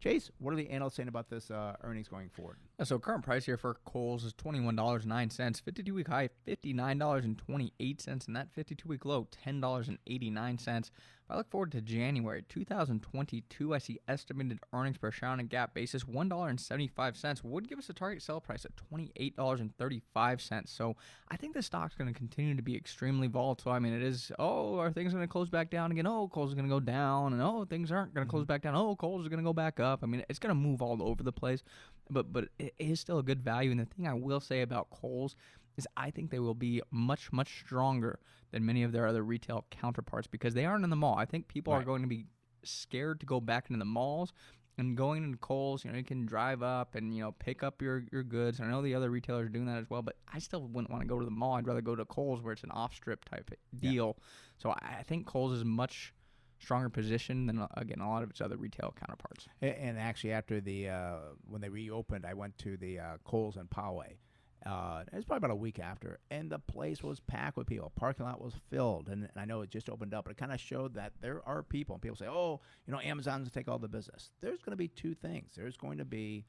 Chase, 0.00 0.30
what 0.38 0.52
are 0.52 0.56
the 0.56 0.70
analysts 0.70 0.94
saying 0.94 1.08
about 1.08 1.28
this 1.28 1.50
uh, 1.50 1.74
earnings 1.82 2.06
going 2.08 2.28
forward? 2.28 2.58
So 2.84 2.98
current 2.98 3.24
price 3.24 3.44
here 3.46 3.56
for 3.56 3.78
Kohl's 3.84 4.24
is 4.24 4.32
twenty 4.32 4.60
one 4.60 4.76
dollars 4.76 5.04
nine 5.04 5.30
cents. 5.30 5.58
Fifty 5.58 5.82
two 5.82 5.94
week 5.94 6.08
high 6.08 6.28
fifty 6.44 6.72
nine 6.72 6.98
dollars 6.98 7.24
and 7.24 7.36
twenty 7.36 7.72
eight 7.80 8.00
cents, 8.00 8.26
and 8.26 8.36
that 8.36 8.52
fifty 8.52 8.76
two 8.76 8.88
week 8.88 9.04
low 9.04 9.26
ten 9.30 9.60
dollars 9.60 9.88
and 9.88 9.98
eighty 10.06 10.30
nine 10.30 10.58
cents. 10.58 10.92
If 11.28 11.32
I 11.32 11.36
look 11.36 11.50
forward 11.50 11.72
to 11.72 11.82
January 11.82 12.42
two 12.48 12.64
thousand 12.64 13.02
twenty 13.02 13.42
two, 13.50 13.74
I 13.74 13.78
see 13.78 13.98
estimated 14.08 14.60
earnings 14.72 14.96
per 14.96 15.10
share 15.10 15.28
on 15.28 15.40
a 15.40 15.44
GAAP 15.44 15.74
basis 15.74 16.08
one 16.08 16.30
dollar 16.30 16.48
and 16.48 16.58
seventy 16.58 16.88
five 16.88 17.18
cents 17.18 17.44
would 17.44 17.68
give 17.68 17.78
us 17.78 17.90
a 17.90 17.92
target 17.92 18.22
sell 18.22 18.40
price 18.40 18.64
at 18.64 18.74
twenty 18.78 19.12
eight 19.16 19.36
dollars 19.36 19.60
and 19.60 19.76
thirty 19.76 20.00
five 20.14 20.40
cents. 20.40 20.72
So 20.72 20.96
I 21.30 21.36
think 21.36 21.52
the 21.52 21.60
stock's 21.60 21.94
going 21.94 22.10
to 22.10 22.18
continue 22.18 22.56
to 22.56 22.62
be 22.62 22.74
extremely 22.74 23.26
volatile. 23.26 23.72
I 23.72 23.78
mean, 23.78 23.92
it 23.92 24.02
is. 24.02 24.32
Oh, 24.38 24.78
are 24.78 24.90
things 24.90 25.12
going 25.12 25.22
to 25.22 25.30
close 25.30 25.50
back 25.50 25.68
down 25.68 25.92
again? 25.92 26.06
Oh, 26.06 26.30
is 26.46 26.54
going 26.54 26.64
to 26.64 26.74
go 26.74 26.80
down, 26.80 27.34
and 27.34 27.42
oh, 27.42 27.66
things 27.66 27.92
aren't 27.92 28.14
going 28.14 28.26
to 28.26 28.30
close 28.30 28.44
mm-hmm. 28.44 28.48
back 28.48 28.62
down. 28.62 28.74
Oh, 28.74 28.92
is 29.20 29.28
going 29.28 29.36
to 29.36 29.44
go 29.44 29.52
back 29.52 29.80
up. 29.80 30.00
I 30.02 30.06
mean, 30.06 30.24
it's 30.30 30.38
going 30.38 30.54
to 30.54 30.54
move 30.54 30.80
all 30.80 31.02
over 31.02 31.22
the 31.22 31.32
place 31.32 31.62
but 32.10 32.32
but 32.32 32.48
it 32.58 32.74
is 32.78 33.00
still 33.00 33.18
a 33.18 33.22
good 33.22 33.42
value. 33.42 33.70
And 33.70 33.80
the 33.80 33.84
thing 33.84 34.06
I 34.06 34.14
will 34.14 34.40
say 34.40 34.62
about 34.62 34.90
Kohl's 34.90 35.36
is 35.78 35.86
I 35.96 36.10
think 36.10 36.30
they 36.30 36.40
will 36.40 36.54
be 36.54 36.82
much 36.90 37.32
much 37.32 37.60
stronger 37.64 38.18
than 38.50 38.66
many 38.66 38.82
of 38.82 38.92
their 38.92 39.06
other 39.06 39.22
retail 39.22 39.64
counterparts 39.70 40.26
because 40.26 40.52
they 40.52 40.66
aren't 40.66 40.84
in 40.84 40.90
the 40.90 40.96
mall. 40.96 41.16
I 41.16 41.24
think 41.24 41.48
people 41.48 41.72
are 41.72 41.84
going 41.84 42.02
to 42.02 42.08
be 42.08 42.26
scared 42.64 43.20
to 43.20 43.26
go 43.26 43.40
back 43.40 43.70
into 43.70 43.78
the 43.78 43.84
malls. 43.86 44.32
And 44.76 44.96
going 44.96 45.24
into 45.24 45.38
Kohl's, 45.38 45.84
you 45.84 45.90
know, 45.90 45.98
you 45.98 46.04
can 46.04 46.24
drive 46.24 46.62
up 46.62 46.94
and 46.94 47.12
you 47.12 47.20
know 47.20 47.32
pick 47.32 47.64
up 47.64 47.82
your, 47.82 48.04
your 48.12 48.22
goods. 48.22 48.60
And 48.60 48.68
I 48.68 48.70
know 48.70 48.80
the 48.80 48.94
other 48.94 49.10
retailers 49.10 49.46
are 49.46 49.48
doing 49.48 49.66
that 49.66 49.78
as 49.78 49.90
well, 49.90 50.02
but 50.02 50.16
I 50.32 50.38
still 50.38 50.62
wouldn't 50.68 50.90
want 50.90 51.02
to 51.02 51.08
go 51.08 51.18
to 51.18 51.24
the 51.24 51.32
mall. 51.32 51.54
I'd 51.54 51.66
rather 51.66 51.80
go 51.80 51.96
to 51.96 52.04
Kohl's 52.04 52.40
where 52.42 52.52
it's 52.52 52.62
an 52.62 52.70
off 52.70 52.94
strip 52.94 53.24
type 53.24 53.50
deal. 53.76 54.18
So 54.58 54.70
I 54.70 55.02
think 55.02 55.26
Kohl's 55.26 55.52
is 55.52 55.64
much 55.64 56.14
stronger 56.60 56.88
position 56.88 57.46
than 57.46 57.66
again 57.76 58.00
a 58.00 58.08
lot 58.08 58.22
of 58.22 58.30
its 58.30 58.40
other 58.40 58.56
retail 58.56 58.94
counterparts. 58.98 59.48
And 59.60 59.98
actually, 59.98 60.32
after 60.32 60.60
the 60.60 60.90
uh, 60.90 61.16
when 61.48 61.60
they 61.60 61.68
reopened, 61.68 62.24
I 62.24 62.34
went 62.34 62.56
to 62.58 62.76
the 62.76 63.00
uh, 63.00 63.16
Kohl's 63.24 63.56
and 63.56 63.68
Poway. 63.68 64.16
Uh, 64.66 65.04
it 65.12 65.14
was 65.14 65.24
probably 65.24 65.38
about 65.38 65.50
a 65.52 65.56
week 65.56 65.78
after, 65.78 66.18
and 66.30 66.50
the 66.50 66.58
place 66.58 67.02
was 67.02 67.20
packed 67.20 67.56
with 67.56 67.66
people. 67.66 67.92
Parking 67.94 68.26
lot 68.26 68.40
was 68.40 68.54
filled, 68.70 69.08
and, 69.08 69.22
and 69.22 69.32
I 69.36 69.44
know 69.44 69.62
it 69.62 69.70
just 69.70 69.88
opened 69.88 70.12
up, 70.12 70.24
but 70.24 70.32
it 70.32 70.36
kind 70.36 70.52
of 70.52 70.60
showed 70.60 70.94
that 70.94 71.12
there 71.20 71.42
are 71.46 71.62
people. 71.62 71.94
And 71.94 72.02
people 72.02 72.16
say, 72.16 72.26
"Oh, 72.28 72.60
you 72.86 72.92
know, 72.92 73.00
Amazon's 73.00 73.48
gonna 73.48 73.50
take 73.50 73.68
all 73.68 73.78
the 73.78 73.88
business." 73.88 74.30
There's 74.40 74.60
going 74.60 74.72
to 74.72 74.76
be 74.76 74.88
two 74.88 75.14
things. 75.14 75.52
There's 75.56 75.76
going 75.76 75.98
to 75.98 76.04
be 76.04 76.44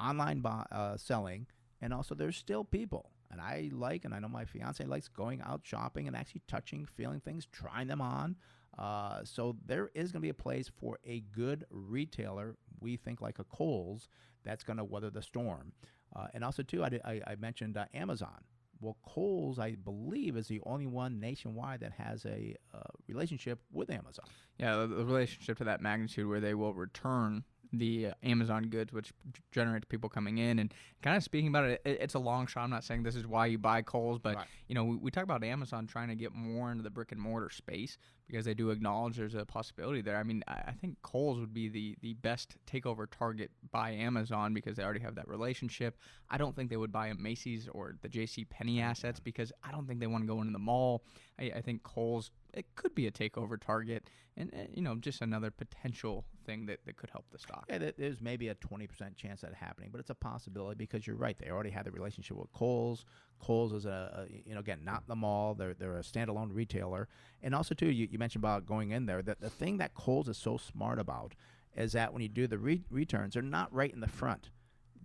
online 0.00 0.42
uh, 0.46 0.96
selling, 0.96 1.46
and 1.82 1.92
also 1.92 2.14
there's 2.14 2.36
still 2.36 2.64
people. 2.64 3.10
And 3.30 3.40
I 3.40 3.70
like, 3.72 4.04
and 4.04 4.14
I 4.14 4.20
know 4.20 4.28
my 4.28 4.44
fiance 4.44 4.84
likes 4.84 5.08
going 5.08 5.42
out 5.42 5.62
shopping 5.64 6.06
and 6.06 6.16
actually 6.16 6.42
touching, 6.46 6.86
feeling 6.86 7.20
things, 7.20 7.46
trying 7.52 7.88
them 7.88 8.00
on. 8.00 8.36
Uh, 8.78 9.20
so 9.24 9.56
there 9.66 9.90
is 9.94 10.12
going 10.12 10.20
to 10.20 10.24
be 10.24 10.28
a 10.28 10.34
place 10.34 10.70
for 10.80 10.98
a 11.04 11.20
good 11.34 11.64
retailer. 11.70 12.56
We 12.80 12.96
think 12.96 13.20
like 13.20 13.38
a 13.38 13.44
Kohl's 13.44 14.08
that's 14.44 14.62
going 14.62 14.76
to 14.76 14.84
weather 14.84 15.10
the 15.10 15.22
storm. 15.22 15.72
Uh, 16.16 16.26
and 16.34 16.44
also 16.44 16.62
too, 16.62 16.84
I, 16.84 17.00
I, 17.04 17.20
I 17.26 17.34
mentioned 17.36 17.76
uh, 17.76 17.86
Amazon. 17.94 18.38
Well, 18.80 18.96
Kohl's, 19.02 19.58
I 19.58 19.76
believe, 19.76 20.36
is 20.36 20.48
the 20.48 20.60
only 20.66 20.86
one 20.86 21.18
nationwide 21.18 21.80
that 21.80 21.92
has 21.92 22.24
a 22.26 22.54
uh, 22.74 22.80
relationship 23.08 23.58
with 23.72 23.90
Amazon. 23.90 24.26
Yeah, 24.58 24.76
the, 24.76 24.86
the 24.88 25.04
relationship 25.04 25.58
to 25.58 25.64
that 25.64 25.80
magnitude 25.80 26.28
where 26.28 26.40
they 26.40 26.54
will 26.54 26.74
return 26.74 27.44
the 27.78 28.08
uh, 28.08 28.12
Amazon 28.22 28.64
goods, 28.64 28.92
which 28.92 29.12
generates 29.52 29.84
people 29.86 30.08
coming 30.08 30.38
in. 30.38 30.58
And 30.58 30.72
kind 31.02 31.16
of 31.16 31.22
speaking 31.22 31.48
about 31.48 31.64
it, 31.64 31.80
it, 31.84 31.98
it's 32.00 32.14
a 32.14 32.18
long 32.18 32.46
shot. 32.46 32.64
I'm 32.64 32.70
not 32.70 32.84
saying 32.84 33.02
this 33.02 33.16
is 33.16 33.26
why 33.26 33.46
you 33.46 33.58
buy 33.58 33.82
Kohl's, 33.82 34.18
but 34.18 34.36
Right. 34.36 34.46
you 34.68 34.74
know, 34.74 34.84
we, 34.84 34.96
we 34.96 35.10
talk 35.10 35.24
about 35.24 35.44
Amazon 35.44 35.86
trying 35.86 36.08
to 36.08 36.14
get 36.14 36.32
more 36.32 36.70
into 36.70 36.82
the 36.82 36.90
brick 36.90 37.12
and 37.12 37.20
mortar 37.20 37.50
space 37.50 37.98
because 38.26 38.44
they 38.44 38.54
do 38.54 38.70
acknowledge 38.70 39.16
there's 39.16 39.34
a 39.34 39.44
possibility 39.44 40.00
there. 40.00 40.16
I 40.16 40.22
mean, 40.22 40.42
I, 40.48 40.62
I 40.68 40.72
think 40.72 40.96
Kohl's 41.02 41.38
would 41.38 41.52
be 41.52 41.68
the 41.68 41.96
the 42.00 42.14
best 42.14 42.56
takeover 42.66 43.06
target 43.10 43.50
by 43.70 43.90
Amazon 43.90 44.54
because 44.54 44.76
they 44.76 44.82
already 44.82 45.00
have 45.00 45.14
that 45.16 45.28
relationship. 45.28 45.98
I 46.30 46.38
don't 46.38 46.56
think 46.56 46.70
they 46.70 46.76
would 46.76 46.92
buy 46.92 47.08
a 47.08 47.14
Macy's 47.14 47.68
or 47.68 47.94
the 48.02 48.08
J.C. 48.08 48.44
Penney 48.46 48.80
assets 48.80 49.20
because 49.20 49.52
I 49.62 49.70
don't 49.70 49.86
think 49.86 50.00
they 50.00 50.06
want 50.06 50.24
to 50.24 50.28
go 50.28 50.40
into 50.40 50.52
the 50.52 50.58
mall. 50.58 51.04
I, 51.38 51.52
I 51.56 51.60
think 51.60 51.82
Kohl's 51.82 52.30
it 52.54 52.66
could 52.76 52.94
be 52.94 53.06
a 53.06 53.10
takeover 53.10 53.60
target, 53.60 54.08
and 54.36 54.52
uh, 54.54 54.66
you 54.72 54.82
know, 54.82 54.94
just 54.96 55.20
another 55.20 55.50
potential 55.50 56.24
thing 56.46 56.66
that, 56.66 56.80
that 56.86 56.96
could 56.96 57.10
help 57.10 57.26
the 57.30 57.38
stock. 57.38 57.66
Yeah, 57.68 57.90
there's 57.96 58.20
maybe 58.20 58.48
a 58.48 58.54
20% 58.54 59.16
chance 59.16 59.40
that 59.40 59.54
happening, 59.54 59.90
but 59.90 60.00
it's 60.00 60.10
a 60.10 60.14
possibility 60.14 60.76
because 60.76 61.06
you're 61.06 61.16
right. 61.16 61.36
They 61.38 61.50
already 61.50 61.70
had 61.70 61.84
the 61.84 61.90
relationship 61.90 62.36
with 62.36 62.52
Kohl's. 62.52 63.04
Kohl's 63.40 63.72
is 63.72 63.86
a, 63.86 64.26
a 64.28 64.32
you 64.46 64.54
know 64.54 64.60
again 64.60 64.80
not 64.84 65.06
the 65.06 65.16
mall. 65.16 65.54
They're 65.54 65.74
they're 65.74 65.98
a 65.98 66.02
standalone 66.02 66.50
retailer, 66.52 67.08
and 67.42 67.54
also 67.54 67.74
too 67.74 67.90
you, 67.90 68.08
you 68.10 68.18
mentioned 68.18 68.42
about 68.42 68.66
going 68.66 68.90
in 68.90 69.06
there. 69.06 69.22
That 69.22 69.40
the 69.40 69.50
thing 69.50 69.78
that 69.78 69.94
Kohl's 69.94 70.28
is 70.28 70.38
so 70.38 70.56
smart 70.56 70.98
about 70.98 71.34
is 71.76 71.92
that 71.92 72.12
when 72.12 72.22
you 72.22 72.28
do 72.28 72.46
the 72.46 72.58
re- 72.58 72.84
returns, 72.90 73.34
they're 73.34 73.42
not 73.42 73.72
right 73.72 73.92
in 73.92 74.00
the 74.00 74.08
front. 74.08 74.50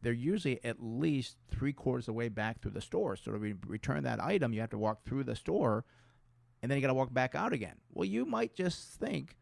They're 0.02 0.14
usually 0.14 0.64
at 0.64 0.82
least 0.82 1.38
three 1.50 1.74
quarters 1.74 2.04
of 2.04 2.08
the 2.08 2.14
way 2.14 2.30
back 2.30 2.62
through 2.62 2.72
the 2.72 2.82
store. 2.82 3.16
So 3.16 3.32
to 3.32 3.38
re- 3.38 3.56
return 3.66 4.04
that 4.04 4.24
item, 4.24 4.54
you 4.54 4.62
have 4.62 4.70
to 4.70 4.78
walk 4.78 5.04
through 5.04 5.26
the 5.26 5.36
store, 5.36 5.84
and 6.62 6.70
then 6.70 6.78
you 6.78 6.82
got 6.82 6.90
to 6.90 6.94
walk 6.94 7.14
back 7.14 7.36
out 7.36 7.54
again. 7.54 7.76
Well, 7.94 8.06
you 8.06 8.26
might 8.26 8.54
just 8.54 9.00
think, 9.00 9.38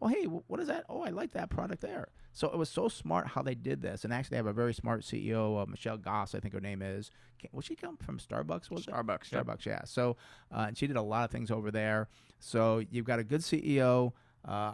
well, 0.00 0.10
hey, 0.10 0.24
what 0.24 0.60
is 0.60 0.68
that? 0.68 0.84
Oh, 0.88 1.02
I 1.02 1.10
like 1.10 1.32
that 1.32 1.50
product 1.50 1.82
there. 1.82 2.08
So 2.32 2.48
it 2.48 2.56
was 2.56 2.70
so 2.70 2.88
smart 2.88 3.28
how 3.28 3.42
they 3.42 3.54
did 3.54 3.82
this, 3.82 4.04
and 4.04 4.12
actually 4.12 4.30
they 4.30 4.38
have 4.38 4.46
a 4.46 4.52
very 4.52 4.72
smart 4.72 5.02
CEO, 5.02 5.62
uh, 5.62 5.66
Michelle 5.66 5.98
Gass, 5.98 6.34
I 6.34 6.40
think 6.40 6.54
her 6.54 6.60
name 6.60 6.80
is. 6.80 7.10
Will 7.52 7.60
she 7.60 7.76
come 7.76 7.98
from 7.98 8.18
Starbucks? 8.18 8.70
Was 8.70 8.86
it? 8.86 8.90
Starbucks. 8.90 9.28
Starbucks, 9.28 9.66
yeah. 9.66 9.84
So, 9.84 10.16
uh, 10.50 10.64
and 10.68 10.78
she 10.78 10.86
did 10.86 10.96
a 10.96 11.02
lot 11.02 11.24
of 11.24 11.30
things 11.30 11.50
over 11.50 11.70
there. 11.70 12.08
So 12.38 12.82
you've 12.90 13.04
got 13.04 13.18
a 13.18 13.24
good 13.24 13.42
CEO, 13.42 14.12
uh, 14.46 14.72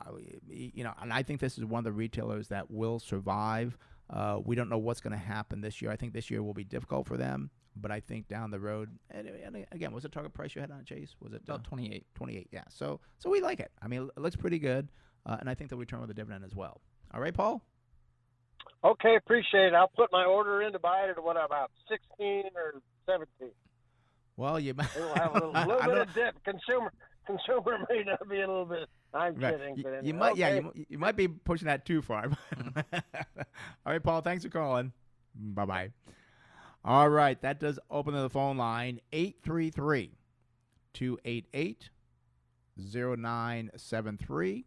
you 0.49 0.85
know, 0.85 0.95
and 1.01 1.13
I 1.13 1.23
think 1.23 1.41
this 1.41 1.59
is 1.59 1.65
one 1.65 1.81
of 1.81 1.85
the 1.85 1.93
retailers 1.93 2.49
that 2.49 2.71
will 2.71 2.99
survive. 3.01 3.77
Uh, 4.09 4.39
we 4.43 4.55
don't 4.55 4.71
know 4.71 4.79
what's 4.79 5.01
going 5.01 5.13
to 5.13 5.19
happen 5.19 5.61
this 5.61 5.83
year. 5.83 5.91
I 5.91 5.97
think 5.97 6.13
this 6.13 6.31
year 6.31 6.43
will 6.43 6.55
be 6.55 6.65
difficult 6.65 7.07
for 7.07 7.17
them, 7.17 7.51
but 7.77 7.91
I 7.91 8.01
think 8.01 8.29
down 8.29 8.51
the 8.51 8.59
road, 8.61 8.91
and, 9.11 9.29
and 9.29 9.67
again, 9.73 9.93
what's 9.93 10.03
the 10.03 10.09
target 10.09 10.35
price 10.35 10.55
you 10.55 10.61
had 10.61 10.71
on 10.71 10.81
it, 10.81 10.87
Chase? 10.87 11.15
Was 11.21 11.33
it 11.33 11.43
uh, 11.49 11.55
About 11.55 11.65
28. 11.65 12.05
28 12.15 12.49
yeah 12.53 12.63
so 12.69 13.01
so 13.19 13.31
we 13.31 13.41
like 13.41 13.61
it 13.61 13.71
i 13.83 13.87
mean 13.89 14.09
it 14.17 14.21
looks 14.21 14.37
pretty 14.37 14.59
good 14.59 14.89
uh, 15.27 15.37
and 15.41 15.49
i 15.49 15.55
think 15.55 15.71
they'll 15.71 15.79
return 15.79 16.01
with 16.01 16.11
a 16.11 16.15
dividend 16.15 16.45
as 16.45 16.55
well 16.55 16.81
all 17.15 17.21
right 17.21 17.35
paul 17.35 17.63
Okay, 18.85 19.17
appreciate 19.17 19.67
it. 19.69 19.75
I'll 19.75 19.91
put 19.97 20.11
my 20.13 20.25
order 20.25 20.63
in 20.63 20.73
to 20.73 20.79
buy 20.79 21.01
it 21.05 21.11
at 21.11 21.23
what 21.23 21.37
about 21.37 21.71
sixteen 21.91 22.45
or 22.55 22.81
seventeen. 23.07 23.51
well 24.37 24.59
you 24.61 24.73
might 24.75 24.89
It'll 24.97 25.15
have 25.15 25.31
a 25.33 25.35
little, 25.35 25.53
little 25.67 25.83
bit 25.83 25.99
of 25.99 26.15
dip. 26.15 26.45
Consumer 26.45 26.93
consumer 27.27 27.79
may 27.91 28.05
not 28.05 28.29
be 28.29 28.37
a 28.37 28.47
little 28.47 28.65
bit. 28.67 28.89
I'm 29.15 29.35
right. 29.37 29.57
kidding, 29.59 29.77
you, 29.79 29.83
but 29.83 29.91
you 29.93 29.97
anyway, 29.99 30.19
might 30.19 30.37
yeah 30.37 30.55
you, 30.55 30.87
you 30.89 30.99
might 30.99 31.17
be 31.17 31.27
pushing 31.29 31.67
that 31.67 31.85
too 31.87 32.03
far 32.03 32.27
all 32.93 33.03
right 33.87 34.03
paul 34.03 34.21
thanks 34.21 34.45
for 34.45 34.51
calling 34.51 34.93
bye-bye 35.35 35.91
all 36.85 37.09
right 37.09 37.41
that 37.43 37.61
does 37.61 37.79
open 37.91 38.15
the 38.15 38.31
phone 38.31 38.57
line 38.57 39.01
833 39.13 40.17
288 40.95 41.91
0973 42.77 44.65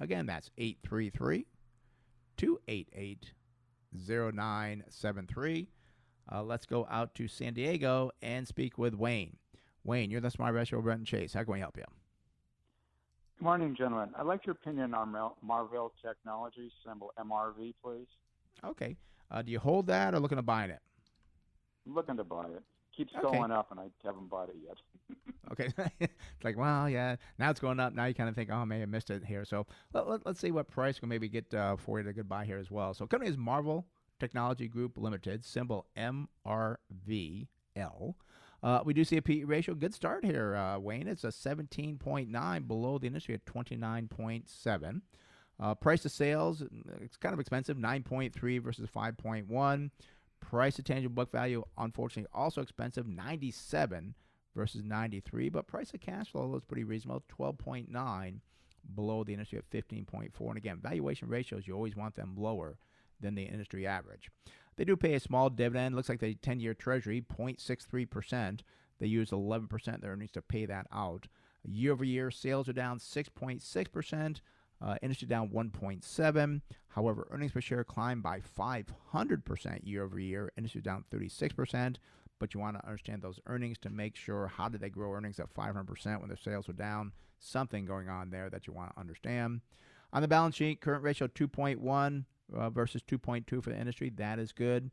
again 0.00 0.26
that's 0.26 0.50
833 0.58 1.46
288 2.36 3.32
0973. 3.92 5.68
Uh, 6.30 6.42
let's 6.42 6.66
go 6.66 6.86
out 6.90 7.14
to 7.14 7.26
San 7.26 7.54
Diego 7.54 8.10
and 8.22 8.46
speak 8.46 8.76
with 8.78 8.94
Wayne. 8.94 9.36
Wayne, 9.84 10.10
you're 10.10 10.20
the 10.20 10.30
smart 10.30 10.54
retro 10.54 10.82
Brent 10.82 11.06
Chase. 11.06 11.32
How 11.32 11.42
can 11.44 11.54
we 11.54 11.60
help 11.60 11.76
you? 11.76 11.84
Good 13.38 13.44
morning, 13.44 13.74
gentlemen. 13.76 14.10
I'd 14.18 14.26
like 14.26 14.44
your 14.44 14.54
opinion 14.54 14.94
on 14.94 15.12
Mar- 15.12 15.34
Marvell 15.42 15.92
Technology, 16.02 16.70
symbol 16.84 17.12
MRV, 17.18 17.74
please. 17.82 18.06
Okay. 18.64 18.96
Uh, 19.30 19.42
do 19.42 19.52
you 19.52 19.58
hold 19.58 19.86
that 19.86 20.14
or 20.14 20.20
looking 20.20 20.36
to 20.36 20.42
buy 20.42 20.64
it? 20.64 20.80
Looking 21.88 22.16
to 22.16 22.24
buy 22.24 22.44
it. 22.46 22.62
Keeps 22.96 23.14
Okay. 23.14 23.22
going 23.22 23.50
up, 23.50 23.70
and 23.70 23.80
I 23.80 23.86
haven't 24.04 24.28
bought 24.28 24.50
it 24.50 24.56
yet. 24.64 24.76
Okay. 25.50 25.72
it's 26.00 26.44
like, 26.44 26.58
well, 26.58 26.90
yeah, 26.90 27.16
now 27.38 27.48
it's 27.48 27.58
going 27.58 27.80
up. 27.80 27.94
Now 27.94 28.04
you 28.04 28.12
kind 28.12 28.28
of 28.28 28.34
think, 28.34 28.50
oh, 28.52 28.56
I 28.56 28.64
may 28.66 28.80
have 28.80 28.90
missed 28.90 29.08
it 29.08 29.24
here. 29.24 29.46
So 29.46 29.66
let, 29.94 30.06
let, 30.06 30.26
us 30.26 30.38
see 30.38 30.50
what 30.50 30.68
price 30.68 30.96
we 30.96 31.00
can 31.00 31.08
maybe 31.08 31.26
get 31.30 31.54
uh, 31.54 31.76
for 31.76 31.98
you 31.98 32.04
to 32.04 32.12
good 32.12 32.28
buy 32.28 32.44
here 32.44 32.58
as 32.58 32.70
well. 32.70 32.92
So 32.92 33.06
company 33.06 33.30
is 33.30 33.38
Marvell 33.38 33.86
Technology 34.20 34.68
Group 34.68 34.98
Limited, 34.98 35.46
symbol 35.46 35.86
MRVL. 35.96 37.46
Uh, 38.62 38.80
we 38.84 38.92
do 38.92 39.04
see 39.04 39.16
a 39.16 39.22
PE 39.22 39.44
ratio. 39.44 39.74
Good 39.74 39.94
start 39.94 40.22
here, 40.24 40.54
uh, 40.54 40.78
Wayne. 40.78 41.08
It's 41.08 41.24
a 41.24 41.28
17.9 41.28 42.68
below 42.68 42.98
the 42.98 43.06
industry 43.06 43.34
at 43.34 43.46
29.7. 43.46 45.00
Uh, 45.60 45.74
price 45.74 46.02
to 46.02 46.08
sales, 46.08 46.62
it's 47.00 47.16
kind 47.16 47.32
of 47.32 47.40
expensive, 47.40 47.76
9.3 47.76 48.62
versus 48.62 48.88
5.1. 48.94 49.90
Price 50.40 50.76
to 50.76 50.82
tangible 50.82 51.14
book 51.14 51.32
value, 51.32 51.64
unfortunately, 51.76 52.28
also 52.32 52.62
expensive, 52.62 53.06
97 53.06 54.14
versus 54.54 54.82
93, 54.82 55.48
but 55.48 55.66
price 55.66 55.90
to 55.90 55.98
cash 55.98 56.30
flow 56.30 56.54
is 56.56 56.64
pretty 56.64 56.84
reasonable, 56.84 57.22
12.9 57.38 58.40
below 58.94 59.24
the 59.24 59.32
industry 59.32 59.58
at 59.58 59.70
15.4. 59.70 60.30
And 60.48 60.56
again, 60.56 60.78
valuation 60.82 61.28
ratios, 61.28 61.66
you 61.66 61.74
always 61.74 61.96
want 61.96 62.14
them 62.14 62.34
lower 62.36 62.78
than 63.20 63.34
the 63.34 63.42
industry 63.42 63.86
average. 63.86 64.30
They 64.76 64.84
do 64.84 64.96
pay 64.96 65.14
a 65.14 65.20
small 65.20 65.50
dividend. 65.50 65.96
Looks 65.96 66.08
like 66.08 66.20
the 66.20 66.34
10 66.34 66.60
year 66.60 66.74
treasury, 66.74 67.20
0.63%. 67.20 68.60
They 69.00 69.06
use 69.06 69.30
11% 69.30 69.94
of 69.94 70.00
their 70.00 70.12
earnings 70.12 70.32
to 70.32 70.42
pay 70.42 70.66
that 70.66 70.86
out. 70.92 71.26
Year 71.64 71.92
over 71.92 72.04
year, 72.04 72.30
sales 72.30 72.68
are 72.68 72.72
down 72.72 72.98
6.6%. 72.98 74.40
Uh, 74.80 74.96
industry 75.02 75.26
down 75.26 75.48
1.7. 75.48 76.60
However, 76.88 77.26
earnings 77.30 77.52
per 77.52 77.60
share 77.60 77.84
climbed 77.84 78.22
by 78.22 78.40
500% 78.40 79.80
year 79.82 80.04
over 80.04 80.18
year. 80.18 80.52
Industry 80.56 80.80
down 80.80 81.04
36%. 81.12 81.96
But 82.38 82.54
you 82.54 82.60
want 82.60 82.76
to 82.76 82.86
understand 82.86 83.22
those 83.22 83.40
earnings 83.46 83.78
to 83.78 83.90
make 83.90 84.14
sure 84.14 84.46
how 84.46 84.68
did 84.68 84.80
they 84.80 84.90
grow 84.90 85.12
earnings 85.12 85.40
at 85.40 85.52
500% 85.52 86.20
when 86.20 86.28
their 86.28 86.36
sales 86.36 86.68
were 86.68 86.74
down. 86.74 87.12
Something 87.40 87.84
going 87.84 88.08
on 88.08 88.30
there 88.30 88.48
that 88.50 88.66
you 88.66 88.72
want 88.72 88.94
to 88.94 89.00
understand. 89.00 89.60
On 90.12 90.22
the 90.22 90.28
balance 90.28 90.54
sheet, 90.54 90.80
current 90.80 91.02
ratio 91.02 91.26
2.1 91.26 92.24
uh, 92.54 92.70
versus 92.70 93.02
2.2 93.02 93.62
for 93.62 93.70
the 93.70 93.78
industry. 93.78 94.10
That 94.10 94.38
is 94.38 94.52
good. 94.52 94.90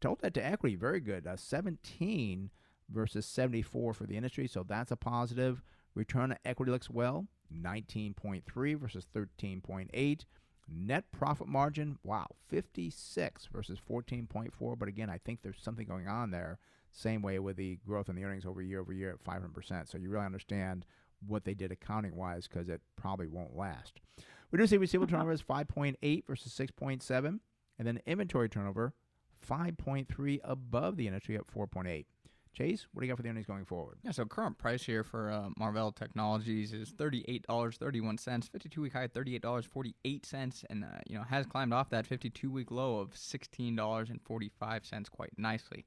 Told 0.00 0.20
that 0.20 0.34
to 0.34 0.44
equity, 0.44 0.76
very 0.76 1.00
good. 1.00 1.26
Uh, 1.26 1.36
17 1.36 2.50
versus 2.90 3.26
74 3.26 3.94
for 3.94 4.04
the 4.06 4.16
industry, 4.16 4.46
so 4.46 4.62
that's 4.62 4.92
a 4.92 4.96
positive. 4.96 5.62
Return 5.94 6.32
on 6.32 6.38
equity 6.44 6.70
looks 6.70 6.90
well, 6.90 7.26
19.3 7.62 8.78
versus 8.78 9.06
13.8. 9.14 10.24
Net 10.66 11.04
profit 11.12 11.46
margin, 11.46 11.98
wow, 12.02 12.26
56 12.48 13.48
versus 13.52 13.78
14.4. 13.88 14.78
But 14.78 14.88
again, 14.88 15.10
I 15.10 15.18
think 15.18 15.40
there's 15.42 15.60
something 15.60 15.86
going 15.86 16.08
on 16.08 16.30
there. 16.30 16.58
Same 16.90 17.22
way 17.22 17.38
with 17.38 17.56
the 17.56 17.78
growth 17.86 18.08
in 18.08 18.16
the 18.16 18.24
earnings 18.24 18.46
over 18.46 18.62
year 18.62 18.80
over 18.80 18.92
year 18.92 19.10
at 19.10 19.24
500%. 19.24 19.88
So 19.90 19.98
you 19.98 20.08
really 20.08 20.24
understand 20.24 20.86
what 21.26 21.44
they 21.44 21.54
did 21.54 21.72
accounting 21.72 22.16
wise 22.16 22.46
because 22.48 22.68
it 22.68 22.80
probably 22.96 23.26
won't 23.26 23.56
last. 23.56 24.00
We 24.50 24.58
do 24.58 24.66
see 24.66 24.76
receivable 24.78 25.10
turnover 25.10 25.32
is 25.32 25.42
5.8 25.42 26.26
versus 26.26 26.52
6.7. 26.52 27.40
And 27.78 27.88
then 27.88 28.00
inventory 28.06 28.48
turnover, 28.48 28.94
5.3 29.46 30.40
above 30.44 30.96
the 30.96 31.06
industry 31.06 31.36
at 31.36 31.46
4.8. 31.46 32.06
Chase, 32.54 32.86
what 32.92 33.00
do 33.00 33.06
you 33.06 33.12
got 33.12 33.16
for 33.16 33.22
the 33.22 33.28
earnings 33.28 33.46
going 33.46 33.64
forward? 33.64 33.98
Yeah, 34.04 34.12
so 34.12 34.24
current 34.24 34.58
price 34.58 34.84
here 34.84 35.02
for 35.02 35.30
uh, 35.30 35.48
Marvell 35.58 35.90
Technologies 35.92 36.72
is 36.72 36.90
thirty-eight 36.90 37.46
dollars 37.46 37.76
thirty-one 37.76 38.16
cents. 38.16 38.48
Fifty-two 38.48 38.82
week 38.82 38.92
high 38.92 39.08
thirty-eight 39.08 39.42
dollars 39.42 39.66
forty-eight 39.66 40.24
cents, 40.24 40.64
and 40.70 40.84
uh, 40.84 40.98
you 41.06 41.16
know 41.16 41.24
has 41.24 41.46
climbed 41.46 41.74
off 41.74 41.90
that 41.90 42.06
fifty-two 42.06 42.50
week 42.50 42.70
low 42.70 43.00
of 43.00 43.16
sixteen 43.16 43.74
dollars 43.74 44.08
and 44.08 44.20
forty-five 44.22 44.86
cents 44.86 45.08
quite 45.08 45.32
nicely. 45.36 45.84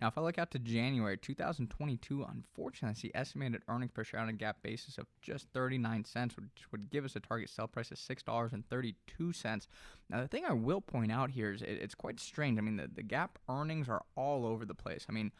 Now, 0.00 0.08
if 0.08 0.16
I 0.16 0.22
look 0.22 0.38
out 0.38 0.50
to 0.52 0.58
January 0.58 1.18
2022, 1.18 2.24
unfortunately, 2.24 2.88
I 2.90 2.94
see 2.94 3.10
estimated 3.14 3.62
earnings 3.68 3.92
per 3.92 4.02
share 4.02 4.20
on 4.20 4.30
a 4.30 4.32
GAAP 4.32 4.54
basis 4.62 4.96
of 4.96 5.06
just 5.20 5.48
39 5.52 6.04
cents, 6.06 6.36
which 6.36 6.72
would 6.72 6.88
give 6.88 7.04
us 7.04 7.16
a 7.16 7.20
target 7.20 7.50
sell 7.50 7.68
price 7.68 7.90
of 7.90 7.98
$6.32. 7.98 9.66
Now, 10.08 10.20
the 10.22 10.28
thing 10.28 10.44
I 10.46 10.52
will 10.54 10.80
point 10.80 11.12
out 11.12 11.30
here 11.30 11.52
is 11.52 11.60
it, 11.60 11.78
it's 11.82 11.94
quite 11.94 12.18
strange. 12.18 12.58
I 12.58 12.62
mean, 12.62 12.76
the, 12.76 12.88
the 12.92 13.02
GAAP 13.02 13.28
earnings 13.48 13.90
are 13.90 14.02
all 14.16 14.46
over 14.46 14.64
the 14.64 14.74
place. 14.74 15.04
I 15.08 15.12
mean, 15.12 15.32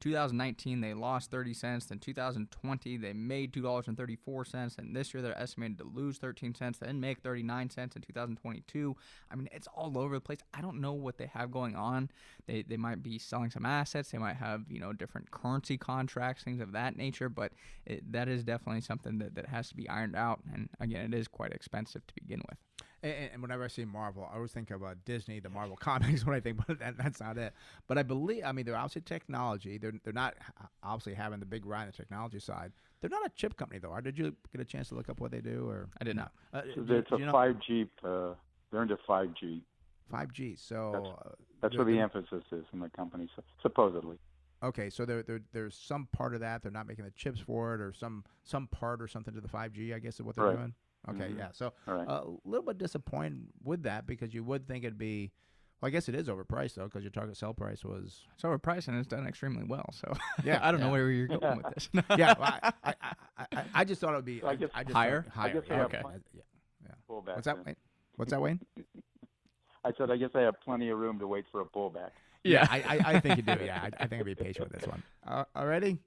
2019 0.00 0.80
they 0.80 0.94
lost 0.94 1.30
30 1.30 1.54
cents. 1.54 1.86
Then 1.86 1.98
2020 1.98 2.96
they 2.96 3.12
made 3.12 3.52
$2.34 3.52 4.78
and 4.78 4.94
this 4.94 5.14
year 5.14 5.22
they're 5.22 5.38
estimated 5.38 5.78
to 5.78 5.84
lose 5.84 6.18
13 6.18 6.54
cents 6.54 6.78
then 6.78 7.00
make 7.00 7.20
39 7.20 7.70
cents 7.70 7.96
in 7.96 8.02
2022 8.02 8.96
i 9.30 9.34
mean 9.34 9.48
it's 9.52 9.68
all 9.74 9.96
over 9.98 10.14
the 10.14 10.20
place. 10.20 10.38
I 10.52 10.60
don't 10.60 10.80
know 10.80 10.92
what 10.92 11.18
they 11.18 11.26
have 11.26 11.50
going 11.50 11.74
on. 11.76 12.10
They, 12.46 12.62
they 12.62 12.76
might 12.76 13.02
be 13.02 13.18
selling 13.18 13.50
some 13.50 13.66
assets. 13.66 14.10
They 14.10 14.18
might 14.18 14.36
have 14.36 14.64
you 14.68 14.80
know 14.80 14.92
different 14.92 15.30
currency 15.30 15.78
contracts 15.78 16.44
things 16.44 16.60
of 16.60 16.72
that 16.72 16.96
nature. 16.96 17.28
But 17.28 17.52
it, 17.86 18.12
that 18.12 18.28
is 18.28 18.44
definitely 18.44 18.82
something 18.82 19.18
that, 19.18 19.34
that 19.34 19.46
has 19.46 19.68
to 19.70 19.76
be 19.76 19.88
ironed 19.88 20.16
out. 20.16 20.40
And 20.52 20.68
again 20.80 21.12
it 21.12 21.18
is 21.18 21.28
quite 21.28 21.52
expensive 21.52 22.06
to 22.06 22.14
begin 22.14 22.42
with 22.48 22.58
and, 23.06 23.30
and, 23.34 23.42
whenever 23.42 23.64
I 23.64 23.68
see 23.68 23.84
Marvel, 23.84 24.28
I 24.30 24.36
always 24.36 24.52
think 24.52 24.70
of 24.70 24.82
uh, 24.82 24.94
Disney, 25.04 25.40
the 25.40 25.48
Marvel 25.48 25.76
comics 25.80 26.24
when 26.26 26.34
I 26.34 26.40
think, 26.40 26.58
but 26.66 26.78
that, 26.78 26.96
that's 26.96 27.20
not 27.20 27.38
it. 27.38 27.52
But 27.86 27.98
I 27.98 28.02
believe, 28.02 28.42
I 28.44 28.52
mean, 28.52 28.66
they're 28.66 28.76
obviously 28.76 29.02
technology. 29.02 29.78
They're 29.78 29.92
they're 30.04 30.12
not 30.12 30.34
obviously 30.82 31.14
having 31.14 31.40
the 31.40 31.46
big 31.46 31.66
ride 31.66 31.82
on 31.82 31.86
the 31.88 31.92
technology 31.92 32.38
side. 32.38 32.72
They're 33.00 33.10
not 33.10 33.26
a 33.26 33.30
chip 33.36 33.56
company 33.56 33.78
though. 33.78 33.98
Did 34.00 34.18
you 34.18 34.34
get 34.52 34.60
a 34.60 34.64
chance 34.64 34.88
to 34.88 34.94
look 34.94 35.08
up 35.08 35.20
what 35.20 35.30
they 35.30 35.40
do? 35.40 35.68
Or 35.68 35.88
I 36.00 36.04
did 36.04 36.16
not. 36.16 36.32
Uh, 36.52 36.62
it's 36.64 37.10
a 37.10 37.32
five 37.32 37.56
G. 37.66 37.86
Uh, 38.04 38.34
they're 38.70 38.82
into 38.82 38.96
five 39.06 39.28
G. 39.38 39.62
Five 40.10 40.32
G. 40.32 40.56
So 40.56 40.92
that's, 40.92 41.06
uh, 41.06 41.34
that's 41.62 41.76
where 41.76 41.84
the 41.84 41.98
emphasis 41.98 42.44
is 42.52 42.64
in 42.72 42.80
the 42.80 42.88
company, 42.90 43.28
supposedly. 43.62 44.18
Okay, 44.62 44.88
so 44.88 45.04
there, 45.04 45.22
there, 45.22 45.40
there's 45.52 45.74
some 45.76 46.08
part 46.12 46.34
of 46.34 46.40
that 46.40 46.62
they're 46.62 46.72
not 46.72 46.86
making 46.86 47.04
the 47.04 47.10
chips 47.10 47.38
for 47.38 47.74
it, 47.74 47.80
or 47.80 47.92
some 47.92 48.24
some 48.42 48.66
part 48.68 49.02
or 49.02 49.08
something 49.08 49.34
to 49.34 49.40
the 49.40 49.48
5G. 49.48 49.94
I 49.94 49.98
guess 49.98 50.14
is 50.14 50.22
what 50.22 50.36
they're 50.36 50.46
right. 50.46 50.56
doing. 50.56 50.74
Okay, 51.08 51.24
mm-hmm. 51.24 51.38
yeah. 51.38 51.48
So 51.52 51.72
a 51.86 51.94
right. 51.94 52.08
uh, 52.08 52.24
little 52.44 52.64
bit 52.64 52.78
disappointed 52.78 53.46
with 53.62 53.84
that 53.84 54.06
because 54.06 54.34
you 54.34 54.42
would 54.44 54.66
think 54.66 54.84
it'd 54.84 54.98
be. 54.98 55.32
Well, 55.80 55.88
I 55.88 55.90
guess 55.90 56.08
it 56.08 56.14
is 56.14 56.28
overpriced 56.28 56.74
though, 56.74 56.84
because 56.84 57.02
your 57.02 57.10
target 57.10 57.36
sell 57.36 57.52
price 57.52 57.84
was. 57.84 58.22
It's 58.34 58.42
overpriced 58.42 58.88
and 58.88 58.98
it's 58.98 59.06
done 59.06 59.26
extremely 59.26 59.64
well. 59.64 59.88
So 59.92 60.12
yeah, 60.44 60.58
I 60.62 60.70
don't 60.70 60.80
yeah. 60.80 60.86
know 60.86 60.92
where 60.92 61.10
you're 61.10 61.28
going 61.28 61.58
with 61.58 61.74
this. 61.74 61.88
yeah, 62.18 62.34
well, 62.38 62.58
I, 62.62 62.72
I, 62.82 62.94
I, 63.38 63.64
I, 63.74 63.84
just 63.84 64.00
thought 64.00 64.12
it 64.12 64.16
would 64.16 64.24
be. 64.24 64.42
I, 64.42 64.54
guess 64.56 64.70
I 64.74 64.84
just 64.84 64.94
higher. 64.94 65.26
Higher. 65.32 65.50
I 65.50 65.52
guess 65.52 65.62
yeah, 65.68 65.84
okay. 65.84 66.00
yeah, 66.04 66.42
yeah. 66.82 66.90
Pullback. 67.08 67.34
What's 67.34 67.44
that? 67.44 67.64
Wayne? 67.64 67.76
What's 68.16 68.30
that, 68.30 68.40
Wayne? 68.40 68.60
I 69.84 69.92
said 69.96 70.10
I 70.10 70.16
guess 70.16 70.30
I 70.34 70.40
have 70.40 70.60
plenty 70.60 70.88
of 70.88 70.98
room 70.98 71.18
to 71.20 71.28
wait 71.28 71.44
for 71.52 71.60
a 71.60 71.64
pullback. 71.64 72.10
Yeah, 72.42 72.66
I, 72.70 72.78
I, 72.80 73.12
I 73.12 73.20
think 73.20 73.36
you 73.36 73.42
do. 73.42 73.64
Yeah, 73.64 73.80
I, 73.82 74.04
I 74.04 74.06
think 74.06 74.20
I'd 74.20 74.24
be 74.26 74.34
patient 74.34 74.70
with 74.70 74.80
this 74.80 74.88
one. 74.88 75.02
Uh, 75.26 75.44
already? 75.54 75.98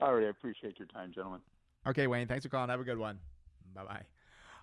All 0.00 0.14
right, 0.14 0.26
I 0.26 0.28
appreciate 0.28 0.78
your 0.78 0.88
time, 0.88 1.12
gentlemen. 1.14 1.40
Okay, 1.86 2.06
Wayne. 2.06 2.26
Thanks 2.26 2.44
for 2.44 2.50
calling. 2.50 2.70
Have 2.70 2.80
a 2.80 2.84
good 2.84 2.98
one. 2.98 3.18
Bye 3.74 3.84
bye. 3.84 4.02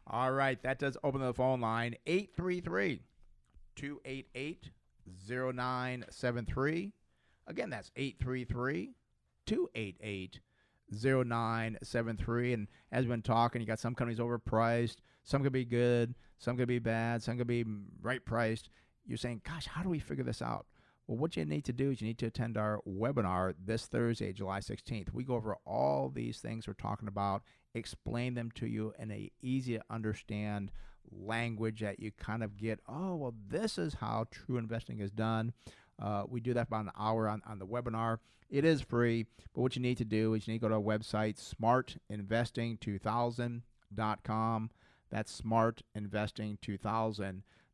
All 0.07 0.31
right, 0.31 0.61
that 0.63 0.79
does 0.79 0.97
open 1.03 1.21
the 1.21 1.33
phone 1.33 1.61
line 1.61 1.95
833 2.05 3.01
288 3.75 4.71
0973. 5.27 6.91
Again, 7.47 7.69
that's 7.69 7.91
833 7.95 8.93
288 9.45 10.39
0973. 10.91 12.53
And 12.53 12.67
as 12.91 13.03
we've 13.03 13.09
been 13.09 13.21
talking, 13.21 13.61
you 13.61 13.67
got 13.67 13.79
some 13.79 13.95
companies 13.95 14.19
overpriced, 14.19 14.97
some 15.23 15.43
could 15.43 15.53
be 15.53 15.65
good, 15.65 16.15
some 16.37 16.57
could 16.57 16.67
be 16.67 16.79
bad, 16.79 17.21
some 17.21 17.37
could 17.37 17.47
be 17.47 17.65
right 18.01 18.23
priced. 18.23 18.69
You're 19.05 19.17
saying, 19.17 19.41
gosh, 19.45 19.67
how 19.67 19.83
do 19.83 19.89
we 19.89 19.99
figure 19.99 20.23
this 20.23 20.41
out? 20.41 20.65
Well, 21.11 21.19
what 21.19 21.35
you 21.35 21.43
need 21.43 21.65
to 21.65 21.73
do 21.73 21.91
is 21.91 21.99
you 21.99 22.07
need 22.07 22.19
to 22.19 22.27
attend 22.27 22.55
our 22.55 22.79
webinar 22.87 23.53
this 23.61 23.85
Thursday, 23.85 24.31
July 24.31 24.61
16th. 24.61 25.11
We 25.11 25.25
go 25.25 25.35
over 25.35 25.57
all 25.65 26.07
these 26.07 26.39
things 26.39 26.67
we're 26.67 26.73
talking 26.73 27.09
about, 27.09 27.41
explain 27.73 28.33
them 28.33 28.49
to 28.55 28.65
you 28.65 28.93
in 28.97 29.11
a 29.11 29.29
easy 29.41 29.77
to 29.77 29.83
understand 29.89 30.71
language 31.11 31.81
that 31.81 31.99
you 31.99 32.13
kind 32.17 32.45
of 32.45 32.55
get, 32.55 32.79
oh, 32.87 33.17
well, 33.17 33.33
this 33.49 33.77
is 33.77 33.95
how 33.95 34.27
true 34.31 34.55
investing 34.55 35.01
is 35.01 35.11
done. 35.11 35.51
Uh, 36.01 36.23
we 36.29 36.39
do 36.39 36.53
that 36.53 36.69
about 36.69 36.85
an 36.85 36.91
hour 36.97 37.27
on, 37.27 37.41
on 37.45 37.59
the 37.59 37.67
webinar. 37.67 38.19
It 38.49 38.63
is 38.63 38.79
free, 38.79 39.25
but 39.53 39.59
what 39.59 39.75
you 39.75 39.81
need 39.81 39.97
to 39.97 40.05
do 40.05 40.33
is 40.33 40.47
you 40.47 40.53
need 40.53 40.59
to 40.59 40.69
go 40.69 40.69
to 40.69 40.75
our 40.75 40.81
website, 40.81 41.37
smartinvesting2000.com. 42.09 44.69
That's 45.09 45.41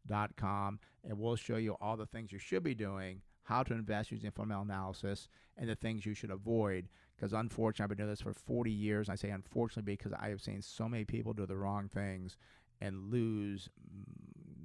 smartinvesting2000.com, 0.08 0.80
and 1.04 1.18
we'll 1.18 1.36
show 1.36 1.58
you 1.58 1.76
all 1.82 1.98
the 1.98 2.06
things 2.06 2.32
you 2.32 2.40
should 2.40 2.64
be 2.64 2.76
doing, 2.76 3.22
how 3.44 3.64
to 3.64 3.74
invest 3.74 4.12
using 4.12 4.32
fundamental 4.32 4.64
analysis, 4.64 5.28
and 5.58 5.70
the 5.70 5.76
things 5.76 6.06
you 6.06 6.14
should 6.14 6.32
avoid. 6.32 6.88
Because 7.16 7.34
unfortunately, 7.34 7.84
I've 7.84 7.90
been 7.90 7.98
doing 7.98 8.10
this 8.10 8.22
for 8.22 8.34
40 8.34 8.70
years. 8.70 9.10
I 9.10 9.16
say 9.16 9.30
unfortunately 9.30 9.94
because 9.94 10.14
I 10.14 10.30
have 10.30 10.42
seen 10.42 10.62
so 10.62 10.88
many 10.88 11.04
people 11.04 11.34
do 11.34 11.46
the 11.46 11.58
wrong 11.58 11.88
things 11.88 12.38
and 12.80 13.12
lose 13.12 13.70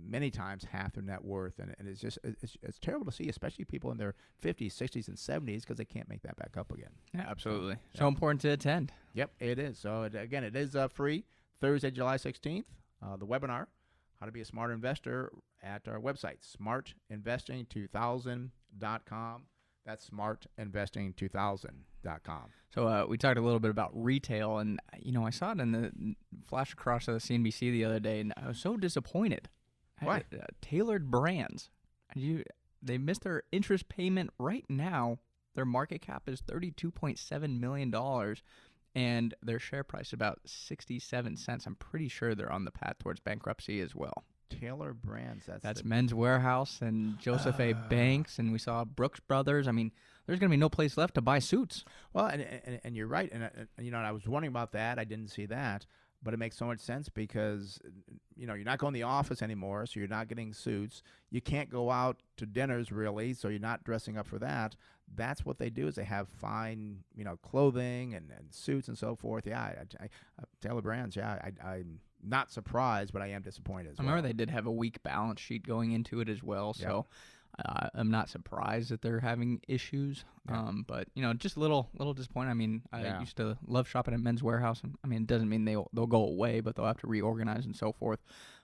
many 0.05 0.31
times 0.31 0.67
half 0.71 0.93
their 0.93 1.03
net 1.03 1.25
worth 1.25 1.59
and, 1.59 1.75
and 1.79 1.89
it's 1.89 2.01
just 2.01 2.19
it's, 2.23 2.55
it's 2.63 2.79
terrible 2.79 3.07
to 3.07 3.13
see 3.13 3.31
especially 3.31 3.65
people 3.65 3.91
in 3.91 3.97
their 3.97 4.15
50s 4.43 4.75
60s 4.75 5.09
and 5.09 5.17
70s 5.17 5.63
because 5.63 5.79
they 5.79 5.87
can't 5.87 6.07
make 6.11 6.21
that 6.21 6.37
back 6.37 6.59
up 6.59 6.71
again. 6.71 6.91
Yeah 7.15 7.25
absolutely. 7.27 7.77
So, 7.95 8.01
so 8.01 8.09
important 8.09 8.43
to 8.43 8.51
attend. 8.51 8.93
Yep 9.15 9.31
it 9.41 9.59
is. 9.59 9.79
So 9.79 10.03
it, 10.03 10.15
again 10.15 10.45
it 10.45 10.55
is 10.55 10.77
uh, 10.77 10.89
free 10.89 11.25
thursday 11.63 11.91
july 11.91 12.17
16th 12.17 12.65
uh, 13.03 13.17
the 13.17 13.27
webinar 13.27 13.69
how 14.23 14.27
to 14.27 14.33
be 14.33 14.41
a 14.41 14.45
smart 14.45 14.71
investor 14.71 15.33
at 15.65 15.89
our 15.89 15.99
website 15.99 16.37
smartinvesting2000.com 17.11 19.43
that's 19.85 20.09
smartinvesting2000.com. 20.11 22.43
So 22.73 22.87
uh, 22.87 23.05
we 23.09 23.19
talked 23.19 23.37
a 23.37 23.43
little 23.43 23.59
bit 23.59 23.73
about 23.73 23.91
retail, 23.93 24.59
and 24.59 24.79
you 25.01 25.11
know 25.11 25.27
I 25.27 25.31
saw 25.31 25.51
it 25.51 25.59
in 25.59 25.73
the 25.73 26.15
flash 26.47 26.73
across 26.73 27.07
the 27.07 27.15
CNBC 27.15 27.73
the 27.73 27.85
other 27.85 27.99
day, 27.99 28.21
and 28.21 28.33
I 28.37 28.47
was 28.47 28.59
so 28.59 28.77
disappointed. 28.77 29.49
Why? 30.01 30.23
Uh, 30.33 30.45
tailored 30.61 31.11
brands. 31.11 31.71
You, 32.15 32.45
they 32.81 32.97
missed 32.97 33.23
their 33.23 33.43
interest 33.51 33.89
payment 33.89 34.31
right 34.39 34.65
now. 34.69 35.19
Their 35.57 35.65
market 35.65 36.01
cap 36.01 36.29
is 36.29 36.41
thirty-two 36.41 36.93
point 36.93 37.19
seven 37.19 37.59
million 37.61 37.91
dollars, 37.91 38.45
and 38.95 39.35
their 39.43 39.59
share 39.59 39.85
price 39.85 40.13
about 40.13 40.41
sixty-seven 40.45 41.37
cents. 41.37 41.67
I'm 41.67 41.77
pretty 41.77 42.09
sure 42.09 42.35
they're 42.35 42.53
on 42.53 42.65
the 42.65 42.71
path 42.71 42.99
towards 42.99 43.21
bankruptcy 43.21 43.81
as 43.81 43.95
well. 43.95 44.25
Tailored 44.51 45.01
Brands. 45.01 45.47
That's 45.47 45.63
That's 45.63 45.85
Men's 45.85 46.13
Wearhouse 46.13 46.83
and 46.83 47.19
Joseph 47.19 47.59
A. 47.59 47.73
Ah. 47.73 47.89
Banks, 47.89 48.39
and 48.39 48.53
we 48.53 48.59
saw 48.59 48.85
Brooks 48.85 49.21
Brothers. 49.21 49.67
I 49.67 49.73
mean, 49.73 49.93
there's 50.27 50.39
going 50.39 50.51
to 50.51 50.55
be 50.55 50.61
no 50.61 50.69
place 50.69 50.99
left 50.99 51.15
to 51.15 51.23
buy 51.23 51.39
suits. 51.39 51.85
Well, 52.13 52.27
and, 52.27 52.43
and, 52.43 52.81
and 52.85 52.97
you're 52.97 53.07
right, 53.07 53.31
and, 53.33 53.45
uh, 53.45 53.49
and 53.79 53.87
you 53.87 53.91
know, 53.91 53.97
and 53.97 54.07
I 54.07 54.13
was 54.13 54.29
wondering 54.29 54.53
about 54.53 54.73
that. 54.73 54.99
I 54.99 55.05
didn't 55.05 55.29
see 55.29 55.47
that, 55.47 55.87
but 56.23 56.33
it 56.35 56.37
makes 56.37 56.57
so 56.57 56.67
much 56.67 56.81
sense 56.81 57.09
because 57.09 57.81
you 58.37 58.47
know 58.47 58.55
you're 58.55 58.65
not 58.65 58.79
going 58.79 58.93
to 58.93 58.99
the 58.99 59.03
office 59.03 59.43
anymore, 59.43 59.87
so 59.87 59.99
you're 59.99 60.09
not 60.09 60.29
getting 60.29 60.53
suits. 60.53 61.03
You 61.31 61.41
can't 61.41 61.69
go 61.69 61.91
out 61.91 62.23
to 62.37 62.47
dinners 62.47 62.93
really, 62.93 63.35
so 63.35 63.49
you're 63.49 63.61
not 63.61 63.85
dressing 63.85 64.17
up 64.17 64.27
for 64.27 64.39
that. 64.39 64.77
That's 65.15 65.45
what 65.45 65.59
they 65.59 65.71
do 65.71 65.89
is 65.89 65.97
they 65.97 66.05
have 66.05 66.29
fine, 66.29 66.99
you 67.15 67.25
know, 67.25 67.37
clothing 67.37 68.15
and, 68.15 68.31
and 68.31 68.53
suits 68.53 68.89
and 68.89 68.97
so 68.97 69.15
forth. 69.17 69.47
Yeah, 69.47 69.61
I, 69.61 69.77
I, 70.01 70.05
uh, 70.39 70.45
Tailored 70.61 70.85
Brands. 70.85 71.17
Yeah, 71.17 71.39
I, 71.43 71.67
I'm 71.67 72.01
not 72.23 72.51
surprised, 72.51 73.13
but 73.13 73.21
I 73.21 73.29
am 73.29 73.43
disappointed. 73.43 73.93
As 73.93 73.99
I 73.99 74.03
remember 74.03 74.23
well. 74.23 74.29
they 74.29 74.33
did 74.33 74.51
have 74.51 74.67
a 74.67 74.73
weak 74.73 75.03
balance 75.03 75.41
sheet 75.41 75.67
going 75.67 75.93
into 75.93 76.21
it 76.21 76.29
as 76.29 76.43
well, 76.43 76.73
so 76.73 77.07
uh, 77.65 77.89
I'm 77.95 78.11
not 78.11 78.29
surprised 78.31 78.91
that 78.91 79.03
they're 79.03 79.21
having 79.21 79.61
issues. 79.69 80.25
Yeah. 80.49 80.59
Um, 80.61 80.85
but 80.89 81.09
you 81.15 81.23
know, 81.23 81.35
just 81.35 81.57
a 81.57 81.61
little 81.61 81.91
little 81.99 82.15
disappointed. 82.15 82.51
I 82.51 82.55
mean, 82.55 82.83
I 82.93 83.03
Yeah. 83.03 83.21
used 83.21 83.37
to 83.37 83.59
love 83.67 83.87
shopping 83.89 84.15
at 84.15 84.21
Men's 84.21 84.43
Wearhouse, 84.43 84.83
and 84.83 84.97
I 85.05 85.07
mean, 85.07 85.23
it 85.23 85.27
doesn't 85.27 85.49
mean 85.49 85.65
they'll 85.65 85.89
they'll 85.93 86.07
go 86.07 86.25
away, 86.25 86.61
but 86.61 86.75
they'll 86.77 86.87
have 86.87 86.99
to 86.99 87.07
reorganize 87.07 87.67
and 87.67 87.77
so 87.77 87.93
forth. 87.93 88.21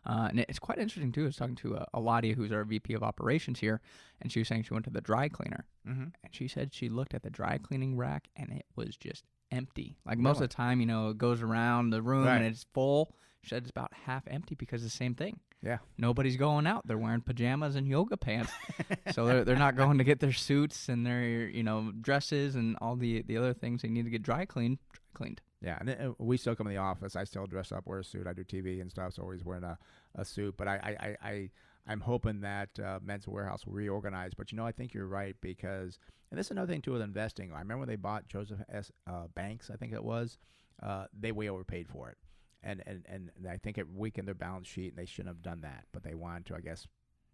Uh, 0.07 0.29
and 0.31 0.41
it's 0.41 0.59
quite 0.59 0.79
interesting 0.79 1.13
too. 1.13 1.25
I 1.25 1.27
was 1.27 1.37
talking 1.37 1.55
to 1.57 1.77
uh, 1.77 1.85
Eladia, 1.95 2.35
who's 2.35 2.51
our 2.53 2.65
VP 2.65 2.95
of 2.95 3.03
operations 3.03 3.61
here, 3.61 3.81
and 4.23 4.33
she 4.33 4.41
was 4.41 4.49
saying 4.49 4.63
she 4.63 4.73
went 4.75 4.85
to 4.87 4.91
the 4.91 5.01
dry 5.03 5.29
cleaner, 5.29 5.67
Mhm. 5.87 6.13
and 6.25 6.35
she 6.35 6.49
said 6.49 6.73
she 6.73 6.89
looked 6.89 7.15
at 7.15 7.23
the 7.23 7.31
dry 7.31 7.59
cleaning 7.59 7.97
rack 7.97 8.29
and 8.37 8.51
it 8.51 8.65
was 8.75 8.97
just 8.97 9.25
empty. 9.51 9.97
Like 10.07 10.19
most 10.19 10.37
Really? 10.37 10.45
of 10.45 10.51
the 10.51 10.55
time, 10.57 10.81
you 10.81 10.87
know, 10.87 11.11
it 11.11 11.19
goes 11.19 11.43
around 11.43 11.91
the 11.91 12.03
room 12.03 12.25
Right. 12.27 12.37
and 12.37 12.45
it's 12.47 12.65
full. 12.75 13.15
She 13.43 13.51
said 13.51 13.63
it's 13.63 13.71
about 13.71 13.93
half 14.05 14.25
empty 14.29 14.55
because 14.55 14.83
of 14.83 14.91
the 14.91 14.97
same 14.97 15.15
thing. 15.15 15.41
Yeah. 15.63 15.79
Nobody's 15.97 16.37
going 16.37 16.67
out. 16.67 16.87
They're 16.87 16.99
wearing 16.99 17.21
pajamas 17.21 17.77
and 17.77 17.87
yoga 17.87 18.17
pants. 18.17 18.53
so 19.13 19.27
they're 19.27 19.45
they're 19.45 19.57
not 19.57 19.77
going 19.77 19.99
to 19.99 20.05
get 20.05 20.21
their 20.21 20.33
suits 20.33 20.89
and 20.89 21.07
their 21.07 21.23
you 21.49 21.63
know 21.63 21.93
dresses 22.01 22.55
and 22.55 22.77
all 22.81 22.97
the 22.97 23.23
the 23.23 23.37
other 23.37 23.55
things 23.55 23.83
they 23.83 23.89
need 23.89 24.05
to 24.05 24.11
get 24.11 24.23
dry 24.23 24.45
cleaned 24.45 24.79
dry 24.93 25.03
cleaned. 25.15 25.41
Yeah, 25.61 25.77
and 25.81 25.91
uh, 25.91 26.13
we 26.19 26.37
still 26.37 26.55
come 26.55 26.69
in 26.69 26.75
the 26.75 26.81
office. 26.81 27.17
I 27.17 27.25
still 27.25 27.47
dress 27.47 27.73
up, 27.73 27.87
wear 27.87 27.99
a 27.99 28.05
suit. 28.05 28.29
I 28.29 28.33
do 28.33 28.45
TV 28.45 28.81
and 28.81 28.91
stuff, 28.91 29.15
so 29.15 29.23
always 29.23 29.45
wearing 29.45 29.65
a, 29.65 29.77
a 30.15 30.25
suit. 30.25 30.57
But 30.57 30.69
I, 30.69 30.77
I, 30.77 31.07
I, 31.07 31.17
I 31.29 31.51
I'm 31.89 32.01
hoping 32.01 32.43
that 32.43 32.69
uh, 32.79 33.01
Men's 33.03 33.27
Wearhouse 33.27 33.67
will 33.67 33.73
reorganize. 33.73 34.33
But 34.37 34.53
you 34.53 34.59
know, 34.59 34.67
I 34.67 34.73
think 34.73 34.95
you're 34.95 35.09
right 35.09 35.35
because, 35.41 35.99
and 36.31 36.39
this 36.39 36.47
is 36.47 36.51
another 36.53 36.73
thing 36.73 36.83
too 36.83 36.93
with 36.93 37.03
investing. 37.03 37.53
I 37.53 37.59
remember 37.59 37.81
when 37.81 37.89
they 37.89 37.97
bought 37.97 38.29
Joseph 38.29 38.61
S. 38.73 38.93
Uh, 39.07 39.27
Banks, 39.35 39.71
I 39.73 39.77
think 39.77 39.93
it 39.93 40.05
was. 40.05 40.39
Uh, 40.81 41.07
they 41.19 41.33
way 41.33 41.49
overpaid 41.49 41.89
for 41.89 42.09
it, 42.09 42.19
and, 42.63 42.83
and 42.87 43.05
and 43.09 43.31
I 43.49 43.57
think 43.57 43.79
it 43.79 43.89
weakened 43.89 44.27
their 44.27 44.35
balance 44.35 44.69
sheet, 44.69 44.89
and 44.89 44.99
they 44.99 45.07
shouldn't 45.07 45.35
have 45.35 45.43
done 45.43 45.61
that. 45.63 45.85
But 45.93 46.03
they 46.03 46.15
wanted 46.15 46.47
to, 46.47 46.57
I 46.57 46.61
guess, 46.61 46.87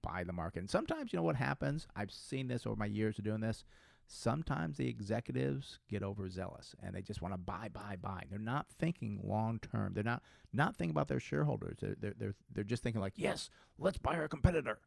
buy 0.02 0.24
the 0.24 0.32
market. 0.32 0.60
And 0.60 0.70
sometimes, 0.70 1.12
you 1.12 1.16
know 1.18 1.22
what 1.22 1.36
happens? 1.36 1.86
I've 1.96 2.10
seen 2.10 2.48
this 2.48 2.66
over 2.66 2.76
my 2.76 2.86
years 2.86 3.18
of 3.18 3.24
doing 3.24 3.40
this. 3.40 3.64
Sometimes 4.06 4.76
the 4.76 4.88
executives 4.88 5.78
get 5.88 6.02
overzealous 6.02 6.74
and 6.82 6.94
they 6.94 7.00
just 7.00 7.22
want 7.22 7.32
to 7.32 7.38
buy, 7.38 7.70
buy, 7.72 7.96
buy. 8.00 8.24
They're 8.28 8.38
not 8.38 8.66
thinking 8.78 9.18
long 9.24 9.58
term. 9.60 9.94
They're 9.94 10.04
not 10.04 10.22
not 10.52 10.76
thinking 10.76 10.90
about 10.90 11.08
their 11.08 11.20
shareholders. 11.20 11.78
They're 11.80 11.96
they're 11.98 12.14
they're, 12.18 12.34
they're 12.52 12.64
just 12.64 12.82
thinking 12.82 13.00
like, 13.00 13.14
yes, 13.16 13.48
let's 13.78 13.96
buy 13.96 14.16
our 14.16 14.28
competitor, 14.28 14.78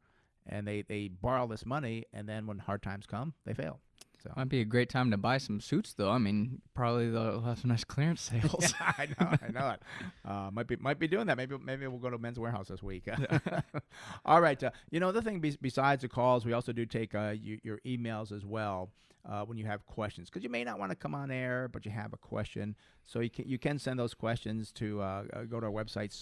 and 0.45 0.67
they 0.67 0.83
they 0.83 1.07
borrow 1.07 1.47
this 1.47 1.65
money, 1.65 2.05
and 2.13 2.29
then 2.29 2.45
when 2.45 2.59
hard 2.59 2.83
times 2.83 3.07
come, 3.07 3.33
they 3.43 3.55
fail. 3.55 3.79
So 4.27 4.33
Might 4.35 4.49
be 4.49 4.59
a 4.61 4.65
great 4.65 4.89
time 4.89 5.11
to 5.11 5.17
buy 5.17 5.37
some 5.37 5.61
suits 5.61 5.93
though. 5.93 6.09
I 6.11 6.17
mean, 6.17 6.61
probably 6.73 7.09
they'll 7.09 7.41
have 7.41 7.59
some 7.59 7.69
nice 7.69 7.83
clearance 7.83 8.21
sales. 8.31 8.73
Yeah, 8.79 8.93
I 8.97 9.07
know, 9.19 9.37
I 9.41 9.51
know 9.51 9.69
it. 9.71 9.81
Uh, 10.27 10.49
might 10.51 10.67
be 10.67 10.75
might 10.75 10.99
be 10.99 11.07
doing 11.07 11.25
that. 11.27 11.37
Maybe 11.37 11.55
maybe 11.57 11.87
we'll 11.87 11.99
go 11.99 12.09
to 12.09 12.17
Men's 12.17 12.37
Wearhouse 12.37 12.67
this 12.67 12.83
week. 12.83 13.07
All 14.25 14.41
right. 14.41 14.61
Uh, 14.61 14.71
you 14.91 14.99
know, 14.99 15.13
the 15.13 15.21
thing 15.21 15.39
be- 15.39 15.57
besides 15.61 16.01
the 16.01 16.09
calls, 16.09 16.45
we 16.45 16.51
also 16.51 16.73
do 16.73 16.85
take 16.85 17.15
uh, 17.15 17.33
you, 17.41 17.59
your 17.63 17.79
emails 17.85 18.33
as 18.33 18.45
well 18.45 18.89
uh, 19.27 19.43
when 19.43 19.57
you 19.57 19.65
have 19.65 19.85
questions 19.85 20.29
because 20.29 20.43
you 20.43 20.49
may 20.49 20.63
not 20.63 20.79
want 20.79 20.91
to 20.91 20.95
come 20.95 21.13
on 21.13 21.29
air, 21.29 21.69
but 21.71 21.85
you 21.85 21.91
have 21.91 22.13
a 22.13 22.17
question. 22.17 22.75
So 23.03 23.19
you 23.19 23.29
can 23.29 23.47
you 23.47 23.59
can 23.59 23.77
send 23.77 23.99
those 23.99 24.13
questions 24.13 24.71
to 24.73 25.01
uh, 25.01 25.23
uh, 25.33 25.43
go 25.43 25.59
to 25.59 25.65
our 25.65 25.71
website 25.71 26.13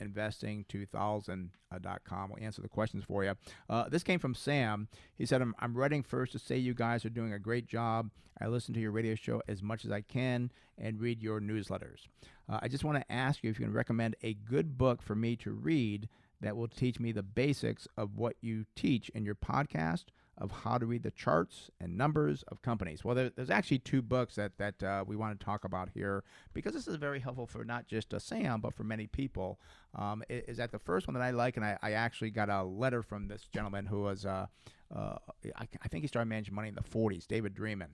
smartinvesting2000.com. 0.00 2.30
We'll 2.30 2.44
answer 2.44 2.62
the 2.62 2.68
questions 2.68 3.04
for 3.04 3.24
you. 3.24 3.34
Uh, 3.68 3.88
this 3.88 4.02
came 4.02 4.18
from 4.18 4.34
Sam. 4.34 4.88
He 5.16 5.26
said, 5.26 5.42
I'm, 5.42 5.54
I'm 5.58 5.74
writing 5.74 6.02
first 6.02 6.32
to 6.32 6.38
say 6.38 6.56
you 6.56 6.72
guys 6.74 7.04
are 7.04 7.10
doing 7.10 7.34
a 7.34 7.38
great 7.38 7.66
job. 7.66 8.10
I 8.40 8.46
listen 8.48 8.74
to 8.74 8.80
your 8.80 8.90
radio 8.90 9.14
show 9.14 9.42
as 9.48 9.62
much 9.62 9.84
as 9.84 9.90
I 9.90 10.02
can 10.02 10.50
and 10.78 11.00
read 11.00 11.22
your 11.22 11.40
newsletters. 11.40 12.06
Uh, 12.48 12.60
I 12.62 12.68
just 12.68 12.84
want 12.84 12.98
to 12.98 13.12
ask 13.12 13.42
you 13.42 13.50
if 13.50 13.58
you 13.58 13.64
can 13.64 13.74
recommend 13.74 14.14
a 14.22 14.34
good 14.34 14.76
book 14.76 15.02
for 15.02 15.14
me 15.14 15.36
to 15.36 15.52
read 15.52 16.08
that 16.42 16.56
will 16.56 16.68
teach 16.68 17.00
me 17.00 17.12
the 17.12 17.22
basics 17.22 17.88
of 17.96 18.16
what 18.16 18.36
you 18.42 18.66
teach 18.74 19.08
in 19.10 19.24
your 19.24 19.34
podcast 19.34 20.04
of 20.38 20.50
how 20.50 20.76
to 20.76 20.86
read 20.86 21.02
the 21.02 21.10
charts 21.10 21.70
and 21.80 21.96
numbers 21.96 22.44
of 22.48 22.60
companies. 22.62 23.04
Well, 23.04 23.14
there, 23.14 23.30
there's 23.30 23.50
actually 23.50 23.78
two 23.78 24.02
books 24.02 24.34
that 24.34 24.58
that 24.58 24.82
uh, 24.82 25.04
we 25.06 25.16
want 25.16 25.38
to 25.38 25.44
talk 25.44 25.64
about 25.64 25.88
here 25.94 26.24
because 26.52 26.74
this 26.74 26.86
is 26.86 26.96
very 26.96 27.20
helpful 27.20 27.46
for 27.46 27.64
not 27.64 27.86
just 27.86 28.14
Sam 28.20 28.60
but 28.60 28.74
for 28.74 28.84
many 28.84 29.06
people. 29.06 29.58
Um, 29.94 30.22
is 30.28 30.58
that 30.58 30.72
the 30.72 30.78
first 30.78 31.06
one 31.06 31.14
that 31.14 31.22
I 31.22 31.30
like, 31.30 31.56
and 31.56 31.64
I, 31.64 31.78
I 31.82 31.92
actually 31.92 32.30
got 32.30 32.50
a 32.50 32.62
letter 32.62 33.02
from 33.02 33.28
this 33.28 33.48
gentleman 33.52 33.86
who 33.86 34.02
was 34.02 34.26
uh, 34.26 34.46
uh, 34.94 35.16
I, 35.56 35.68
I 35.82 35.88
think 35.88 36.02
he 36.02 36.08
started 36.08 36.28
managing 36.28 36.54
money 36.54 36.68
in 36.68 36.74
the 36.74 36.82
40s, 36.82 37.26
David 37.26 37.54
Dreman. 37.54 37.88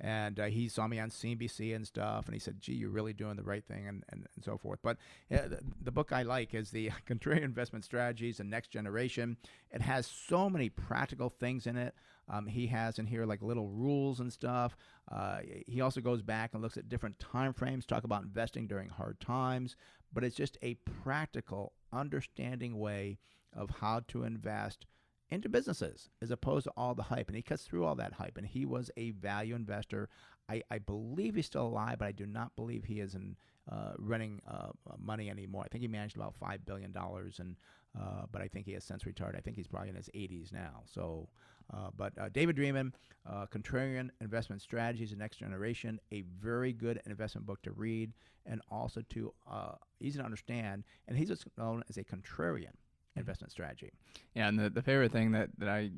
And 0.00 0.40
uh, 0.40 0.44
he 0.46 0.68
saw 0.68 0.88
me 0.88 0.98
on 0.98 1.10
CNBC 1.10 1.74
and 1.74 1.86
stuff, 1.86 2.26
and 2.26 2.34
he 2.34 2.40
said, 2.40 2.60
"Gee, 2.60 2.74
you're 2.74 2.90
really 2.90 3.12
doing 3.12 3.36
the 3.36 3.44
right 3.44 3.64
thing," 3.64 3.86
and, 3.86 4.04
and, 4.08 4.26
and 4.34 4.44
so 4.44 4.58
forth. 4.58 4.80
But 4.82 4.96
uh, 5.32 5.48
the, 5.48 5.60
the 5.82 5.92
book 5.92 6.12
I 6.12 6.22
like 6.22 6.52
is 6.52 6.70
the 6.70 6.90
Contrarian 7.08 7.44
Investment 7.44 7.84
Strategies 7.84 8.40
and 8.40 8.50
Next 8.50 8.68
Generation. 8.68 9.36
It 9.70 9.82
has 9.82 10.06
so 10.06 10.50
many 10.50 10.68
practical 10.68 11.30
things 11.30 11.66
in 11.66 11.76
it. 11.76 11.94
Um, 12.28 12.46
he 12.46 12.66
has 12.68 12.98
in 12.98 13.06
here 13.06 13.26
like 13.26 13.42
little 13.42 13.68
rules 13.68 14.20
and 14.20 14.32
stuff. 14.32 14.76
Uh, 15.10 15.40
he 15.66 15.80
also 15.80 16.00
goes 16.00 16.22
back 16.22 16.54
and 16.54 16.62
looks 16.62 16.76
at 16.76 16.88
different 16.88 17.18
time 17.18 17.52
frames, 17.52 17.84
talk 17.84 18.04
about 18.04 18.22
investing 18.22 18.66
during 18.66 18.88
hard 18.88 19.20
times. 19.20 19.76
But 20.12 20.24
it's 20.24 20.36
just 20.36 20.56
a 20.62 20.74
practical, 21.02 21.72
understanding 21.92 22.78
way 22.78 23.18
of 23.54 23.70
how 23.80 24.00
to 24.08 24.24
invest 24.24 24.86
into 25.30 25.48
businesses 25.48 26.10
as 26.22 26.30
opposed 26.30 26.64
to 26.64 26.72
all 26.76 26.94
the 26.94 27.02
hype. 27.02 27.28
And 27.28 27.36
he 27.36 27.42
cuts 27.42 27.64
through 27.64 27.84
all 27.84 27.94
that 27.96 28.14
hype. 28.14 28.36
And 28.36 28.46
he 28.46 28.64
was 28.66 28.90
a 28.96 29.10
value 29.10 29.54
investor. 29.54 30.08
I, 30.48 30.62
I 30.70 30.78
believe 30.78 31.34
he's 31.34 31.46
still 31.46 31.66
alive, 31.66 31.98
but 31.98 32.08
I 32.08 32.12
do 32.12 32.26
not 32.26 32.54
believe 32.56 32.84
he 32.84 33.00
is 33.00 33.14
in 33.14 33.36
uh, 33.70 33.92
running 33.98 34.40
uh, 34.46 34.68
money 34.98 35.30
anymore. 35.30 35.62
I 35.64 35.68
think 35.68 35.82
he 35.82 35.88
managed 35.88 36.16
about 36.16 36.34
five 36.34 36.64
billion 36.66 36.92
dollars, 36.92 37.38
and 37.38 37.56
uh, 37.98 38.26
but 38.30 38.42
I 38.42 38.48
think 38.48 38.66
he 38.66 38.72
has 38.72 38.84
since 38.84 39.06
retired. 39.06 39.36
I 39.36 39.40
think 39.40 39.56
he's 39.56 39.68
probably 39.68 39.88
in 39.88 39.94
his 39.94 40.10
80s 40.14 40.52
now. 40.52 40.82
So, 40.84 41.28
uh, 41.72 41.90
but 41.96 42.12
uh, 42.18 42.28
David 42.28 42.56
Dreman, 42.56 42.92
uh, 43.24 43.46
Contrarian 43.46 44.10
Investment 44.20 44.60
Strategies 44.60 45.12
and 45.12 45.20
Next 45.20 45.36
Generation, 45.38 46.00
a 46.12 46.22
very 46.40 46.72
good 46.72 47.00
investment 47.06 47.46
book 47.46 47.62
to 47.62 47.70
read, 47.70 48.12
and 48.46 48.60
also 48.70 49.00
to 49.10 49.32
uh, 49.50 49.72
easy 50.00 50.18
to 50.18 50.24
understand. 50.24 50.84
And 51.06 51.16
he's 51.16 51.28
just 51.28 51.44
known 51.56 51.84
as 51.88 51.96
a 51.96 52.04
contrarian 52.04 52.74
Mm-hmm. 53.14 53.20
investment 53.20 53.52
strategy. 53.52 53.92
Yeah, 54.34 54.48
and 54.48 54.58
the, 54.58 54.70
the 54.70 54.82
favorite 54.82 55.12
thing 55.12 55.32
that, 55.32 55.50
that 55.58 55.68
I, 55.68 55.90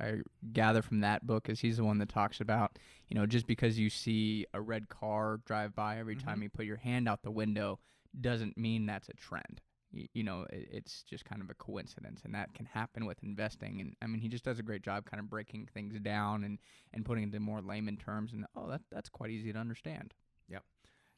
I, 0.00 0.04
I 0.04 0.14
gather 0.52 0.82
from 0.82 1.00
that 1.00 1.24
book 1.26 1.48
is 1.48 1.60
he's 1.60 1.76
the 1.76 1.84
one 1.84 1.98
that 1.98 2.08
talks 2.08 2.40
about, 2.40 2.78
you 3.08 3.16
know, 3.16 3.24
just 3.24 3.46
because 3.46 3.78
you 3.78 3.88
see 3.88 4.46
a 4.52 4.60
red 4.60 4.88
car 4.88 5.40
drive 5.46 5.74
by 5.76 5.98
every 5.98 6.16
mm-hmm. 6.16 6.26
time 6.26 6.42
you 6.42 6.48
put 6.48 6.66
your 6.66 6.78
hand 6.78 7.08
out 7.08 7.22
the 7.22 7.30
window 7.30 7.78
doesn't 8.20 8.58
mean 8.58 8.86
that's 8.86 9.08
a 9.08 9.14
trend. 9.14 9.60
Y- 9.92 10.08
You 10.12 10.24
know, 10.24 10.44
it, 10.50 10.68
it's 10.72 11.04
just 11.04 11.24
kind 11.24 11.40
of 11.40 11.50
a 11.50 11.54
coincidence, 11.54 12.22
and 12.24 12.34
that 12.34 12.52
can 12.54 12.66
happen 12.66 13.06
with 13.06 13.22
investing. 13.22 13.80
And 13.80 13.94
I 14.02 14.06
mean, 14.06 14.20
he 14.20 14.28
just 14.28 14.44
does 14.44 14.58
a 14.58 14.64
great 14.64 14.82
job 14.82 15.08
kind 15.08 15.20
of 15.20 15.30
breaking 15.30 15.68
things 15.72 15.94
down 16.00 16.42
and, 16.42 16.58
and 16.92 17.04
putting 17.04 17.22
it 17.22 17.26
into 17.26 17.38
more 17.38 17.62
layman 17.62 17.96
terms. 17.96 18.32
And 18.32 18.44
oh, 18.56 18.68
that 18.70 18.80
that's 18.90 19.08
quite 19.08 19.30
easy 19.30 19.52
to 19.52 19.58
understand. 19.58 20.14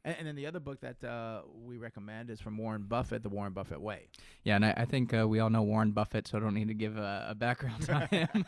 And, 0.05 0.17
and 0.19 0.29
then 0.29 0.37
the 0.37 0.47
other 0.47 0.61
book 0.61 0.81
that 0.81 1.03
uh, 1.05 1.43
we 1.65 1.79
recommend 1.79 2.31
is 2.31 2.41
from 2.41 2.57
Warren 2.57 2.83
Buffett, 2.83 3.23
The 3.23 3.29
Warren 3.29 3.53
Buffett 3.53 3.81
Way. 3.81 4.09
Yeah, 4.45 4.57
and 4.57 4.65
I, 4.65 4.75
I 4.79 4.85
think 4.85 5.13
uh, 5.15 5.27
we 5.27 5.41
all 5.41 5.51
know 5.51 5.63
Warren 5.63 5.93
Buffett, 5.93 6.29
so 6.29 6.39
I 6.39 6.41
don't 6.41 6.55
need 6.55 6.69
to 6.69 6.75
give 6.75 6.97
a, 6.97 7.29
a 7.31 7.35
background 7.35 7.89
on 7.91 8.03
him. 8.11 8.47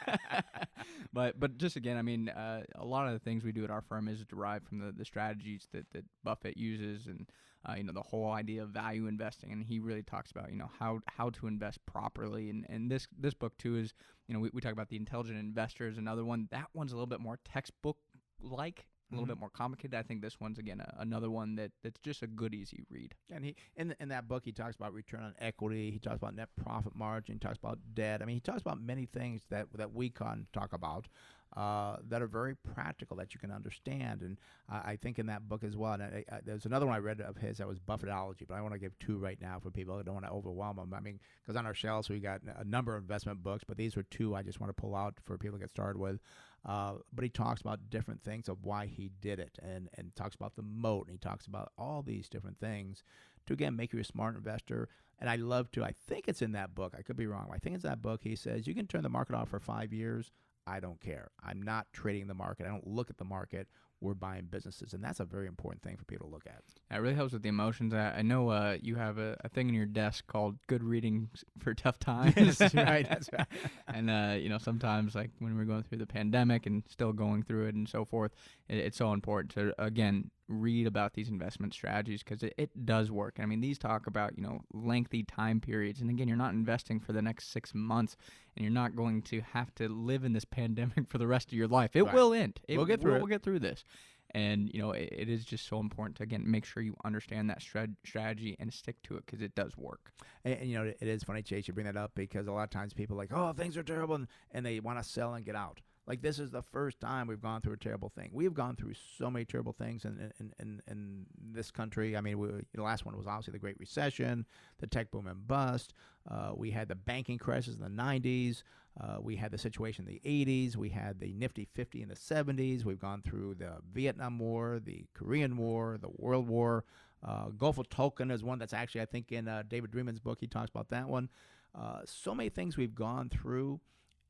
but 1.12 1.38
but 1.38 1.59
just 1.59 1.76
again, 1.76 1.96
I 1.96 2.03
mean, 2.03 2.28
uh, 2.28 2.62
a 2.74 2.84
lot 2.84 3.07
of 3.07 3.12
the 3.12 3.18
things 3.18 3.44
we 3.44 3.53
do 3.53 3.64
at 3.64 3.70
our 3.70 3.82
firm 3.82 4.09
is 4.09 4.24
derived 4.24 4.68
from 4.68 4.78
the, 4.78 4.92
the 4.92 5.05
strategies 5.05 5.68
that, 5.72 5.86
that 5.92 6.05
Buffett 6.24 6.57
uses, 6.57 7.07
and 7.07 7.26
uh, 7.68 7.74
you 7.76 7.84
know 7.84 7.92
the 7.92 8.03
whole 8.03 8.30
idea 8.30 8.62
of 8.62 8.70
value 8.70 9.07
investing. 9.07 9.53
And 9.53 9.64
he 9.64 9.78
really 9.78 10.03
talks 10.03 10.30
about 10.30 10.51
you 10.51 10.57
know 10.57 10.70
how 10.78 11.01
how 11.07 11.30
to 11.30 11.46
invest 11.46 11.84
properly. 11.86 12.51
And 12.51 12.66
and 12.68 12.90
this 12.90 13.07
this 13.18 13.34
book 13.34 13.57
too 13.59 13.76
is 13.76 13.92
you 14.28 14.34
know 14.34 14.40
we, 14.40 14.51
we 14.53 14.61
talk 14.61 14.72
about 14.72 14.88
the 14.88 14.96
intelligent 14.96 15.38
investor 15.38 15.88
is 15.88 15.98
Another 15.98 16.24
one 16.24 16.48
that 16.51 16.68
one's 16.72 16.92
a 16.92 16.94
little 16.94 17.07
bit 17.07 17.20
more 17.20 17.38
textbook 17.44 17.98
like. 18.40 18.86
A 19.11 19.14
little 19.14 19.24
Mhm. 19.26 19.28
bit 19.30 19.38
more 19.40 19.50
complicated. 19.50 19.94
I 19.94 20.02
think 20.02 20.22
this 20.22 20.38
one's 20.40 20.58
again 20.58 20.80
a, 20.80 20.94
another 20.98 21.30
one 21.30 21.56
that, 21.56 21.72
that's 21.82 21.98
just 22.00 22.22
a 22.22 22.26
good 22.28 22.54
easy 22.54 22.84
read. 22.90 23.14
And 23.30 23.44
he 23.44 23.56
in 23.76 23.94
in 24.00 24.08
that 24.11 24.28
book 24.28 24.44
he 24.44 24.52
talks 24.52 24.76
about 24.76 24.92
return 24.92 25.22
on 25.22 25.34
equity. 25.38 25.90
He 25.90 25.98
talks 25.98 26.16
about 26.18 26.34
net 26.34 26.48
profit 26.56 26.94
margin. 26.94 27.34
He 27.34 27.38
talks 27.40 27.58
about 27.58 27.78
debt. 27.94 28.22
I 28.22 28.24
mean, 28.24 28.36
he 28.36 28.40
talks 28.40 28.61
about 28.62 28.80
many 28.80 29.06
things 29.06 29.42
that 29.50 29.66
that 29.74 29.92
we 29.92 30.11
can 30.11 30.46
talk 30.52 30.72
about. 30.72 31.08
uh, 31.56 31.96
that 32.08 32.22
are 32.22 32.28
very 32.28 32.54
practical 32.54 33.16
that 33.16 33.34
you 33.34 33.40
can 33.40 33.50
understand. 33.50 34.22
And 34.22 34.38
I, 34.68 34.92
I 34.92 34.96
think 34.96 35.18
in 35.18 35.26
that 35.26 35.48
book 35.48 35.64
as 35.64 35.76
well, 35.76 35.94
and 35.94 36.02
I, 36.04 36.24
I, 36.30 36.38
there's 36.44 36.64
another 36.64 36.86
one 36.86 36.94
I 36.94 36.98
read 37.00 37.20
of 37.20 37.36
his 37.38 37.58
that 37.58 37.66
was 37.66 37.80
Buffettology, 37.80 38.46
but 38.46 38.54
I 38.54 38.61
want 38.61 38.72
to 38.74 38.78
give 38.78 38.96
two 39.00 39.18
right 39.18 39.36
now 39.40 39.58
for 39.58 39.68
people. 39.68 39.96
I 39.96 40.02
don't 40.02 40.14
want 40.14 40.26
to 40.26 40.30
overwhelm 40.30 40.76
them. 40.76 40.94
I 40.94 41.00
mean, 41.00 41.18
because 41.42 41.56
on 41.56 41.66
our 41.66 41.74
shelves 41.74 42.08
we 42.08 42.20
got 42.20 42.40
a 42.56 42.62
number 42.62 42.94
of 42.94 43.02
investment 43.02 43.42
books, 43.42 43.64
but 43.66 43.76
these 43.76 43.96
are 43.96 44.04
two 44.04 44.36
I 44.36 44.42
just 44.44 44.61
want 44.61 44.70
to 44.74 44.80
pull 44.80 44.94
out 44.94 45.14
for 45.24 45.36
people 45.38 45.58
to 45.58 45.64
get 45.64 45.70
started 45.72 45.98
with. 45.98 46.20
Uh, 46.64 46.94
but 47.12 47.22
he 47.24 47.30
talks 47.30 47.61
about 47.61 47.88
different 47.88 48.22
things 48.22 48.48
of 48.48 48.64
why 48.64 48.86
he 48.86 49.11
did 49.20 49.38
it, 49.38 49.58
and 49.62 49.88
and 49.96 50.14
talks 50.14 50.34
about 50.34 50.56
the 50.56 50.62
moat, 50.62 51.06
and 51.06 51.12
he 51.12 51.18
talks 51.18 51.46
about 51.46 51.72
all 51.78 52.02
these 52.02 52.28
different 52.28 52.58
things 52.58 53.02
to 53.46 53.54
again 53.54 53.76
make 53.76 53.92
you 53.92 54.00
a 54.00 54.04
smart 54.04 54.36
investor. 54.36 54.88
And 55.18 55.28
I 55.28 55.36
love 55.36 55.70
to. 55.72 55.84
I 55.84 55.92
think 56.08 56.28
it's 56.28 56.42
in 56.42 56.52
that 56.52 56.74
book. 56.74 56.94
I 56.98 57.02
could 57.02 57.16
be 57.16 57.26
wrong. 57.26 57.50
I 57.52 57.58
think 57.58 57.74
it's 57.74 57.84
that 57.84 58.02
book. 58.02 58.20
He 58.22 58.36
says 58.36 58.66
you 58.66 58.74
can 58.74 58.86
turn 58.86 59.02
the 59.02 59.08
market 59.08 59.34
off 59.34 59.50
for 59.50 59.61
five 59.61 59.92
years. 59.92 60.32
I 60.66 60.80
don't 60.80 61.00
care. 61.00 61.30
I'm 61.42 61.62
not 61.62 61.92
trading 61.92 62.26
the 62.26 62.34
market. 62.34 62.66
I 62.66 62.70
don't 62.70 62.86
look 62.86 63.11
at 63.11 63.18
the 63.18 63.24
market. 63.24 63.68
We're 64.01 64.14
buying 64.14 64.46
businesses, 64.51 64.94
and 64.94 65.05
that's 65.05 65.20
a 65.20 65.24
very 65.24 65.46
important 65.46 65.82
thing 65.82 65.96
for 65.96 66.05
people 66.05 66.26
to 66.28 66.32
look 66.32 66.46
at. 66.46 66.62
That 66.90 67.03
really 67.03 67.14
helps 67.14 67.32
with 67.32 67.42
the 67.42 67.48
emotions. 67.48 67.92
I, 67.92 68.18
I 68.18 68.22
know 68.22 68.48
uh, 68.48 68.78
you 68.80 68.96
have 68.96 69.18
a, 69.18 69.36
a 69.44 69.48
thing 69.48 69.68
in 69.68 69.74
your 69.74 69.86
desk 69.86 70.26
called 70.26 70.57
"Good 70.66 70.82
Reading 70.82 71.28
for 71.59 71.74
Tough 71.74 71.98
Times." 71.98 72.59
that's 72.59 72.74
right. 72.74 73.07
That's 73.09 73.28
right. 73.32 73.46
and 73.88 74.11
uh, 74.11 74.36
you 74.38 74.48
know, 74.48 74.59
sometimes 74.59 75.14
like 75.14 75.30
when 75.38 75.57
we're 75.57 75.64
going 75.64 75.82
through 75.82 75.98
the 75.98 76.07
pandemic 76.07 76.66
and 76.66 76.82
still 76.88 77.12
going 77.12 77.42
through 77.42 77.66
it 77.66 77.74
and 77.74 77.88
so 77.88 78.05
forth, 78.05 78.32
it, 78.68 78.78
it's 78.78 78.96
so 78.96 79.12
important 79.12 79.53
to 79.55 79.74
again 79.82 80.30
read 80.51 80.86
about 80.86 81.14
these 81.14 81.28
investment 81.28 81.72
strategies 81.72 82.22
because 82.22 82.42
it, 82.42 82.53
it 82.59 82.84
does 82.84 83.11
work. 83.11 83.36
I 83.40 83.46
mean, 83.46 83.61
these 83.61 83.78
talk 83.78 84.07
about 84.07 84.36
you 84.36 84.42
know 84.42 84.61
lengthy 84.74 85.22
time 85.22 85.61
periods, 85.61 86.01
and 86.01 86.11
again, 86.11 86.28
you're 86.28 86.36
not 86.36 86.53
investing 86.53 87.01
for 87.01 87.12
the 87.12 87.22
next 87.22 87.53
six 87.53 87.72
months, 87.74 88.16
and 88.57 88.64
you're 88.64 88.72
not 88.74 88.96
going 88.96 89.22
to 89.22 89.40
have 89.53 89.74
to 89.76 89.88
live 89.88 90.24
in 90.24 90.32
this 90.32 90.44
pandemic 90.51 91.09
for 91.09 91.18
the 91.18 91.26
rest 91.26 91.48
of 91.48 91.55
your 91.55 91.68
life. 91.68 91.94
It 91.94 92.03
Right. 92.03 92.14
will 92.14 92.34
end. 92.34 92.61
It, 92.68 92.76
We'll 92.76 92.86
get 92.86 93.01
through 93.01 93.12
We'll 93.14 93.26
it. 93.26 93.30
get 93.30 93.42
through 93.42 93.61
this. 93.61 93.84
And 94.32 94.70
you 94.72 94.80
know 94.80 94.92
it, 94.92 95.09
it 95.11 95.28
is 95.28 95.44
just 95.44 95.66
so 95.66 95.80
important 95.80 96.16
to 96.18 96.22
again 96.22 96.44
make 96.46 96.64
sure 96.64 96.82
you 96.84 96.94
understand 97.05 97.51
that 97.51 97.59
strat- 97.61 97.96
strategy 98.05 98.55
and 98.61 98.72
stick 98.72 99.03
to 99.05 99.16
it 99.16 99.24
because 99.26 99.40
it 99.42 99.57
does 99.57 99.76
work. 99.76 100.12
And, 100.44 100.55
and, 100.55 100.70
you 100.70 100.78
know, 100.78 100.84
it 100.84 101.09
is 101.09 101.24
funny, 101.24 101.42
Chase, 101.42 101.66
you 101.66 101.74
bring 101.74 101.86
that 101.86 101.96
up 101.96 102.12
because 102.14 102.46
a 102.46 102.53
lot 102.53 102.62
of 102.62 102.70
times 102.70 102.92
people 102.94 103.16
are 103.16 103.18
like, 103.18 103.32
oh, 103.32 103.53
things 103.53 103.76
are 103.76 103.82
terrible, 103.82 104.14
and, 104.14 104.28
and 104.53 104.64
they 104.64 104.78
want 104.78 105.03
to 105.03 105.09
sell 105.09 105.34
and 105.34 105.44
get 105.44 105.57
out. 105.57 105.80
Like 106.07 106.22
this 106.22 106.38
is 106.38 106.51
the 106.51 106.62
first 106.62 107.01
time 107.01 107.26
we've 107.26 107.40
gone 107.40 107.61
through 107.61 107.74
a 107.74 107.78
terrible 107.78 108.09
thing. 108.09 108.30
We've 108.32 108.55
gone 108.55 108.76
through 108.76 108.94
so 109.18 109.30
many 109.30 109.44
terrible 109.44 109.72
things 109.72 110.05
in 110.05 110.32
in, 110.40 110.53
in, 110.59 110.82
in 110.88 111.26
this 111.53 111.70
country. 111.70 112.16
I 112.16 112.20
mean, 112.20 112.38
we, 112.38 112.48
the 112.74 112.82
last 112.82 113.07
one 113.07 113.16
was 113.16 113.26
obviously 113.26 113.53
the 113.53 113.59
Great 113.59 113.78
Recession, 113.78 114.46
the 114.78 114.86
tech 114.86 115.11
boom 115.11 115.26
and 115.26 115.46
bust. 115.46 115.94
Uh, 116.28 116.53
we 116.55 116.70
had 116.70 116.88
the 116.88 116.94
banking 116.94 117.38
crisis 117.38 117.76
in 117.76 117.80
the 117.80 118.03
90s. 118.03 118.62
Uh, 119.01 119.18
we 119.20 119.36
had 119.36 119.51
the 119.51 119.59
situation 119.59 120.07
in 120.07 120.14
the 120.14 120.44
80s. 120.44 120.76
We 120.76 120.88
had 120.90 121.20
the 121.20 121.32
Nifty 121.32 121.68
50 121.74 122.03
in 122.03 122.09
the 122.09 122.14
70s. 122.14 122.84
We've 122.84 122.98
gone 122.98 123.22
through 123.22 123.55
the 123.55 123.76
Vietnam 123.92 124.38
War, 124.38 124.80
the 124.84 125.07
Korean 125.14 125.57
War, 125.57 125.96
the 126.01 126.11
World 126.16 126.48
War. 126.48 126.84
Uh, 127.22 127.51
Gulf 127.51 127.78
of 127.78 127.88
Tonkin 127.88 128.30
is 128.30 128.42
one 128.42 128.59
that's 128.59 128.72
actually, 128.72 129.03
I 129.03 129.07
think, 129.07 129.30
in 129.30 129.46
uh, 129.46 129.62
David 129.68 129.90
Dreman's 129.90 130.20
book. 130.20 130.38
He 130.40 130.46
talks 130.46 130.70
about 130.70 130.90
that 130.90 131.09
one. 131.09 131.28
Uh, 131.74 132.01
so 132.05 132.34
many 132.34 132.48
things 132.48 132.76
we've 132.76 132.94
gone 132.94 133.28
through, 133.28 133.80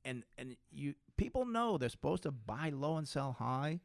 and 0.05 0.25
and 0.37 0.57
you 0.71 0.95
people 1.21 1.45
know 1.45 1.77
they're 1.77 1.91
supposed 1.91 2.23
to 2.23 2.31
buy 2.31 2.71
low 2.75 2.97
and 2.97 3.07
sell 3.07 3.37
high, 3.39 3.79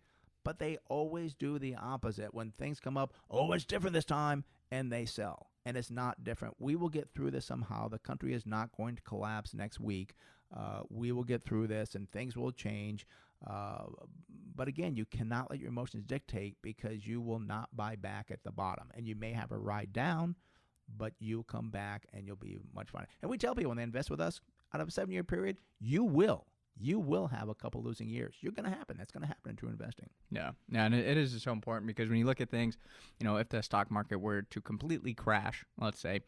but 0.45 0.57
they 0.57 0.77
always 0.87 1.33
do 1.33 1.59
the 1.59 1.75
opposite. 1.75 2.33
When 2.33 2.51
things 2.51 2.79
come 2.79 2.95
up, 2.95 3.13
oh, 3.29 3.51
it's 3.51 3.65
different 3.65 3.93
this 3.93 4.05
time, 4.05 4.45
and 4.71 4.89
they 4.89 5.05
sell, 5.05 5.47
and 5.65 5.75
it's 5.75 5.91
not 5.91 6.23
different. 6.23 6.55
We 6.59 6.77
will 6.77 6.87
get 6.87 7.09
through 7.13 7.31
this 7.31 7.45
somehow. 7.45 7.89
The 7.89 7.99
country 7.99 8.33
is 8.33 8.45
not 8.45 8.69
going 8.77 8.95
to 8.95 9.01
collapse 9.01 9.53
next 9.53 9.81
week. 9.81 10.13
Uh, 10.55 10.83
we 10.89 11.11
will 11.11 11.25
get 11.25 11.43
through 11.43 11.67
this, 11.67 11.93
and 11.93 12.09
things 12.09 12.37
will 12.37 12.53
change. 12.53 13.05
Uh, 13.45 13.83
but 14.55 14.69
again, 14.69 14.95
you 14.95 15.03
cannot 15.03 15.51
let 15.51 15.59
your 15.59 15.67
emotions 15.67 16.05
dictate 16.05 16.55
because 16.61 17.05
you 17.05 17.19
will 17.19 17.39
not 17.39 17.75
buy 17.75 17.97
back 17.97 18.27
at 18.31 18.45
the 18.45 18.51
bottom, 18.51 18.87
and 18.95 19.05
you 19.05 19.15
may 19.15 19.33
have 19.33 19.51
a 19.51 19.57
ride 19.57 19.91
down, 19.91 20.35
but 20.97 21.11
you'll 21.19 21.43
come 21.43 21.69
back 21.69 22.05
and 22.13 22.25
you'll 22.25 22.37
be 22.37 22.59
much 22.73 22.91
fun. 22.91 23.05
And 23.21 23.29
we 23.29 23.37
tell 23.37 23.55
people 23.55 23.71
when 23.71 23.77
they 23.77 23.83
invest 23.83 24.09
with 24.09 24.21
us 24.21 24.39
out 24.73 24.79
of 24.79 24.87
a 24.87 24.91
seven-year 24.91 25.25
period, 25.25 25.57
you 25.81 26.05
will, 26.05 26.45
you 26.79 26.99
will 26.99 27.27
have 27.27 27.49
a 27.49 27.55
couple 27.55 27.81
losing 27.81 28.09
years. 28.09 28.35
You're 28.41 28.51
going 28.51 28.69
to 28.69 28.75
happen. 28.75 28.97
That's 28.97 29.11
going 29.11 29.21
to 29.21 29.27
happen 29.27 29.51
in 29.51 29.55
true 29.55 29.69
investing. 29.69 30.09
Yeah, 30.31 30.51
yeah, 30.69 30.85
and 30.85 30.93
it, 30.93 31.17
is 31.17 31.41
so 31.41 31.51
important 31.51 31.87
because 31.87 32.09
when 32.09 32.17
you 32.17 32.25
look 32.25 32.41
at 32.41 32.49
things, 32.49 32.77
you 33.19 33.25
know, 33.25 33.37
if 33.37 33.49
the 33.49 33.63
stock 33.63 33.89
market 33.89 34.19
were 34.19 34.41
to 34.43 34.61
completely 34.61 35.13
crash, 35.13 35.65
let's 35.79 35.99
say, 35.99 36.21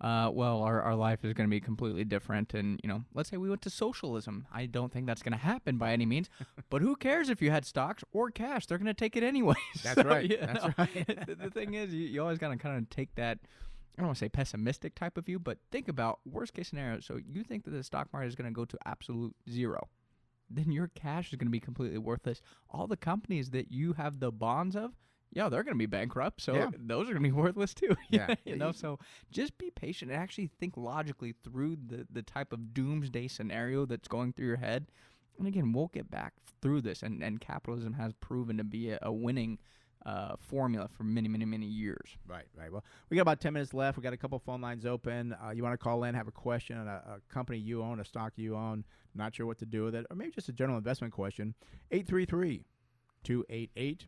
uh, 0.00 0.30
well, 0.32 0.62
our, 0.62 0.80
our 0.80 0.94
life 0.94 1.24
is 1.24 1.34
going 1.34 1.46
to 1.46 1.50
be 1.50 1.60
completely 1.60 2.04
different. 2.04 2.54
And, 2.54 2.80
you 2.82 2.88
know, 2.88 3.04
let's 3.12 3.28
say 3.28 3.36
we 3.36 3.50
went 3.50 3.60
to 3.62 3.70
socialism. 3.70 4.46
I 4.50 4.64
don't 4.64 4.90
think 4.90 5.06
that's 5.06 5.22
going 5.22 5.32
to 5.32 5.38
happen 5.38 5.76
by 5.76 5.92
any 5.92 6.06
means. 6.06 6.30
but 6.70 6.80
who 6.80 6.96
cares 6.96 7.28
if 7.28 7.42
you 7.42 7.50
had 7.50 7.66
stocks 7.66 8.02
or 8.12 8.30
cash? 8.30 8.64
They're 8.64 8.78
going 8.78 8.86
to 8.86 8.94
take 8.94 9.14
it 9.16 9.22
anyways. 9.22 9.56
That's 9.82 10.00
So, 10.00 10.08
right. 10.08 10.34
That's 10.40 10.64
know, 10.64 10.72
right. 10.78 11.06
the, 11.26 11.34
the 11.34 11.50
thing 11.50 11.74
is, 11.74 11.92
you, 11.92 12.06
you 12.06 12.22
always 12.22 12.38
got 12.38 12.48
to 12.48 12.56
kind 12.56 12.78
of 12.78 12.88
take 12.88 13.14
that. 13.16 13.40
I 14.00 14.02
don't 14.02 14.08
want 14.08 14.18
to 14.18 14.24
say 14.24 14.28
pessimistic 14.30 14.94
type 14.94 15.18
of 15.18 15.26
view, 15.26 15.38
but 15.38 15.58
think 15.70 15.88
about 15.88 16.20
worst 16.24 16.54
case 16.54 16.68
scenario. 16.68 17.00
So 17.00 17.18
you 17.24 17.42
think 17.44 17.64
that 17.64 17.70
the 17.72 17.84
stock 17.84 18.08
market 18.12 18.28
is 18.28 18.34
going 18.34 18.50
to 18.50 18.54
go 18.54 18.64
to 18.64 18.78
absolute 18.86 19.34
zero 19.48 19.88
then 20.50 20.72
your 20.72 20.88
cash 20.88 21.28
is 21.32 21.36
going 21.36 21.46
to 21.46 21.52
be 21.52 21.60
completely 21.60 21.98
worthless. 21.98 22.42
All 22.70 22.86
the 22.88 22.96
companies 22.96 23.50
that 23.50 23.70
you 23.70 23.92
have 23.92 24.18
the 24.18 24.32
bonds 24.32 24.74
of, 24.74 24.92
yeah, 25.30 25.48
they're 25.48 25.62
going 25.62 25.74
to 25.76 25.78
be 25.78 25.86
bankrupt. 25.86 26.40
So 26.40 26.54
Yeah. 26.54 26.70
those 26.76 27.02
are 27.08 27.12
going 27.12 27.22
to 27.22 27.28
be 27.28 27.32
worthless 27.40 27.72
too. 27.72 27.96
Yeah. 28.10 28.34
you 28.44 28.56
know. 28.56 28.72
So 28.72 28.98
just 29.30 29.56
be 29.58 29.70
patient 29.70 30.10
and 30.10 30.20
actually 30.20 30.50
think 30.58 30.76
logically 30.76 31.34
through 31.44 31.76
the 31.86 32.04
the 32.10 32.22
type 32.22 32.52
of 32.52 32.74
doomsday 32.74 33.28
scenario 33.28 33.86
that's 33.86 34.08
going 34.08 34.32
through 34.32 34.48
your 34.48 34.56
head. 34.56 34.86
And 35.38 35.46
again, 35.46 35.72
we'll 35.72 35.86
get 35.86 36.10
back 36.10 36.32
through 36.60 36.80
this. 36.82 37.04
And 37.04 37.22
and 37.22 37.40
capitalism 37.40 37.92
has 37.92 38.12
proven 38.14 38.56
to 38.56 38.64
be 38.64 38.90
a, 38.90 38.98
a 39.02 39.12
winning 39.12 39.60
uh, 40.06 40.36
formula 40.38 40.88
for 40.88 41.04
many, 41.04 41.28
many, 41.28 41.44
many 41.44 41.66
years. 41.66 42.16
Right, 42.26 42.46
right. 42.56 42.72
Well, 42.72 42.84
we 43.08 43.16
got 43.16 43.22
about 43.22 43.40
10 43.40 43.52
minutes 43.52 43.74
left. 43.74 43.96
We 43.96 44.02
got 44.02 44.12
a 44.12 44.16
couple 44.16 44.38
phone 44.38 44.60
lines 44.60 44.86
open. 44.86 45.34
Uh, 45.44 45.50
you 45.50 45.62
want 45.62 45.74
to 45.74 45.78
call 45.78 46.04
in, 46.04 46.14
have 46.14 46.28
a 46.28 46.32
question 46.32 46.78
on 46.78 46.88
a, 46.88 47.02
a 47.06 47.32
company 47.32 47.58
you 47.58 47.82
own, 47.82 48.00
a 48.00 48.04
stock 48.04 48.32
you 48.36 48.56
own, 48.56 48.84
not 49.14 49.34
sure 49.34 49.46
what 49.46 49.58
to 49.58 49.66
do 49.66 49.84
with 49.84 49.94
it, 49.94 50.06
or 50.10 50.16
maybe 50.16 50.30
just 50.30 50.48
a 50.48 50.52
general 50.52 50.78
investment 50.78 51.12
question. 51.12 51.54
833 51.90 52.64
288 53.24 54.06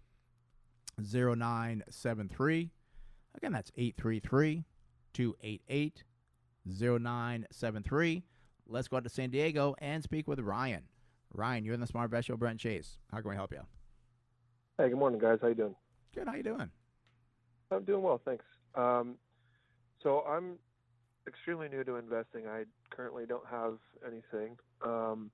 0973. 0.98 2.70
Again, 3.34 3.52
that's 3.52 3.70
833 3.76 4.64
288 5.12 6.04
0973. 6.66 8.24
Let's 8.68 8.88
go 8.88 8.96
out 8.96 9.04
to 9.04 9.10
San 9.10 9.30
Diego 9.30 9.74
and 9.78 10.02
speak 10.02 10.28
with 10.28 10.38
Ryan. 10.40 10.84
Ryan, 11.34 11.64
you're 11.64 11.74
in 11.74 11.80
the 11.80 11.86
Smart 11.86 12.06
Invest 12.06 12.28
Show, 12.28 12.36
Brent 12.36 12.60
Chase. 12.60 12.98
How 13.10 13.20
can 13.20 13.30
we 13.30 13.36
help 13.36 13.52
you? 13.52 13.60
Hey, 14.78 14.88
good 14.88 14.98
morning, 14.98 15.20
guys. 15.20 15.38
How 15.42 15.48
you 15.48 15.54
doing? 15.54 15.74
Good. 16.14 16.26
How 16.26 16.34
you 16.34 16.42
doing? 16.42 16.70
I'm 17.70 17.84
doing 17.84 18.02
well, 18.02 18.20
thanks. 18.24 18.44
Um, 18.74 19.16
so 20.02 20.20
I'm 20.22 20.58
extremely 21.28 21.68
new 21.68 21.84
to 21.84 21.96
investing. 21.96 22.46
I 22.46 22.64
currently 22.90 23.24
don't 23.26 23.46
have 23.50 23.78
anything. 24.06 24.56
Um, 24.84 25.30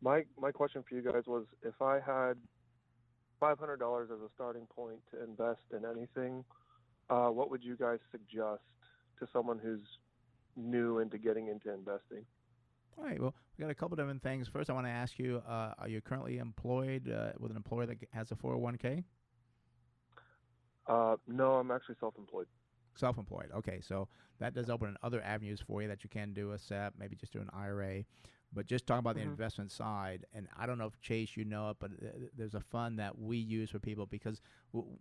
my 0.00 0.22
my 0.40 0.52
question 0.52 0.84
for 0.88 0.94
you 0.94 1.02
guys 1.02 1.24
was 1.26 1.44
if 1.62 1.82
I 1.82 1.94
had 1.94 2.34
five 3.40 3.58
hundred 3.58 3.78
dollars 3.78 4.10
as 4.12 4.20
a 4.20 4.28
starting 4.34 4.66
point 4.66 5.00
to 5.10 5.22
invest 5.24 5.60
in 5.72 5.84
anything, 5.84 6.44
uh, 7.10 7.28
what 7.28 7.50
would 7.50 7.64
you 7.64 7.76
guys 7.76 7.98
suggest 8.12 8.62
to 9.18 9.26
someone 9.32 9.58
who's 9.58 9.82
new 10.56 11.00
into 11.00 11.18
getting 11.18 11.48
into 11.48 11.72
investing? 11.74 12.24
All 12.98 13.04
right. 13.04 13.20
Well, 13.20 13.34
we 13.56 13.62
got 13.62 13.70
a 13.70 13.74
couple 13.74 13.96
different 13.96 14.22
things. 14.22 14.48
First, 14.48 14.70
I 14.70 14.72
want 14.72 14.86
to 14.86 14.90
ask 14.90 15.18
you: 15.18 15.42
uh, 15.48 15.74
Are 15.78 15.88
you 15.88 16.00
currently 16.00 16.38
employed 16.38 17.10
uh, 17.10 17.32
with 17.38 17.50
an 17.50 17.56
employer 17.56 17.86
that 17.86 17.98
has 18.12 18.32
a 18.32 18.34
401k? 18.34 19.04
Uh, 20.86 21.16
no, 21.26 21.54
I'm 21.54 21.70
actually 21.70 21.96
self-employed. 22.00 22.46
Self-employed. 22.96 23.50
Okay, 23.54 23.80
so 23.80 24.08
that 24.40 24.54
does 24.54 24.68
open 24.68 24.96
other 25.02 25.22
avenues 25.22 25.60
for 25.60 25.82
you 25.82 25.88
that 25.88 26.02
you 26.02 26.10
can 26.10 26.32
do 26.32 26.52
a 26.52 26.58
SEP, 26.58 26.94
maybe 26.98 27.14
just 27.14 27.32
do 27.32 27.40
an 27.40 27.50
IRA. 27.52 28.04
But 28.52 28.66
just 28.66 28.86
talking 28.86 29.00
about 29.00 29.14
the 29.14 29.20
Mhm. 29.20 29.32
investment 29.32 29.70
side, 29.70 30.24
and 30.32 30.48
I 30.56 30.66
don't 30.66 30.78
know 30.78 30.86
if 30.86 30.98
Chase, 31.00 31.36
you 31.36 31.44
know 31.44 31.70
it, 31.70 31.76
but 31.78 31.92
uh, 31.92 32.06
there's 32.34 32.54
a 32.54 32.60
fund 32.60 32.98
that 32.98 33.18
we 33.18 33.36
use 33.36 33.70
for 33.70 33.78
people 33.78 34.06
because 34.06 34.40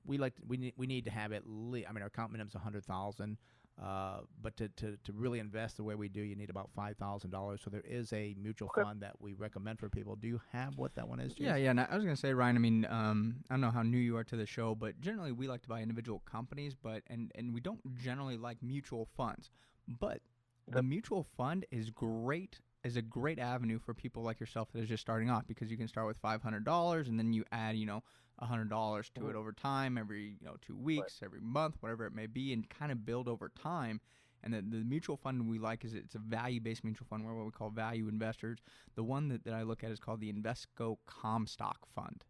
we 0.05 0.17
like 0.17 0.35
to, 0.35 0.41
we 0.45 0.57
need 0.57 0.73
we 0.75 0.85
need 0.85 1.05
to 1.05 1.11
have 1.11 1.31
at 1.31 1.43
least. 1.47 1.87
I 1.89 1.93
mean, 1.93 2.01
our 2.01 2.07
account 2.07 2.31
minimum 2.33 2.49
is 2.49 2.55
a 2.55 2.59
hundred 2.59 2.83
thousand. 2.85 3.37
Uh, 3.81 4.21
but 4.41 4.57
to, 4.57 4.69
to, 4.69 4.97
to 5.03 5.13
really 5.13 5.37
invest 5.37 5.77
the 5.77 5.83
way 5.83 5.93
we 5.93 6.09
do, 6.09 6.21
you 6.21 6.35
need 6.35 6.49
about 6.49 6.69
five 6.75 6.97
thousand 6.97 7.29
dollars. 7.29 7.61
So 7.63 7.69
there 7.69 7.83
is 7.87 8.11
a 8.11 8.35
mutual 8.41 8.69
Okay. 8.69 8.81
fund 8.83 9.01
that 9.01 9.13
we 9.19 9.33
recommend 9.33 9.79
for 9.79 9.87
people. 9.87 10.15
Do 10.15 10.27
you 10.27 10.41
have 10.51 10.77
what 10.77 10.95
that 10.95 11.07
one 11.07 11.19
is? 11.19 11.33
Chase? 11.33 11.45
Yeah, 11.45 11.55
yeah. 11.57 11.69
And 11.69 11.79
I 11.81 11.93
was 11.95 12.03
gonna 12.03 12.15
say, 12.15 12.33
Ryan. 12.33 12.55
I 12.55 12.59
mean, 12.59 12.87
um, 12.89 13.35
I 13.49 13.53
don't 13.53 13.61
know 13.61 13.69
how 13.69 13.83
new 13.83 13.99
you 13.99 14.17
are 14.17 14.23
to 14.23 14.35
the 14.35 14.47
show, 14.47 14.73
but 14.73 14.99
generally 14.99 15.31
we 15.31 15.47
like 15.47 15.61
to 15.61 15.69
buy 15.69 15.81
individual 15.81 16.23
companies, 16.25 16.73
but 16.73 17.03
and 17.07 17.31
and 17.35 17.53
we 17.53 17.61
don't 17.61 17.79
generally 17.95 18.35
like 18.37 18.63
mutual 18.63 19.07
funds. 19.15 19.51
But 19.87 20.21
the 20.67 20.81
mutual 20.83 21.23
fund 21.37 21.65
is 21.71 21.91
great. 21.91 22.59
Is 22.83 22.95
a 22.95 23.01
great 23.01 23.37
avenue 23.37 23.79
for 23.79 23.93
people 23.93 24.23
like 24.23 24.39
yourself 24.39 24.69
that 24.71 24.79
is 24.79 24.87
just 24.89 25.01
starting 25.01 25.29
off 25.29 25.45
because 25.47 25.69
you 25.69 25.77
can 25.77 25.87
start 25.87 26.07
with 26.07 26.17
five 26.17 26.41
hundred 26.41 26.63
dollars 26.63 27.09
and 27.09 27.19
then 27.19 27.31
you 27.33 27.43
add, 27.51 27.75
you 27.75 27.85
know, 27.85 28.01
hundred 28.45 28.69
dollars 28.69 29.09
to 29.15 29.29
it 29.29 29.35
over 29.35 29.51
time, 29.51 29.97
every 29.97 30.37
you 30.39 30.45
know 30.45 30.55
two 30.61 30.77
weeks, 30.77 31.21
every 31.23 31.41
month, 31.41 31.77
whatever 31.79 32.05
it 32.05 32.13
may 32.13 32.27
be, 32.27 32.53
and 32.53 32.69
kind 32.69 32.91
of 32.91 33.05
build 33.05 33.27
over 33.27 33.49
time. 33.49 33.99
And 34.43 34.53
the, 34.53 34.61
the 34.61 34.83
mutual 34.83 35.17
fund 35.17 35.49
we 35.49 35.59
like 35.59 35.83
is 35.83 35.93
it's 35.93 36.15
a 36.15 36.19
value 36.19 36.61
based 36.61 36.83
mutual 36.83 37.07
fund. 37.09 37.25
We're 37.25 37.35
what 37.35 37.45
we 37.45 37.51
call 37.51 37.69
value 37.69 38.07
investors. 38.07 38.59
The 38.95 39.03
one 39.03 39.29
that, 39.29 39.43
that 39.45 39.53
I 39.53 39.63
look 39.63 39.83
at 39.83 39.91
is 39.91 39.99
called 39.99 40.21
the 40.21 40.31
Invesco 40.31 40.97
Comstock 41.05 41.87
Fund. 41.95 42.23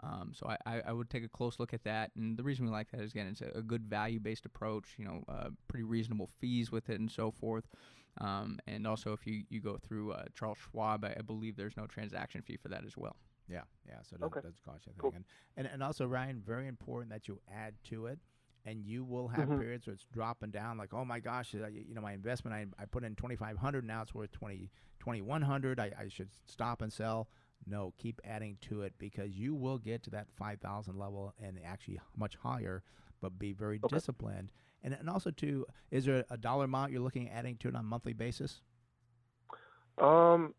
Um, 0.00 0.32
so 0.32 0.46
I, 0.48 0.56
I, 0.64 0.82
I, 0.86 0.92
would 0.92 1.10
take 1.10 1.24
a 1.24 1.28
close 1.28 1.58
look 1.58 1.74
at 1.74 1.82
that. 1.82 2.12
And 2.16 2.36
the 2.36 2.44
reason 2.44 2.64
we 2.64 2.70
like 2.70 2.88
that 2.92 3.00
is 3.00 3.10
again, 3.10 3.26
it's 3.26 3.40
a, 3.40 3.58
a 3.58 3.62
good 3.62 3.84
value 3.84 4.20
based 4.20 4.46
approach. 4.46 4.94
You 4.96 5.04
know, 5.04 5.24
uh, 5.28 5.48
pretty 5.66 5.82
reasonable 5.82 6.30
fees 6.38 6.70
with 6.70 6.88
it 6.88 7.00
and 7.00 7.10
so 7.10 7.32
forth. 7.32 7.64
Um, 8.20 8.58
and 8.66 8.86
also, 8.86 9.12
if 9.12 9.26
you, 9.26 9.42
you 9.48 9.60
go 9.60 9.76
through 9.76 10.12
uh, 10.12 10.24
Charles 10.34 10.58
Schwab, 10.58 11.04
I, 11.04 11.14
I, 11.18 11.22
believe 11.22 11.56
there's 11.56 11.76
no 11.76 11.86
transaction 11.86 12.42
fee 12.42 12.56
for 12.56 12.68
that 12.68 12.84
as 12.84 12.96
well. 12.96 13.16
Yeah, 13.48 13.62
yeah. 13.86 13.96
So 14.02 14.16
that, 14.18 14.26
okay. 14.26 14.40
that's 14.42 14.60
cost 14.60 14.86
cool. 14.98 15.12
and, 15.14 15.24
and 15.56 15.66
and 15.66 15.82
also 15.82 16.06
Ryan, 16.06 16.42
very 16.44 16.68
important 16.68 17.10
that 17.10 17.28
you 17.28 17.40
add 17.52 17.74
to 17.90 18.06
it. 18.06 18.18
And 18.66 18.84
you 18.84 19.02
will 19.02 19.28
have 19.28 19.48
mm-hmm. 19.48 19.60
periods 19.60 19.86
where 19.86 19.94
it's 19.94 20.04
dropping 20.12 20.50
down, 20.50 20.76
like, 20.76 20.92
oh 20.92 21.04
my 21.04 21.20
gosh, 21.20 21.54
you 21.54 21.94
know, 21.94 22.02
my 22.02 22.12
investment, 22.12 22.54
I, 22.54 22.82
I 22.82 22.84
put 22.84 23.02
in 23.02 23.14
2500 23.14 23.82
now 23.82 24.02
it's 24.02 24.12
worth 24.12 24.30
20, 24.32 24.68
2100 24.98 25.80
I, 25.80 25.92
I 25.98 26.08
should 26.08 26.28
stop 26.44 26.82
and 26.82 26.92
sell 26.92 27.28
no, 27.66 27.92
keep 27.98 28.20
adding 28.24 28.56
to 28.62 28.82
it 28.82 28.94
because 28.98 29.32
you 29.32 29.54
will 29.54 29.78
get 29.78 30.02
to 30.04 30.10
that 30.10 30.26
5,000 30.36 30.98
level 30.98 31.34
and 31.42 31.58
actually 31.64 32.00
much 32.16 32.36
higher, 32.36 32.82
but 33.20 33.38
be 33.38 33.52
very 33.52 33.80
okay. 33.82 33.94
disciplined. 33.94 34.52
And, 34.82 34.94
and 34.94 35.10
also, 35.10 35.30
too, 35.30 35.66
is 35.90 36.04
there 36.04 36.24
a 36.30 36.36
dollar 36.36 36.64
amount 36.64 36.92
you're 36.92 37.02
looking 37.02 37.28
at 37.28 37.38
adding 37.38 37.56
to 37.58 37.68
it 37.68 37.74
on 37.74 37.80
a 37.80 37.84
monthly 37.84 38.12
basis? 38.12 38.60
Um, 39.98 40.54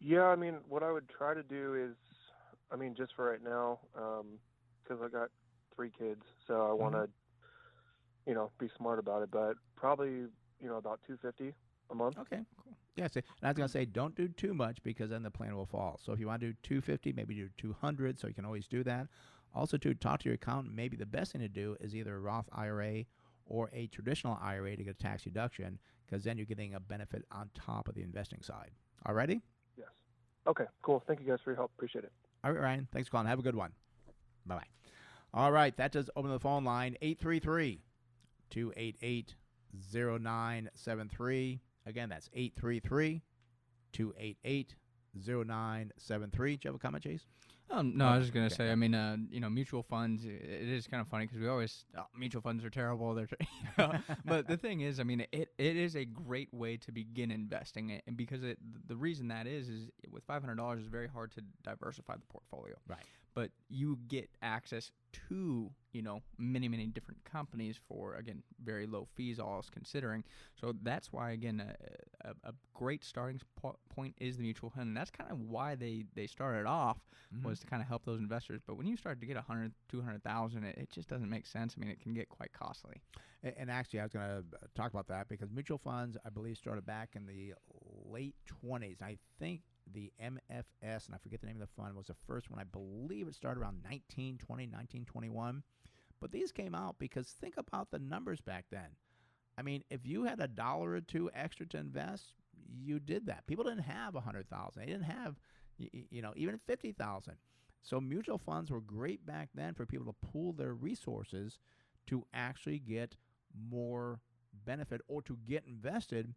yeah, 0.00 0.24
I 0.24 0.36
mean, 0.36 0.58
what 0.68 0.82
I 0.82 0.90
would 0.90 1.08
try 1.08 1.34
to 1.34 1.42
do 1.42 1.74
is, 1.74 1.96
I 2.74 2.76
mean, 2.76 2.94
just 2.96 3.12
for 3.14 3.30
right 3.30 3.42
now, 3.42 3.78
because 3.94 5.00
um, 5.00 5.04
I 5.04 5.08
got 5.08 5.28
three 5.76 5.92
kids, 5.96 6.22
so 6.46 6.66
I 6.68 6.72
want 6.72 6.94
to, 6.94 7.02
mm-hmm. 7.02 8.30
you 8.30 8.34
know, 8.34 8.50
be 8.58 8.68
smart 8.76 8.98
about 8.98 9.22
it. 9.22 9.30
But 9.30 9.54
probably, 9.76 10.08
you 10.08 10.68
know, 10.68 10.76
about 10.76 10.98
250 11.06 11.54
a 11.90 11.94
month. 11.94 12.18
Okay, 12.18 12.40
cool. 12.62 12.76
Yeah, 12.96 13.06
and 13.14 13.24
I 13.42 13.48
was 13.48 13.56
gonna 13.56 13.68
say 13.68 13.84
don't 13.84 14.16
do 14.16 14.26
too 14.26 14.54
much 14.54 14.82
because 14.82 15.10
then 15.10 15.22
the 15.22 15.30
plan 15.30 15.54
will 15.54 15.66
fall. 15.66 16.00
So 16.04 16.12
if 16.12 16.18
you 16.18 16.26
want 16.26 16.40
to 16.40 16.48
do 16.48 16.56
250, 16.64 17.12
maybe 17.12 17.34
do 17.34 17.48
200. 17.58 18.18
So 18.18 18.26
you 18.26 18.34
can 18.34 18.44
always 18.44 18.66
do 18.66 18.82
that. 18.84 19.06
Also, 19.54 19.76
to 19.76 19.94
talk 19.94 20.20
to 20.20 20.24
your 20.24 20.34
accountant, 20.34 20.74
maybe 20.74 20.96
the 20.96 21.06
best 21.06 21.30
thing 21.30 21.40
to 21.42 21.48
do 21.48 21.76
is 21.80 21.94
either 21.94 22.16
a 22.16 22.20
Roth 22.20 22.48
IRA 22.52 23.04
or 23.46 23.70
a 23.72 23.86
traditional 23.86 24.36
IRA 24.42 24.76
to 24.76 24.82
get 24.82 24.96
a 24.98 25.02
tax 25.02 25.22
deduction 25.22 25.78
because 26.04 26.24
then 26.24 26.36
you're 26.36 26.46
getting 26.46 26.74
a 26.74 26.80
benefit 26.80 27.24
on 27.30 27.50
top 27.54 27.86
of 27.86 27.94
the 27.94 28.02
investing 28.02 28.42
side. 28.42 28.72
Alrighty? 29.06 29.42
Yes. 29.76 29.88
Okay, 30.48 30.64
cool. 30.82 31.04
Thank 31.06 31.20
you 31.20 31.26
guys 31.26 31.38
for 31.44 31.50
your 31.50 31.56
help. 31.56 31.70
Appreciate 31.76 32.04
it. 32.04 32.12
All 32.44 32.52
right, 32.52 32.60
Ryan. 32.60 32.88
Thanks 32.92 33.08
for 33.08 33.12
calling. 33.12 33.26
Have 33.26 33.38
a 33.38 33.42
good 33.42 33.56
one. 33.56 33.72
Bye 34.44 34.56
bye. 34.56 34.66
All 35.32 35.50
right, 35.50 35.76
that 35.78 35.92
does 35.92 36.10
open 36.14 36.30
the 36.30 36.38
phone 36.38 36.64
line 36.64 36.96
833 37.00 37.80
288 38.50 39.34
0973. 39.92 41.60
Again, 41.86 42.08
that's 42.08 42.28
833 42.34 43.22
288 43.92 44.74
0973. 45.16 46.56
Do 46.56 46.60
you 46.62 46.68
have 46.68 46.74
a 46.74 46.78
comment, 46.78 47.02
Chase? 47.02 47.26
Um, 47.70 47.96
no, 47.96 48.06
I 48.06 48.18
was 48.18 48.26
just 48.26 48.34
gonna 48.34 48.46
okay. 48.46 48.54
say. 48.54 48.70
I 48.70 48.74
mean, 48.74 48.94
uh, 48.94 49.16
you 49.30 49.40
know, 49.40 49.50
mutual 49.50 49.82
funds. 49.82 50.24
It 50.24 50.68
is 50.68 50.86
kind 50.86 51.00
of 51.00 51.08
funny 51.08 51.26
because 51.26 51.40
we 51.40 51.48
always 51.48 51.86
oh, 51.98 52.04
mutual 52.16 52.42
funds 52.42 52.64
are 52.64 52.70
terrible. 52.70 53.14
They're, 53.14 53.28
you 53.40 53.46
know? 53.78 53.94
but 54.24 54.46
the 54.46 54.56
thing 54.56 54.82
is, 54.82 55.00
I 55.00 55.02
mean, 55.02 55.26
it, 55.32 55.48
it 55.58 55.76
is 55.76 55.96
a 55.96 56.04
great 56.04 56.52
way 56.52 56.76
to 56.76 56.92
begin 56.92 57.30
investing, 57.30 58.00
and 58.06 58.16
because 58.16 58.44
it, 58.44 58.58
the 58.86 58.96
reason 58.96 59.28
that 59.28 59.46
is 59.46 59.68
is 59.68 59.88
with 60.10 60.24
five 60.24 60.42
hundred 60.42 60.56
dollars, 60.56 60.80
it's 60.80 60.88
very 60.88 61.08
hard 61.08 61.32
to 61.32 61.42
diversify 61.62 62.14
the 62.14 62.26
portfolio. 62.26 62.76
Right 62.86 62.98
but 63.34 63.50
you 63.68 63.98
get 64.08 64.30
access 64.42 64.90
to 65.28 65.70
you 65.92 66.02
know 66.02 66.20
many 66.38 66.68
many 66.68 66.86
different 66.86 67.22
companies 67.24 67.78
for 67.88 68.14
again 68.16 68.42
very 68.64 68.86
low 68.86 69.06
fees 69.14 69.38
all 69.38 69.54
else 69.54 69.70
considering. 69.70 70.24
So 70.60 70.74
that's 70.82 71.12
why 71.12 71.32
again 71.32 71.60
a, 71.60 72.28
a, 72.28 72.50
a 72.50 72.52
great 72.74 73.04
starting 73.04 73.40
po- 73.60 73.78
point 73.94 74.14
is 74.18 74.36
the 74.36 74.42
mutual 74.42 74.70
fund. 74.70 74.88
And 74.88 74.96
that's 74.96 75.10
kind 75.10 75.30
of 75.30 75.40
why 75.40 75.74
they 75.74 76.04
they 76.14 76.26
started 76.26 76.66
off 76.66 76.98
mm-hmm. 77.34 77.46
was 77.46 77.60
to 77.60 77.66
kind 77.66 77.82
of 77.82 77.88
help 77.88 78.04
those 78.04 78.20
investors. 78.20 78.60
But 78.66 78.76
when 78.76 78.86
you 78.86 78.96
start 78.96 79.20
to 79.20 79.26
get 79.26 79.36
100 79.36 79.72
200000 79.88 80.64
it, 80.64 80.78
it 80.78 80.90
just 80.90 81.08
doesn't 81.08 81.30
make 81.30 81.46
sense. 81.46 81.74
I 81.76 81.80
mean 81.80 81.90
it 81.90 82.00
can 82.00 82.14
get 82.14 82.28
quite 82.28 82.52
costly. 82.52 83.00
And, 83.42 83.54
and 83.58 83.70
actually 83.70 84.00
i 84.00 84.02
was 84.04 84.12
going 84.12 84.26
to 84.26 84.56
uh, 84.56 84.66
talk 84.74 84.90
about 84.90 85.06
that 85.08 85.28
because 85.28 85.50
mutual 85.50 85.78
funds 85.78 86.16
i 86.24 86.30
believe 86.30 86.56
started 86.56 86.86
back 86.86 87.10
in 87.14 87.26
the 87.26 87.52
late 88.06 88.34
20s 88.64 89.02
i 89.02 89.18
think 89.38 89.60
the 89.92 90.12
MFS, 90.22 91.06
and 91.06 91.14
I 91.14 91.18
forget 91.18 91.40
the 91.40 91.46
name 91.46 91.60
of 91.60 91.68
the 91.68 91.82
fund, 91.82 91.94
was 91.96 92.06
the 92.06 92.14
first 92.26 92.50
one. 92.50 92.60
I 92.60 92.64
believe 92.64 93.28
it 93.28 93.34
started 93.34 93.60
around 93.60 93.82
1920, 93.82 94.64
1921. 94.64 95.62
But 96.20 96.32
these 96.32 96.52
came 96.52 96.74
out 96.74 96.98
because 96.98 97.28
think 97.28 97.54
about 97.58 97.90
the 97.90 97.98
numbers 97.98 98.40
back 98.40 98.66
then. 98.70 98.96
I 99.58 99.62
mean, 99.62 99.84
if 99.90 100.06
you 100.06 100.24
had 100.24 100.40
a 100.40 100.48
dollar 100.48 100.92
or 100.92 101.00
two 101.00 101.30
extra 101.34 101.66
to 101.66 101.78
invest, 101.78 102.34
you 102.72 102.98
did 102.98 103.26
that. 103.26 103.46
People 103.46 103.64
didn't 103.64 103.80
have 103.80 104.14
a 104.14 104.20
hundred 104.20 104.48
thousand. 104.48 104.82
They 104.82 104.92
didn't 104.92 105.04
have, 105.04 105.38
you 105.78 106.22
know, 106.22 106.32
even 106.36 106.58
fifty 106.66 106.92
thousand. 106.92 107.34
So 107.82 108.00
mutual 108.00 108.38
funds 108.38 108.70
were 108.70 108.80
great 108.80 109.26
back 109.26 109.50
then 109.54 109.74
for 109.74 109.84
people 109.84 110.06
to 110.06 110.26
pool 110.26 110.52
their 110.52 110.72
resources 110.72 111.58
to 112.06 112.24
actually 112.32 112.78
get 112.78 113.16
more 113.70 114.20
benefit 114.64 115.02
or 115.08 115.20
to 115.22 115.36
get 115.46 115.64
invested 115.66 116.34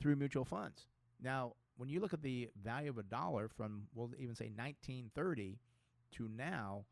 through 0.00 0.16
mutual 0.16 0.44
funds. 0.44 0.86
Now, 1.22 1.54
when 1.80 1.88
you 1.88 1.98
look 1.98 2.12
at 2.12 2.20
the 2.20 2.50
value 2.62 2.90
of 2.90 2.98
a 2.98 3.02
dollar 3.02 3.48
from, 3.48 3.84
we'll 3.94 4.10
even 4.18 4.34
say 4.34 4.50
1930 4.54 5.58
to 6.12 6.28
now, 6.28 6.84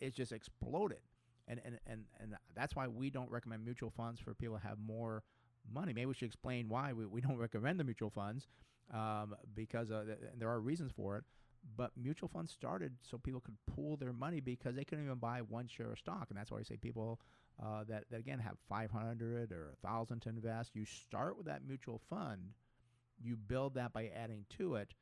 it's 0.00 0.14
just 0.14 0.30
exploded. 0.30 1.00
And, 1.48 1.60
and, 1.64 1.80
and, 1.88 2.04
and 2.20 2.36
that's 2.54 2.76
why 2.76 2.86
we 2.86 3.10
don't 3.10 3.28
recommend 3.28 3.64
mutual 3.64 3.90
funds 3.90 4.20
for 4.20 4.32
people 4.32 4.58
to 4.58 4.62
have 4.62 4.78
more 4.78 5.24
money. 5.74 5.92
Maybe 5.92 6.06
we 6.06 6.14
should 6.14 6.26
explain 6.26 6.68
why 6.68 6.92
we, 6.92 7.04
we 7.04 7.20
don't 7.20 7.36
recommend 7.46 7.80
the 7.80 7.84
mutual 7.84 8.10
funds 8.10 8.46
um, 8.94 9.34
because 9.56 9.90
uh, 9.90 10.04
th- 10.06 10.18
there 10.38 10.50
are 10.50 10.60
reasons 10.60 10.92
for 10.94 11.16
it. 11.16 11.24
But 11.76 11.90
mutual 12.00 12.28
funds 12.28 12.52
started 12.52 12.92
so 13.02 13.18
people 13.18 13.40
could 13.40 13.56
pool 13.66 13.96
their 13.96 14.12
money 14.12 14.38
because 14.38 14.76
they 14.76 14.84
couldn't 14.84 15.04
even 15.04 15.18
buy 15.18 15.40
one 15.40 15.66
share 15.66 15.90
of 15.90 15.98
stock. 15.98 16.26
And 16.28 16.38
that's 16.38 16.52
why 16.52 16.60
I 16.60 16.62
say 16.62 16.76
people 16.76 17.18
uh, 17.60 17.82
that, 17.88 18.04
that, 18.12 18.20
again, 18.20 18.38
have 18.38 18.54
500 18.68 19.50
or 19.50 19.74
1,000 19.80 20.22
to 20.22 20.28
invest, 20.28 20.76
you 20.76 20.84
start 20.84 21.36
with 21.36 21.46
that 21.46 21.66
mutual 21.66 22.00
fund– 22.08 22.50
you 23.22 23.36
build 23.36 23.74
that 23.74 23.92
by 23.92 24.10
adding 24.14 24.44
to 24.58 24.76
it. 24.76 24.94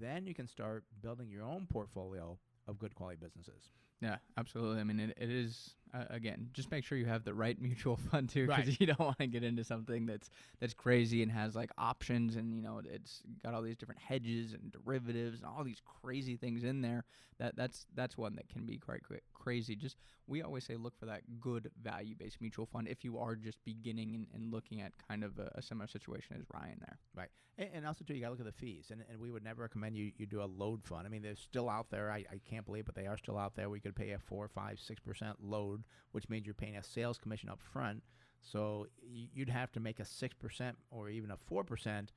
Then 0.00 0.26
you 0.26 0.34
can 0.34 0.46
start 0.46 0.84
building 1.00 1.30
your 1.30 1.44
own 1.44 1.66
portfolio 1.70 2.38
of 2.66 2.78
good 2.78 2.94
quality 2.94 3.18
businesses. 3.20 3.70
Yeah, 4.00 4.16
absolutely. 4.36 4.80
I 4.80 4.84
mean, 4.84 4.98
it, 4.98 5.16
it 5.16 5.30
is 5.30 5.74
uh, 5.94 6.04
again, 6.10 6.48
just 6.52 6.70
make 6.70 6.84
sure 6.84 6.96
you 6.96 7.06
have 7.06 7.22
the 7.22 7.34
right 7.34 7.56
mutual 7.60 7.96
fund 7.96 8.28
too, 8.28 8.46
because 8.46 8.66
right. 8.66 8.80
you 8.80 8.86
don't 8.86 8.98
want 9.00 9.18
to 9.18 9.26
get 9.26 9.44
into 9.44 9.62
something 9.62 10.06
that's 10.06 10.30
that's 10.60 10.74
crazy 10.74 11.22
and 11.22 11.30
has 11.30 11.54
like 11.54 11.70
options 11.78 12.36
and 12.36 12.54
you 12.54 12.62
know 12.62 12.80
it's 12.84 13.22
got 13.44 13.54
all 13.54 13.62
these 13.62 13.76
different 13.76 14.00
hedges 14.00 14.54
and 14.54 14.72
derivatives 14.72 15.40
and 15.40 15.48
all 15.48 15.62
these 15.62 15.82
crazy 16.02 16.36
things 16.36 16.64
in 16.64 16.80
there. 16.80 17.04
That 17.38 17.56
that's 17.56 17.86
that's 17.94 18.16
one 18.16 18.34
that 18.36 18.48
can 18.48 18.64
be 18.64 18.78
quite 18.78 19.02
crazy. 19.34 19.76
Just 19.76 19.96
we 20.26 20.42
always 20.42 20.64
say 20.64 20.76
look 20.76 20.98
for 20.98 21.06
that 21.06 21.22
good 21.40 21.70
value 21.82 22.14
based 22.14 22.40
mutual 22.40 22.66
fund 22.66 22.88
if 22.88 23.04
you 23.04 23.18
are 23.18 23.36
just 23.36 23.58
beginning 23.64 24.14
and, 24.14 24.26
and 24.34 24.52
looking 24.52 24.80
at 24.80 24.92
kind 25.08 25.24
of 25.24 25.38
a, 25.38 25.50
a, 25.56 25.62
similar 25.62 25.86
situation 25.86 26.36
as 26.38 26.44
Ryan 26.54 26.76
there. 26.80 26.98
Right, 27.14 27.28
and, 27.58 27.68
and 27.74 27.86
also 27.86 28.04
too, 28.04 28.14
you 28.14 28.20
got 28.20 28.28
to 28.28 28.30
look 28.32 28.40
at 28.40 28.46
the 28.46 28.52
fees, 28.52 28.86
and, 28.90 29.02
and 29.10 29.20
we 29.20 29.30
would 29.30 29.44
never 29.44 29.62
recommend 29.62 29.96
you 29.96 30.12
you 30.16 30.26
do 30.26 30.42
a 30.42 30.46
load 30.46 30.84
fund. 30.84 31.06
I 31.06 31.10
mean, 31.10 31.22
they're 31.22 31.36
still 31.36 31.68
out 31.68 31.90
there. 31.90 32.10
I, 32.10 32.24
I 32.30 32.40
can't 32.52 32.66
believe, 32.66 32.84
but 32.84 32.94
they 32.94 33.06
are 33.06 33.16
still 33.16 33.38
out 33.38 33.54
there. 33.54 33.70
We 33.70 33.80
could 33.80 33.96
pay 33.96 34.10
a 34.12 34.18
four, 34.18 34.48
five, 34.48 34.78
six 34.78 35.00
percent 35.00 35.36
load, 35.42 35.84
which 36.12 36.28
means 36.28 36.46
you're 36.46 36.54
paying 36.54 36.76
a 36.76 36.82
sales 36.82 37.18
commission 37.18 37.48
up 37.48 37.60
front. 37.72 38.02
So 38.40 38.86
you'd 39.34 39.48
have 39.48 39.72
to 39.72 39.80
make 39.80 40.00
a 40.00 40.04
six 40.04 40.34
percent 40.34 40.76
or 40.90 41.08
even 41.08 41.30
a 41.30 41.36
four 41.36 41.64
percent 41.64 42.12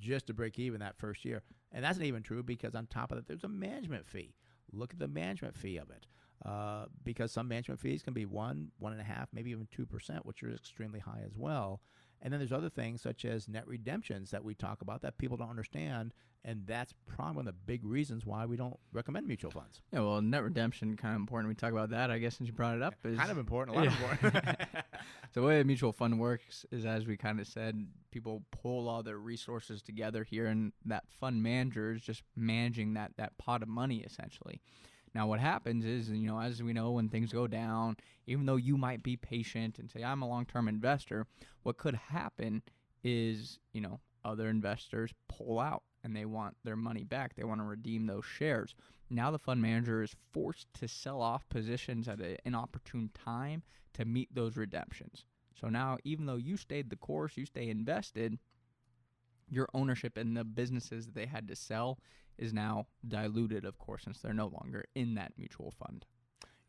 just 0.00 0.26
to 0.26 0.34
break 0.34 0.58
even 0.58 0.80
that 0.80 0.98
first 0.98 1.24
year. 1.24 1.42
And 1.72 1.84
that's 1.84 1.98
not 1.98 2.06
even 2.06 2.22
true 2.22 2.42
because 2.42 2.74
on 2.74 2.86
top 2.86 3.12
of 3.12 3.16
that, 3.16 3.28
there's 3.28 3.44
a 3.44 3.48
management 3.48 4.06
fee. 4.06 4.34
Look 4.72 4.92
at 4.92 4.98
the 4.98 5.08
management 5.08 5.56
fee 5.56 5.76
of 5.76 5.90
it. 5.90 6.06
Uh, 6.44 6.84
because 7.02 7.32
some 7.32 7.48
management 7.48 7.80
fees 7.80 8.02
can 8.02 8.12
be 8.12 8.26
one, 8.26 8.70
one 8.78 8.92
and 8.92 9.00
a 9.00 9.04
half, 9.04 9.28
maybe 9.32 9.50
even 9.50 9.68
two 9.70 9.86
percent, 9.86 10.26
which 10.26 10.42
are 10.42 10.52
extremely 10.52 11.00
high 11.00 11.22
as 11.24 11.36
well. 11.36 11.80
And 12.22 12.32
then 12.32 12.40
there's 12.40 12.52
other 12.52 12.70
things 12.70 13.02
such 13.02 13.24
as 13.24 13.48
net 13.48 13.66
redemptions 13.66 14.30
that 14.30 14.44
we 14.44 14.54
talk 14.54 14.80
about 14.80 15.02
that 15.02 15.18
people 15.18 15.36
don't 15.36 15.50
understand, 15.50 16.14
and 16.44 16.62
that's 16.66 16.94
probably 17.06 17.36
one 17.36 17.48
of 17.48 17.54
the 17.54 17.60
big 17.66 17.84
reasons 17.84 18.24
why 18.24 18.46
we 18.46 18.56
don't 18.56 18.78
recommend 18.92 19.26
mutual 19.26 19.50
funds. 19.50 19.82
Yeah, 19.92 20.00
well, 20.00 20.22
net 20.22 20.42
redemption 20.42 20.96
kind 20.96 21.14
of 21.14 21.20
important. 21.20 21.48
We 21.48 21.54
talk 21.54 21.72
about 21.72 21.90
that, 21.90 22.10
I 22.10 22.18
guess, 22.18 22.36
since 22.36 22.48
you 22.48 22.54
brought 22.54 22.76
it 22.76 22.82
up. 22.82 22.94
Is, 23.04 23.18
kind 23.18 23.30
of 23.30 23.38
important, 23.38 23.76
a 23.76 23.80
lot 23.80 23.90
yeah. 23.90 23.96
important. 23.96 24.58
the 25.34 25.42
way 25.42 25.60
a 25.60 25.64
mutual 25.64 25.92
fund 25.92 26.18
works 26.18 26.64
is, 26.70 26.86
as 26.86 27.06
we 27.06 27.16
kind 27.16 27.38
of 27.38 27.46
said, 27.46 27.86
people 28.10 28.42
pull 28.50 28.88
all 28.88 29.02
their 29.02 29.18
resources 29.18 29.82
together 29.82 30.24
here, 30.24 30.46
and 30.46 30.72
that 30.84 31.04
fund 31.20 31.42
manager 31.42 31.92
is 31.92 32.02
just 32.02 32.22
managing 32.34 32.94
that 32.94 33.12
that 33.18 33.36
pot 33.38 33.62
of 33.62 33.68
money 33.68 33.98
essentially. 33.98 34.60
Now, 35.16 35.26
what 35.26 35.40
happens 35.40 35.86
is, 35.86 36.10
you 36.10 36.28
know, 36.28 36.38
as 36.38 36.62
we 36.62 36.74
know, 36.74 36.90
when 36.90 37.08
things 37.08 37.32
go 37.32 37.46
down, 37.46 37.96
even 38.26 38.44
though 38.44 38.56
you 38.56 38.76
might 38.76 39.02
be 39.02 39.16
patient 39.16 39.78
and 39.78 39.90
say, 39.90 40.04
I'm 40.04 40.20
a 40.20 40.28
long 40.28 40.44
term 40.44 40.68
investor, 40.68 41.26
what 41.62 41.78
could 41.78 41.94
happen 41.94 42.60
is, 43.02 43.58
you 43.72 43.80
know, 43.80 43.98
other 44.26 44.50
investors 44.50 45.14
pull 45.26 45.58
out 45.58 45.84
and 46.04 46.14
they 46.14 46.26
want 46.26 46.54
their 46.64 46.76
money 46.76 47.02
back. 47.02 47.34
They 47.34 47.44
want 47.44 47.62
to 47.62 47.64
redeem 47.64 48.04
those 48.04 48.26
shares. 48.26 48.74
Now 49.08 49.30
the 49.30 49.38
fund 49.38 49.62
manager 49.62 50.02
is 50.02 50.14
forced 50.34 50.66
to 50.74 50.86
sell 50.86 51.22
off 51.22 51.48
positions 51.48 52.08
at 52.08 52.20
an 52.20 52.36
inopportune 52.44 53.08
time 53.14 53.62
to 53.94 54.04
meet 54.04 54.34
those 54.34 54.58
redemptions. 54.58 55.24
So 55.58 55.70
now, 55.70 55.96
even 56.04 56.26
though 56.26 56.36
you 56.36 56.58
stayed 56.58 56.90
the 56.90 56.96
course, 56.96 57.38
you 57.38 57.46
stay 57.46 57.70
invested, 57.70 58.38
your 59.48 59.68
ownership 59.72 60.18
in 60.18 60.34
the 60.34 60.44
businesses 60.44 61.06
that 61.06 61.14
they 61.14 61.24
had 61.24 61.48
to 61.48 61.56
sell 61.56 62.00
is 62.38 62.52
now 62.52 62.86
diluted, 63.06 63.64
of 63.64 63.78
course, 63.78 64.04
since 64.04 64.20
they're 64.20 64.34
no 64.34 64.46
longer 64.48 64.84
in 64.94 65.14
that 65.14 65.32
mutual 65.36 65.70
fund. 65.70 66.04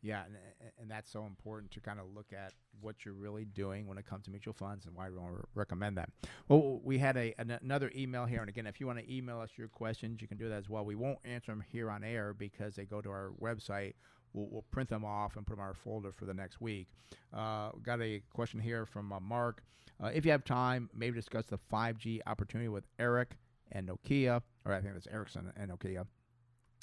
Yeah, 0.00 0.22
and, 0.24 0.36
and 0.80 0.90
that's 0.90 1.10
so 1.10 1.24
important 1.24 1.72
to 1.72 1.80
kind 1.80 1.98
of 1.98 2.06
look 2.14 2.32
at 2.32 2.52
what 2.80 3.04
you're 3.04 3.14
really 3.14 3.44
doing 3.44 3.86
when 3.88 3.98
it 3.98 4.06
comes 4.06 4.26
to 4.26 4.30
mutual 4.30 4.54
funds 4.54 4.86
and 4.86 4.94
why 4.94 5.10
we 5.10 5.16
want 5.16 5.36
to 5.36 5.44
recommend 5.54 5.96
that. 5.96 6.10
Well, 6.48 6.80
we 6.84 6.98
had 6.98 7.16
a 7.16 7.34
an, 7.38 7.58
another 7.62 7.90
email 7.96 8.24
here, 8.24 8.40
and 8.40 8.48
again, 8.48 8.66
if 8.66 8.78
you 8.78 8.86
want 8.86 9.00
to 9.00 9.12
email 9.12 9.40
us 9.40 9.50
your 9.56 9.68
questions, 9.68 10.22
you 10.22 10.28
can 10.28 10.38
do 10.38 10.48
that 10.48 10.54
as 10.54 10.68
well. 10.68 10.84
We 10.84 10.94
won't 10.94 11.18
answer 11.24 11.50
them 11.50 11.64
here 11.68 11.90
on 11.90 12.04
air 12.04 12.32
because 12.32 12.76
they 12.76 12.84
go 12.84 13.00
to 13.00 13.10
our 13.10 13.32
website. 13.40 13.94
We'll, 14.32 14.48
we'll 14.50 14.64
print 14.70 14.88
them 14.88 15.04
off 15.04 15.36
and 15.36 15.44
put 15.44 15.54
them 15.54 15.60
in 15.60 15.66
our 15.66 15.74
folder 15.74 16.12
for 16.12 16.26
the 16.26 16.34
next 16.34 16.60
week. 16.60 16.86
Uh, 17.32 17.70
got 17.82 18.00
a 18.00 18.22
question 18.32 18.60
here 18.60 18.86
from 18.86 19.12
uh, 19.12 19.18
Mark. 19.18 19.64
Uh, 20.02 20.10
if 20.14 20.24
you 20.24 20.30
have 20.30 20.44
time, 20.44 20.88
maybe 20.94 21.16
discuss 21.16 21.46
the 21.46 21.58
5G 21.72 22.20
opportunity 22.26 22.68
with 22.68 22.84
Eric 23.00 23.36
and 23.72 23.88
Nokia, 23.88 24.42
or 24.68 24.74
I 24.74 24.80
think 24.80 24.94
that's 24.94 25.06
Ericsson 25.08 25.52
and 25.56 25.70
Nokia. 25.70 26.06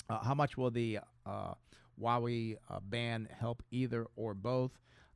Uh, 0.09 0.19
how 0.23 0.33
much 0.33 0.57
will 0.57 0.71
the 0.71 0.99
uh, 1.25 1.53
Huawei 1.99 2.57
uh, 2.69 2.79
ban 2.81 3.27
help 3.39 3.63
either 3.71 4.07
or 4.15 4.33
both? 4.33 4.71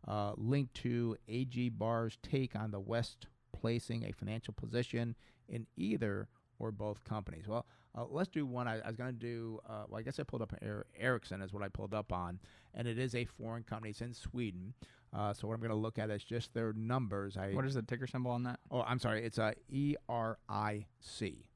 Uh, 0.07 0.31
link 0.37 0.71
to 0.73 1.17
AG 1.27 1.69
Barr's 1.69 2.17
take 2.23 2.55
on 2.55 2.71
the 2.71 2.79
West 2.79 3.27
placing 3.51 4.05
a 4.05 4.11
financial 4.13 4.53
position 4.53 5.15
in 5.49 5.67
either 5.75 6.29
or 6.57 6.71
both 6.71 7.03
companies. 7.03 7.47
Well, 7.47 7.65
uh, 7.97 8.05
let's 8.09 8.29
do 8.29 8.45
one. 8.45 8.67
I, 8.67 8.79
I 8.79 8.87
was 8.87 8.95
going 8.95 9.11
to 9.11 9.19
do, 9.19 9.59
uh, 9.67 9.83
well, 9.89 9.99
I 9.99 10.03
guess 10.03 10.19
I 10.19 10.23
pulled 10.23 10.41
up 10.41 10.53
er- 10.63 10.85
Ericsson 10.97 11.41
is 11.41 11.51
what 11.51 11.63
I 11.63 11.67
pulled 11.67 11.93
up 11.93 12.13
on, 12.13 12.39
and 12.73 12.87
it 12.87 12.97
is 12.97 13.13
a 13.15 13.25
foreign 13.25 13.63
company. 13.63 13.89
It's 13.89 14.01
in 14.01 14.13
Sweden. 14.13 14.73
Uh, 15.11 15.33
so 15.33 15.47
what 15.47 15.55
I'm 15.55 15.59
going 15.59 15.69
to 15.71 15.75
look 15.75 15.97
at 15.97 16.09
is 16.09 16.23
just 16.23 16.53
their 16.53 16.71
numbers. 16.73 17.35
I, 17.35 17.49
What 17.51 17.65
is 17.65 17.73
the 17.73 17.81
ticker 17.81 18.07
symbol 18.07 18.31
on 18.31 18.43
that? 18.43 18.59
Oh, 18.71 18.83
I'm 18.83 18.99
sorry. 18.99 19.23
It's 19.25 19.37
a 19.39 19.53
E 19.69 19.95
R 20.07 20.37
I 20.47 20.85
C. 20.99 21.48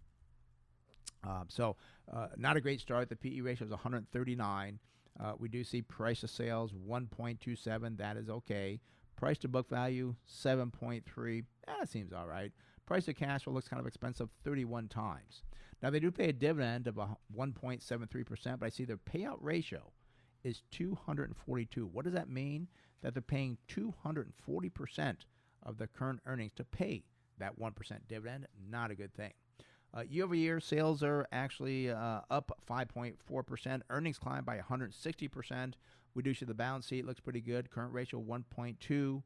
Um, 1.23 1.45
so 1.47 1.75
uh, 2.11 2.27
not 2.37 2.57
a 2.57 2.61
great 2.61 2.81
start. 2.81 3.09
The 3.09 3.15
PE 3.15 3.41
ratio 3.41 3.65
is 3.65 3.71
139. 3.71 4.79
Uh, 5.19 5.33
we 5.37 5.47
do 5.47 5.63
see 5.63 5.81
price 5.81 6.21
to 6.21 6.27
sales 6.27 6.71
1.27. 6.87 7.97
That 7.97 8.17
is 8.17 8.29
okay. 8.29 8.79
Price 9.15 9.37
to 9.39 9.47
book 9.47 9.69
value 9.69 10.15
7.3. 10.27 11.43
That 11.67 11.89
seems 11.89 12.11
all 12.13 12.27
right. 12.27 12.51
Price 12.85 13.05
to 13.05 13.13
cash 13.13 13.43
flow 13.43 13.53
looks 13.53 13.67
kind 13.67 13.79
of 13.79 13.87
expensive 13.87 14.29
31 14.43 14.89
times. 14.89 15.43
Now 15.81 15.89
they 15.89 15.99
do 15.99 16.11
pay 16.11 16.29
a 16.29 16.33
dividend 16.33 16.87
of 16.87 16.97
a 16.97 17.15
1.73%, 17.37 18.59
but 18.59 18.65
I 18.65 18.69
see 18.69 18.85
their 18.85 18.97
payout 18.97 19.37
ratio 19.39 19.91
is 20.43 20.63
242. 20.71 21.85
What 21.85 22.05
does 22.05 22.13
that 22.13 22.29
mean? 22.29 22.67
That 23.01 23.13
they're 23.13 23.21
paying 23.21 23.57
240% 23.69 25.15
of 25.63 25.77
their 25.77 25.87
current 25.87 26.21
earnings 26.25 26.53
to 26.55 26.63
pay 26.63 27.03
that 27.37 27.59
1% 27.59 27.73
dividend. 28.07 28.47
Not 28.69 28.91
a 28.91 28.95
good 28.95 29.13
thing. 29.13 29.33
Uh, 29.95 30.01
year 30.09 30.23
over 30.23 30.33
year, 30.33 30.59
sales 30.59 31.03
are 31.03 31.27
actually 31.31 31.89
uh, 31.89 32.21
up 32.31 32.57
5.4%. 32.69 33.81
Earnings 33.89 34.17
climbed 34.17 34.45
by 34.45 34.57
160%. 34.57 35.73
We 36.15 36.23
do 36.23 36.33
see 36.33 36.45
the 36.45 36.53
balance 36.53 36.87
sheet 36.87 37.05
looks 37.05 37.19
pretty 37.19 37.41
good. 37.41 37.69
Current 37.69 37.93
ratio 37.93 38.19
1.2. 38.21 39.21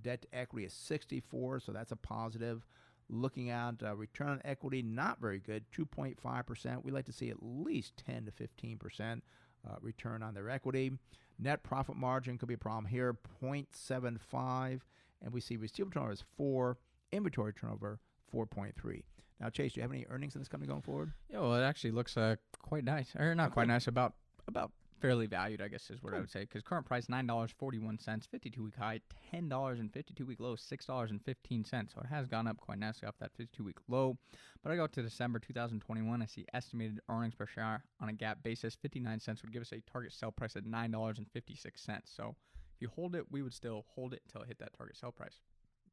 Debt 0.00 0.22
to 0.22 0.28
equity 0.32 0.66
is 0.66 0.72
64, 0.72 1.60
so 1.60 1.72
that's 1.72 1.92
a 1.92 1.96
positive. 1.96 2.64
Looking 3.10 3.50
at 3.50 3.82
uh, 3.82 3.94
return 3.96 4.28
on 4.28 4.40
equity, 4.44 4.80
not 4.80 5.20
very 5.20 5.38
good, 5.38 5.64
2.5%. 5.76 6.84
We 6.84 6.92
like 6.92 7.04
to 7.06 7.12
see 7.12 7.30
at 7.30 7.42
least 7.42 8.02
10 8.06 8.26
to 8.26 8.30
15% 8.32 9.20
uh, 9.68 9.74
return 9.80 10.22
on 10.22 10.34
their 10.34 10.48
equity. 10.48 10.92
Net 11.38 11.62
profit 11.62 11.96
margin 11.96 12.38
could 12.38 12.48
be 12.48 12.54
a 12.54 12.58
problem 12.58 12.86
here, 12.86 13.16
0.75. 13.42 14.80
And 15.20 15.32
we 15.32 15.40
see 15.40 15.56
receivable 15.56 15.92
turnover 15.92 16.12
is 16.12 16.24
4, 16.36 16.78
inventory 17.12 17.52
turnover 17.52 17.98
4.3. 18.34 19.02
Now, 19.42 19.50
Chase, 19.50 19.72
do 19.72 19.80
you 19.80 19.82
have 19.82 19.90
any 19.90 20.06
earnings 20.08 20.36
in 20.36 20.40
this 20.40 20.46
company 20.48 20.68
going 20.68 20.82
forward? 20.82 21.12
Yeah, 21.28 21.40
well, 21.40 21.56
it 21.56 21.64
actually 21.64 21.90
looks 21.90 22.16
uh, 22.16 22.36
quite 22.62 22.84
nice, 22.84 23.12
or 23.18 23.34
not 23.34 23.50
quite 23.50 23.66
nice. 23.66 23.88
About 23.88 24.14
about 24.46 24.70
fairly 25.00 25.26
valued, 25.26 25.60
I 25.60 25.66
guess 25.66 25.90
is 25.90 26.00
what 26.00 26.14
I 26.14 26.20
would 26.20 26.30
say. 26.30 26.42
Because 26.42 26.62
current 26.62 26.86
price 26.86 27.08
nine 27.08 27.26
dollars 27.26 27.50
forty 27.50 27.80
one 27.80 27.98
cents, 27.98 28.24
fifty 28.24 28.50
two 28.50 28.62
week 28.62 28.76
high, 28.76 29.00
ten 29.32 29.48
dollars 29.48 29.80
and 29.80 29.92
fifty 29.92 30.14
two 30.14 30.24
week 30.24 30.38
low, 30.38 30.54
six 30.54 30.86
dollars 30.86 31.10
and 31.10 31.20
fifteen 31.24 31.64
cents. 31.64 31.92
So 31.92 32.00
it 32.02 32.06
has 32.06 32.28
gone 32.28 32.46
up 32.46 32.60
quite 32.60 32.78
nicely 32.78 33.08
off 33.08 33.16
that 33.18 33.32
fifty 33.36 33.50
two 33.56 33.64
week 33.64 33.78
low. 33.88 34.16
But 34.62 34.70
I 34.70 34.76
go 34.76 34.86
to 34.86 35.02
December 35.02 35.40
two 35.40 35.52
thousand 35.52 35.80
twenty 35.80 36.02
one. 36.02 36.22
I 36.22 36.26
see 36.26 36.46
estimated 36.54 37.00
earnings 37.08 37.34
per 37.34 37.46
share 37.46 37.82
on 38.00 38.08
a 38.10 38.12
GAAP 38.12 38.44
basis, 38.44 38.76
fifty 38.76 39.00
nine 39.00 39.18
cents 39.18 39.42
would 39.42 39.52
give 39.52 39.62
us 39.62 39.72
a 39.72 39.80
target 39.90 40.12
sell 40.12 40.30
price 40.30 40.54
at 40.54 40.64
nine 40.64 40.92
dollars 40.92 41.18
and 41.18 41.26
fifty 41.32 41.56
six 41.56 41.82
cents. 41.82 42.12
So 42.16 42.36
if 42.76 42.80
you 42.80 42.88
hold 42.94 43.16
it, 43.16 43.24
we 43.32 43.42
would 43.42 43.54
still 43.54 43.86
hold 43.96 44.12
it 44.12 44.22
until 44.24 44.42
it 44.42 44.46
hit 44.48 44.60
that 44.60 44.72
target 44.78 44.96
sell 44.96 45.10
price. 45.10 45.40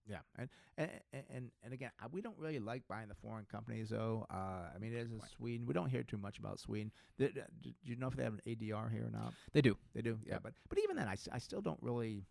Yeah, 0.09 0.17
and 0.37 0.49
and 0.77 0.89
and, 1.29 1.51
and 1.63 1.73
again, 1.73 1.91
uh, 2.03 2.07
we 2.11 2.21
don't 2.21 2.37
really 2.37 2.59
like 2.59 2.83
buying 2.87 3.07
the 3.07 3.15
foreign 3.15 3.45
companies, 3.45 3.89
though. 3.89 4.25
Uh, 4.29 4.69
I 4.73 4.77
mean, 4.79 4.93
it 4.93 4.97
is 4.97 5.11
in 5.11 5.21
Sweden. 5.37 5.67
We 5.67 5.73
don't 5.73 5.89
hear 5.89 6.03
too 6.03 6.17
much 6.17 6.39
about 6.39 6.59
Sweden. 6.59 6.91
Uh, 7.21 7.27
do 7.61 7.71
you 7.83 7.95
know 7.95 8.07
if 8.07 8.15
they 8.15 8.23
have 8.23 8.33
an 8.33 8.41
ADR 8.47 8.91
here 8.91 9.05
or 9.05 9.11
not? 9.11 9.33
They 9.53 9.61
do. 9.61 9.77
They 9.93 10.01
do. 10.01 10.17
Yeah, 10.25 10.33
Yep. 10.33 10.43
but 10.43 10.53
but 10.67 10.79
even 10.79 10.95
then, 10.95 11.07
I, 11.07 11.15
I 11.31 11.37
still 11.37 11.61
don't 11.61 11.81
really. 11.81 12.23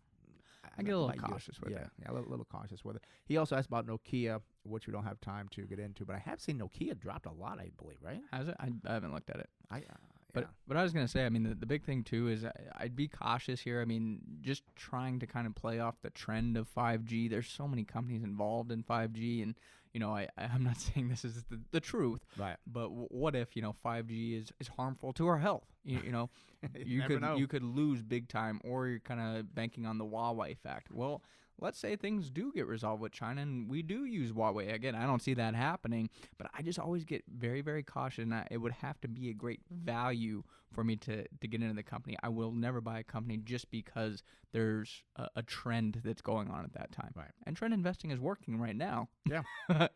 I 0.77 0.83
get 0.83 0.93
a 0.93 0.99
little 0.99 1.21
cautious 1.21 1.59
with 1.61 1.71
yeah, 1.71 1.79
it. 1.79 1.89
Yeah, 2.01 2.11
a 2.11 2.13
little, 2.13 2.29
little 2.29 2.45
cautious 2.45 2.83
with 2.83 2.97
it. 2.97 3.03
He 3.25 3.37
also 3.37 3.55
asked 3.55 3.67
about 3.67 3.87
Nokia, 3.87 4.41
which 4.63 4.87
we 4.87 4.93
don't 4.93 5.05
have 5.05 5.19
time 5.21 5.47
to 5.51 5.61
get 5.63 5.79
into, 5.79 6.05
but 6.05 6.15
I 6.17 6.19
have 6.19 6.41
seen 6.41 6.59
Nokia 6.59 6.99
dropped 6.99 7.25
a 7.25 7.31
lot. 7.31 7.59
I 7.59 7.71
believe, 7.81 7.97
right? 8.01 8.19
Has 8.31 8.49
it? 8.49 8.55
I, 8.59 8.69
I 8.85 8.93
haven't 8.93 9.13
looked 9.13 9.29
at 9.29 9.37
it. 9.37 9.49
I. 9.71 9.83
Uh, 10.29 10.33
But 10.33 10.43
yeah. 10.43 10.47
but 10.67 10.77
I 10.77 10.83
was 10.83 10.93
gonna 10.93 11.07
say, 11.07 11.25
I 11.25 11.29
mean, 11.29 11.43
the, 11.43 11.55
the 11.55 11.65
big 11.65 11.83
thing 11.83 12.03
too 12.03 12.27
is 12.27 12.45
I, 12.45 12.51
I'd 12.77 12.95
be 12.95 13.07
cautious 13.07 13.61
here. 13.61 13.81
I 13.81 13.85
mean, 13.85 14.19
just 14.41 14.63
trying 14.75 15.19
to 15.19 15.27
kind 15.27 15.47
of 15.47 15.55
play 15.55 15.79
off 15.79 15.95
the 16.01 16.09
trend 16.09 16.55
of 16.57 16.67
5G. 16.73 17.29
There's 17.29 17.49
so 17.49 17.67
many 17.67 17.83
companies 17.83 18.23
involved 18.23 18.71
in 18.71 18.83
5G, 18.83 19.41
and 19.43 19.55
you 19.93 19.99
know, 19.99 20.15
I 20.15 20.27
I'm 20.37 20.63
not 20.63 20.77
saying 20.87 21.09
this 21.09 21.25
is 21.25 21.43
the, 21.49 21.59
the 21.71 21.79
truth, 21.79 22.21
Right. 22.37 22.57
but 22.67 22.89
w- 22.89 23.07
what 23.09 23.35
if 23.35 23.55
you 23.55 23.61
know 23.63 23.75
5G 23.83 24.39
is, 24.41 24.51
is 24.59 24.67
harmful 24.67 25.13
to 25.13 25.27
our 25.27 25.39
health? 25.39 25.65
You, 25.83 25.99
you 26.05 26.11
know, 26.11 26.29
you 26.75 26.99
never 26.99 27.13
could 27.15 27.21
know. 27.23 27.35
you 27.37 27.47
could 27.47 27.63
lose 27.63 28.01
big 28.03 28.27
time, 28.27 28.61
or 28.63 28.87
you're 28.87 28.99
kind 28.99 29.19
of 29.37 29.53
banking 29.55 29.85
on 29.85 29.97
the 29.97 30.05
Huawei 30.05 30.57
fact. 30.57 30.91
Well. 30.91 31.21
Let's 31.61 31.79
say 31.79 31.95
things 31.95 32.29
do 32.29 32.51
get 32.53 32.67
resolved 32.67 33.01
with 33.01 33.11
China 33.11 33.41
and 33.41 33.69
we 33.69 33.81
do 33.81 34.05
use 34.05 34.31
Huawei. 34.31 34.73
Again, 34.73 34.95
I 34.95 35.05
don't 35.05 35.21
see 35.21 35.33
that 35.35 35.55
happening, 35.55 36.09
but 36.37 36.49
I 36.57 36.61
just 36.61 36.79
always 36.79 37.05
get 37.05 37.23
very, 37.27 37.61
very 37.61 37.83
cautious. 37.83 38.23
And 38.23 38.33
I, 38.33 38.47
it 38.51 38.57
would 38.57 38.73
have 38.73 38.99
to 39.01 39.07
be 39.07 39.29
a 39.29 39.33
great 39.33 39.61
value 39.69 40.43
for 40.71 40.83
me 40.83 40.95
to, 40.97 41.25
to 41.27 41.47
get 41.47 41.61
into 41.61 41.73
the 41.73 41.83
company. 41.83 42.15
I 42.21 42.29
will 42.29 42.51
never 42.51 42.81
buy 42.81 42.99
a 42.99 43.03
company 43.03 43.37
just 43.37 43.69
because 43.71 44.23
there's 44.51 45.03
a, 45.15 45.27
a 45.37 45.43
trend 45.43 46.01
that's 46.03 46.21
going 46.21 46.49
on 46.49 46.63
at 46.63 46.73
that 46.73 46.91
time. 46.91 47.11
Right. 47.15 47.31
And 47.45 47.55
trend 47.55 47.73
investing 47.73 48.11
is 48.11 48.19
working 48.19 48.59
right 48.59 48.75
now. 48.75 49.09
Yeah. 49.25 49.43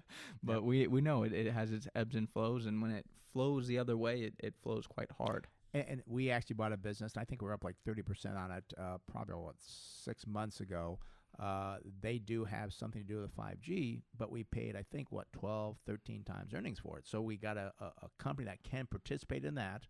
but 0.43 0.63
we, 0.63 0.87
we 0.87 1.01
know 1.01 1.23
it, 1.23 1.33
it 1.33 1.53
has 1.53 1.71
its 1.71 1.87
ebbs 1.95 2.15
and 2.15 2.29
flows. 2.29 2.65
And 2.65 2.81
when 2.81 2.91
it 2.91 3.05
flows 3.33 3.67
the 3.67 3.79
other 3.79 3.97
way, 3.97 4.21
it, 4.21 4.33
it 4.39 4.53
flows 4.61 4.87
quite 4.87 5.09
hard. 5.17 5.47
And, 5.73 5.85
and 5.89 6.03
we 6.05 6.29
actually 6.29 6.55
bought 6.55 6.71
a 6.71 6.77
business, 6.77 7.13
and 7.13 7.21
I 7.21 7.25
think 7.25 7.41
we're 7.41 7.53
up 7.53 7.63
like 7.63 7.75
30% 7.87 8.37
on 8.37 8.51
it 8.51 8.63
uh, 8.79 8.97
probably, 9.11 9.35
what, 9.35 9.55
six 9.59 10.25
months 10.25 10.59
ago. 10.59 10.99
Uh, 11.39 11.77
they 12.01 12.19
do 12.19 12.45
have 12.45 12.73
something 12.73 13.01
to 13.01 13.07
do 13.07 13.19
with 13.19 13.35
the 13.35 13.41
5G, 13.41 14.01
but 14.17 14.31
we 14.31 14.43
paid, 14.43 14.75
I 14.75 14.83
think, 14.91 15.11
what, 15.11 15.31
12, 15.33 15.77
13 15.85 16.23
times 16.23 16.53
earnings 16.53 16.79
for 16.79 16.99
it. 16.99 17.07
So 17.07 17.21
we 17.21 17.37
got 17.37 17.57
a, 17.57 17.73
a, 17.79 17.85
a 17.85 18.09
company 18.19 18.45
that 18.45 18.63
can 18.63 18.85
participate 18.85 19.43
in 19.43 19.55
that, 19.55 19.87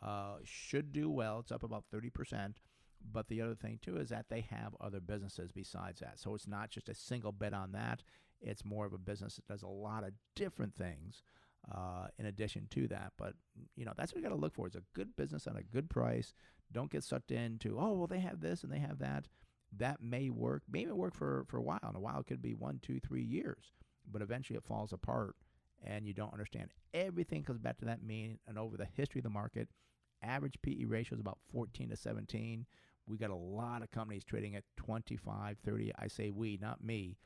uh, 0.00 0.36
should 0.44 0.92
do 0.92 1.10
well. 1.10 1.40
It's 1.40 1.50
up 1.50 1.64
about 1.64 1.84
30%. 1.92 2.54
But 3.12 3.28
the 3.28 3.42
other 3.42 3.54
thing, 3.54 3.78
too, 3.82 3.96
is 3.96 4.08
that 4.10 4.26
they 4.28 4.42
have 4.42 4.76
other 4.80 5.00
businesses 5.00 5.50
besides 5.52 6.00
that. 6.00 6.18
So 6.18 6.34
it's 6.34 6.48
not 6.48 6.70
just 6.70 6.88
a 6.88 6.94
single 6.94 7.32
bet 7.32 7.52
on 7.52 7.72
that. 7.72 8.02
It's 8.40 8.64
more 8.64 8.86
of 8.86 8.92
a 8.92 8.98
business 8.98 9.36
that 9.36 9.46
does 9.46 9.62
a 9.62 9.68
lot 9.68 10.04
of 10.04 10.12
different 10.34 10.74
things 10.74 11.22
uh, 11.72 12.08
in 12.18 12.26
addition 12.26 12.68
to 12.70 12.88
that. 12.88 13.12
But 13.16 13.34
you 13.76 13.84
know, 13.84 13.92
that's 13.96 14.12
what 14.12 14.18
you 14.18 14.28
got 14.28 14.34
to 14.34 14.40
look 14.40 14.54
for: 14.54 14.66
It's 14.66 14.76
a 14.76 14.82
good 14.94 15.16
business 15.16 15.46
at 15.46 15.56
a 15.56 15.62
good 15.62 15.90
price. 15.90 16.34
Don't 16.72 16.90
get 16.90 17.04
sucked 17.04 17.30
into 17.30 17.78
oh 17.78 17.92
well, 17.92 18.06
they 18.06 18.20
have 18.20 18.40
this 18.40 18.62
and 18.62 18.72
they 18.72 18.78
have 18.78 18.98
that. 18.98 19.28
That 19.78 20.02
may 20.02 20.30
work, 20.30 20.62
maybe 20.70 20.90
it 20.90 20.96
work 20.96 21.14
for 21.14 21.44
for 21.48 21.58
a 21.58 21.62
while. 21.62 21.80
And 21.82 21.96
a 21.96 22.00
while 22.00 22.20
it 22.20 22.26
could 22.26 22.42
be 22.42 22.54
one, 22.54 22.80
two, 22.82 23.00
three 23.00 23.24
years, 23.24 23.72
but 24.10 24.22
eventually 24.22 24.56
it 24.56 24.64
falls 24.64 24.92
apart, 24.92 25.36
and 25.84 26.06
you 26.06 26.14
don't 26.14 26.32
understand. 26.32 26.70
Everything 26.94 27.42
comes 27.42 27.60
back 27.60 27.78
to 27.78 27.84
that 27.86 28.02
mean. 28.02 28.38
And 28.46 28.58
over 28.58 28.76
the 28.76 28.86
history 28.96 29.18
of 29.18 29.24
the 29.24 29.30
market, 29.30 29.68
average 30.22 30.56
PE 30.62 30.84
ratio 30.84 31.14
is 31.16 31.20
about 31.20 31.38
14 31.52 31.90
to 31.90 31.96
17. 31.96 32.66
We 33.06 33.18
got 33.18 33.30
a 33.30 33.36
lot 33.36 33.82
of 33.82 33.90
companies 33.90 34.24
trading 34.24 34.56
at 34.56 34.64
25, 34.76 35.58
30. 35.64 35.92
I 35.98 36.08
say 36.08 36.30
we, 36.30 36.58
not 36.60 36.82
me, 36.82 37.16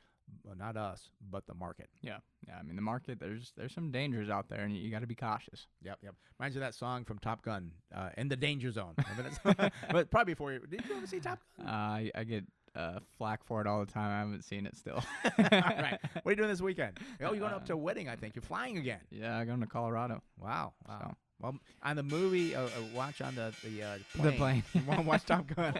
uh, 0.49 0.53
not 0.55 0.77
us, 0.77 1.09
but 1.29 1.45
the 1.47 1.53
market. 1.53 1.89
Yeah. 2.01 2.17
Yeah. 2.47 2.55
I 2.59 2.63
mean, 2.63 2.75
the 2.75 2.81
market, 2.81 3.19
there's 3.19 3.53
there's 3.57 3.73
some 3.73 3.91
dangers 3.91 4.29
out 4.29 4.49
there, 4.49 4.61
and 4.61 4.75
you, 4.75 4.81
you 4.81 4.91
got 4.91 4.99
to 5.01 5.07
be 5.07 5.15
cautious. 5.15 5.67
Yep, 5.83 5.99
yep. 6.03 6.15
Reminds 6.39 6.55
me 6.55 6.61
of 6.61 6.67
that 6.67 6.75
song 6.75 7.03
from 7.05 7.19
Top 7.19 7.43
Gun, 7.43 7.71
uh, 7.95 8.09
"In 8.17 8.27
the 8.29 8.35
Danger 8.35 8.71
Zone." 8.71 8.93
Remember 8.97 9.35
that 9.45 9.73
but 9.91 10.09
probably 10.11 10.33
before 10.33 10.53
you 10.53 10.59
did 10.59 10.83
you 10.87 10.95
ever 10.97 11.07
see 11.07 11.19
Top 11.19 11.39
Gun? 11.57 11.67
Uh, 11.67 11.71
I, 11.71 12.11
I 12.15 12.23
get 12.23 12.45
uh, 12.75 12.99
flack 13.17 13.43
for 13.43 13.61
it 13.61 13.67
all 13.67 13.79
the 13.85 13.91
time. 13.91 14.09
I 14.11 14.19
haven't 14.19 14.43
seen 14.43 14.65
it 14.65 14.75
still. 14.77 15.03
right. 15.37 15.99
What 16.23 16.25
are 16.25 16.31
you 16.31 16.35
doing 16.37 16.49
this 16.49 16.61
weekend? 16.61 16.97
Oh, 17.21 17.31
you're 17.33 17.41
going 17.41 17.53
up 17.53 17.65
to 17.67 17.73
a 17.73 17.77
wedding. 17.77 18.09
I 18.09 18.15
think 18.15 18.35
you're 18.35 18.41
flying 18.41 18.77
again. 18.77 18.99
Yeah, 19.11 19.37
I'm 19.37 19.45
going 19.45 19.59
to 19.59 19.67
Colorado. 19.67 20.23
Wow, 20.39 20.73
wow. 20.87 20.99
So. 21.01 21.15
Well, 21.41 21.55
on 21.81 21.95
the 21.95 22.03
movie, 22.03 22.55
uh, 22.55 22.63
uh, 22.63 22.69
watch 22.95 23.19
on 23.21 23.33
the 23.35 23.51
the 23.63 23.83
uh, 23.83 23.97
The 24.15 24.31
plane. 24.31 24.63
plane. 24.73 24.85
Wanna 24.87 25.01
watch 25.01 25.25
Top 25.25 25.47
Gun. 25.55 25.73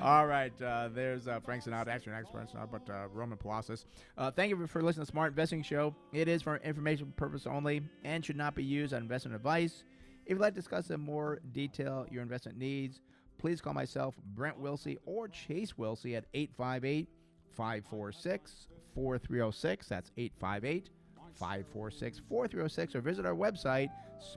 All 0.00 0.26
right, 0.26 0.52
uh, 0.62 0.88
there's 0.92 1.26
uh, 1.28 1.40
Frank 1.40 1.64
Sinatra, 1.64 1.88
actually 1.88 2.12
not 2.12 2.30
Frank 2.30 2.50
Sinatra, 2.50 2.70
but 2.70 2.90
uh, 2.90 3.08
Roman 3.12 3.36
Palacios. 3.36 3.84
Uh, 4.16 4.30
thank 4.30 4.50
you 4.50 4.66
for 4.66 4.82
listening 4.82 5.06
to 5.06 5.10
Smart 5.10 5.32
Investing 5.32 5.62
Show. 5.62 5.94
It 6.12 6.28
is 6.28 6.42
for 6.42 6.56
information 6.58 7.12
purpose 7.16 7.46
only 7.46 7.82
and 8.04 8.24
should 8.24 8.36
not 8.36 8.54
be 8.54 8.64
used 8.64 8.92
as 8.92 9.00
investment 9.00 9.34
advice. 9.34 9.84
If 10.24 10.32
you'd 10.32 10.40
like 10.40 10.54
to 10.54 10.60
discuss 10.60 10.90
in 10.90 11.00
more 11.00 11.40
detail 11.52 12.06
your 12.10 12.22
investment 12.22 12.58
needs, 12.58 13.00
please 13.38 13.60
call 13.60 13.72
myself, 13.72 14.14
Brent 14.34 14.60
Wilsey, 14.60 14.98
or 15.06 15.28
Chase 15.28 15.72
Wilsey 15.72 16.16
at 16.16 16.26
858 16.34 17.08
546 17.56 18.68
4306. 18.94 19.88
That's 19.88 20.10
858 20.16 20.90
546 21.38 22.20
4306. 22.28 22.94
Or 22.94 23.00
visit 23.00 23.26
our 23.26 23.34
website, 23.34 23.88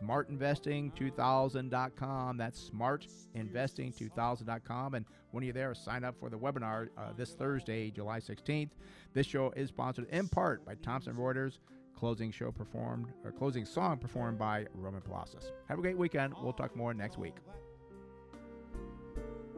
smartinvesting2000.com. 0.01 2.37
That's 2.37 2.69
smartinvesting2000.com. 2.69 4.93
And 4.93 5.05
when 5.31 5.43
you're 5.43 5.53
there, 5.53 5.73
sign 5.73 6.03
up 6.03 6.15
for 6.19 6.29
the 6.29 6.37
webinar 6.37 6.89
uh, 6.97 7.13
this 7.17 7.33
Thursday, 7.33 7.89
July 7.91 8.19
16th. 8.19 8.69
This 9.13 9.27
show 9.27 9.51
is 9.55 9.69
sponsored 9.69 10.09
in 10.09 10.27
part 10.27 10.65
by 10.65 10.75
Thomson 10.75 11.15
Reuters. 11.15 11.59
Closing 11.95 12.31
show 12.31 12.51
performed, 12.51 13.07
or 13.23 13.31
closing 13.31 13.63
song 13.63 13.97
performed 13.97 14.39
by 14.39 14.65
Roman 14.73 15.01
Palacios. 15.01 15.51
Have 15.67 15.77
a 15.77 15.83
great 15.83 15.97
weekend. 15.97 16.33
We'll 16.41 16.53
talk 16.53 16.75
more 16.75 16.95
next 16.95 17.19
week. 17.19 17.35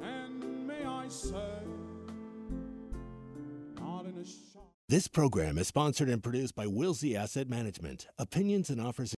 And 0.02 0.68
may 0.68 0.84
I 0.84 1.08
say, 1.08 1.62
not 3.80 4.08
in 4.08 4.18
a. 4.18 4.26
This 4.90 5.08
program 5.08 5.58
is 5.58 5.70
sponsored 5.70 6.10
and 6.10 6.22
produced 6.22 6.56
by 6.56 6.66
Wilsey 6.66 7.16
Asset 7.16 7.48
Management. 7.48 8.08
Opinions 8.20 8.70
and 8.70 8.82
offers 8.82 9.12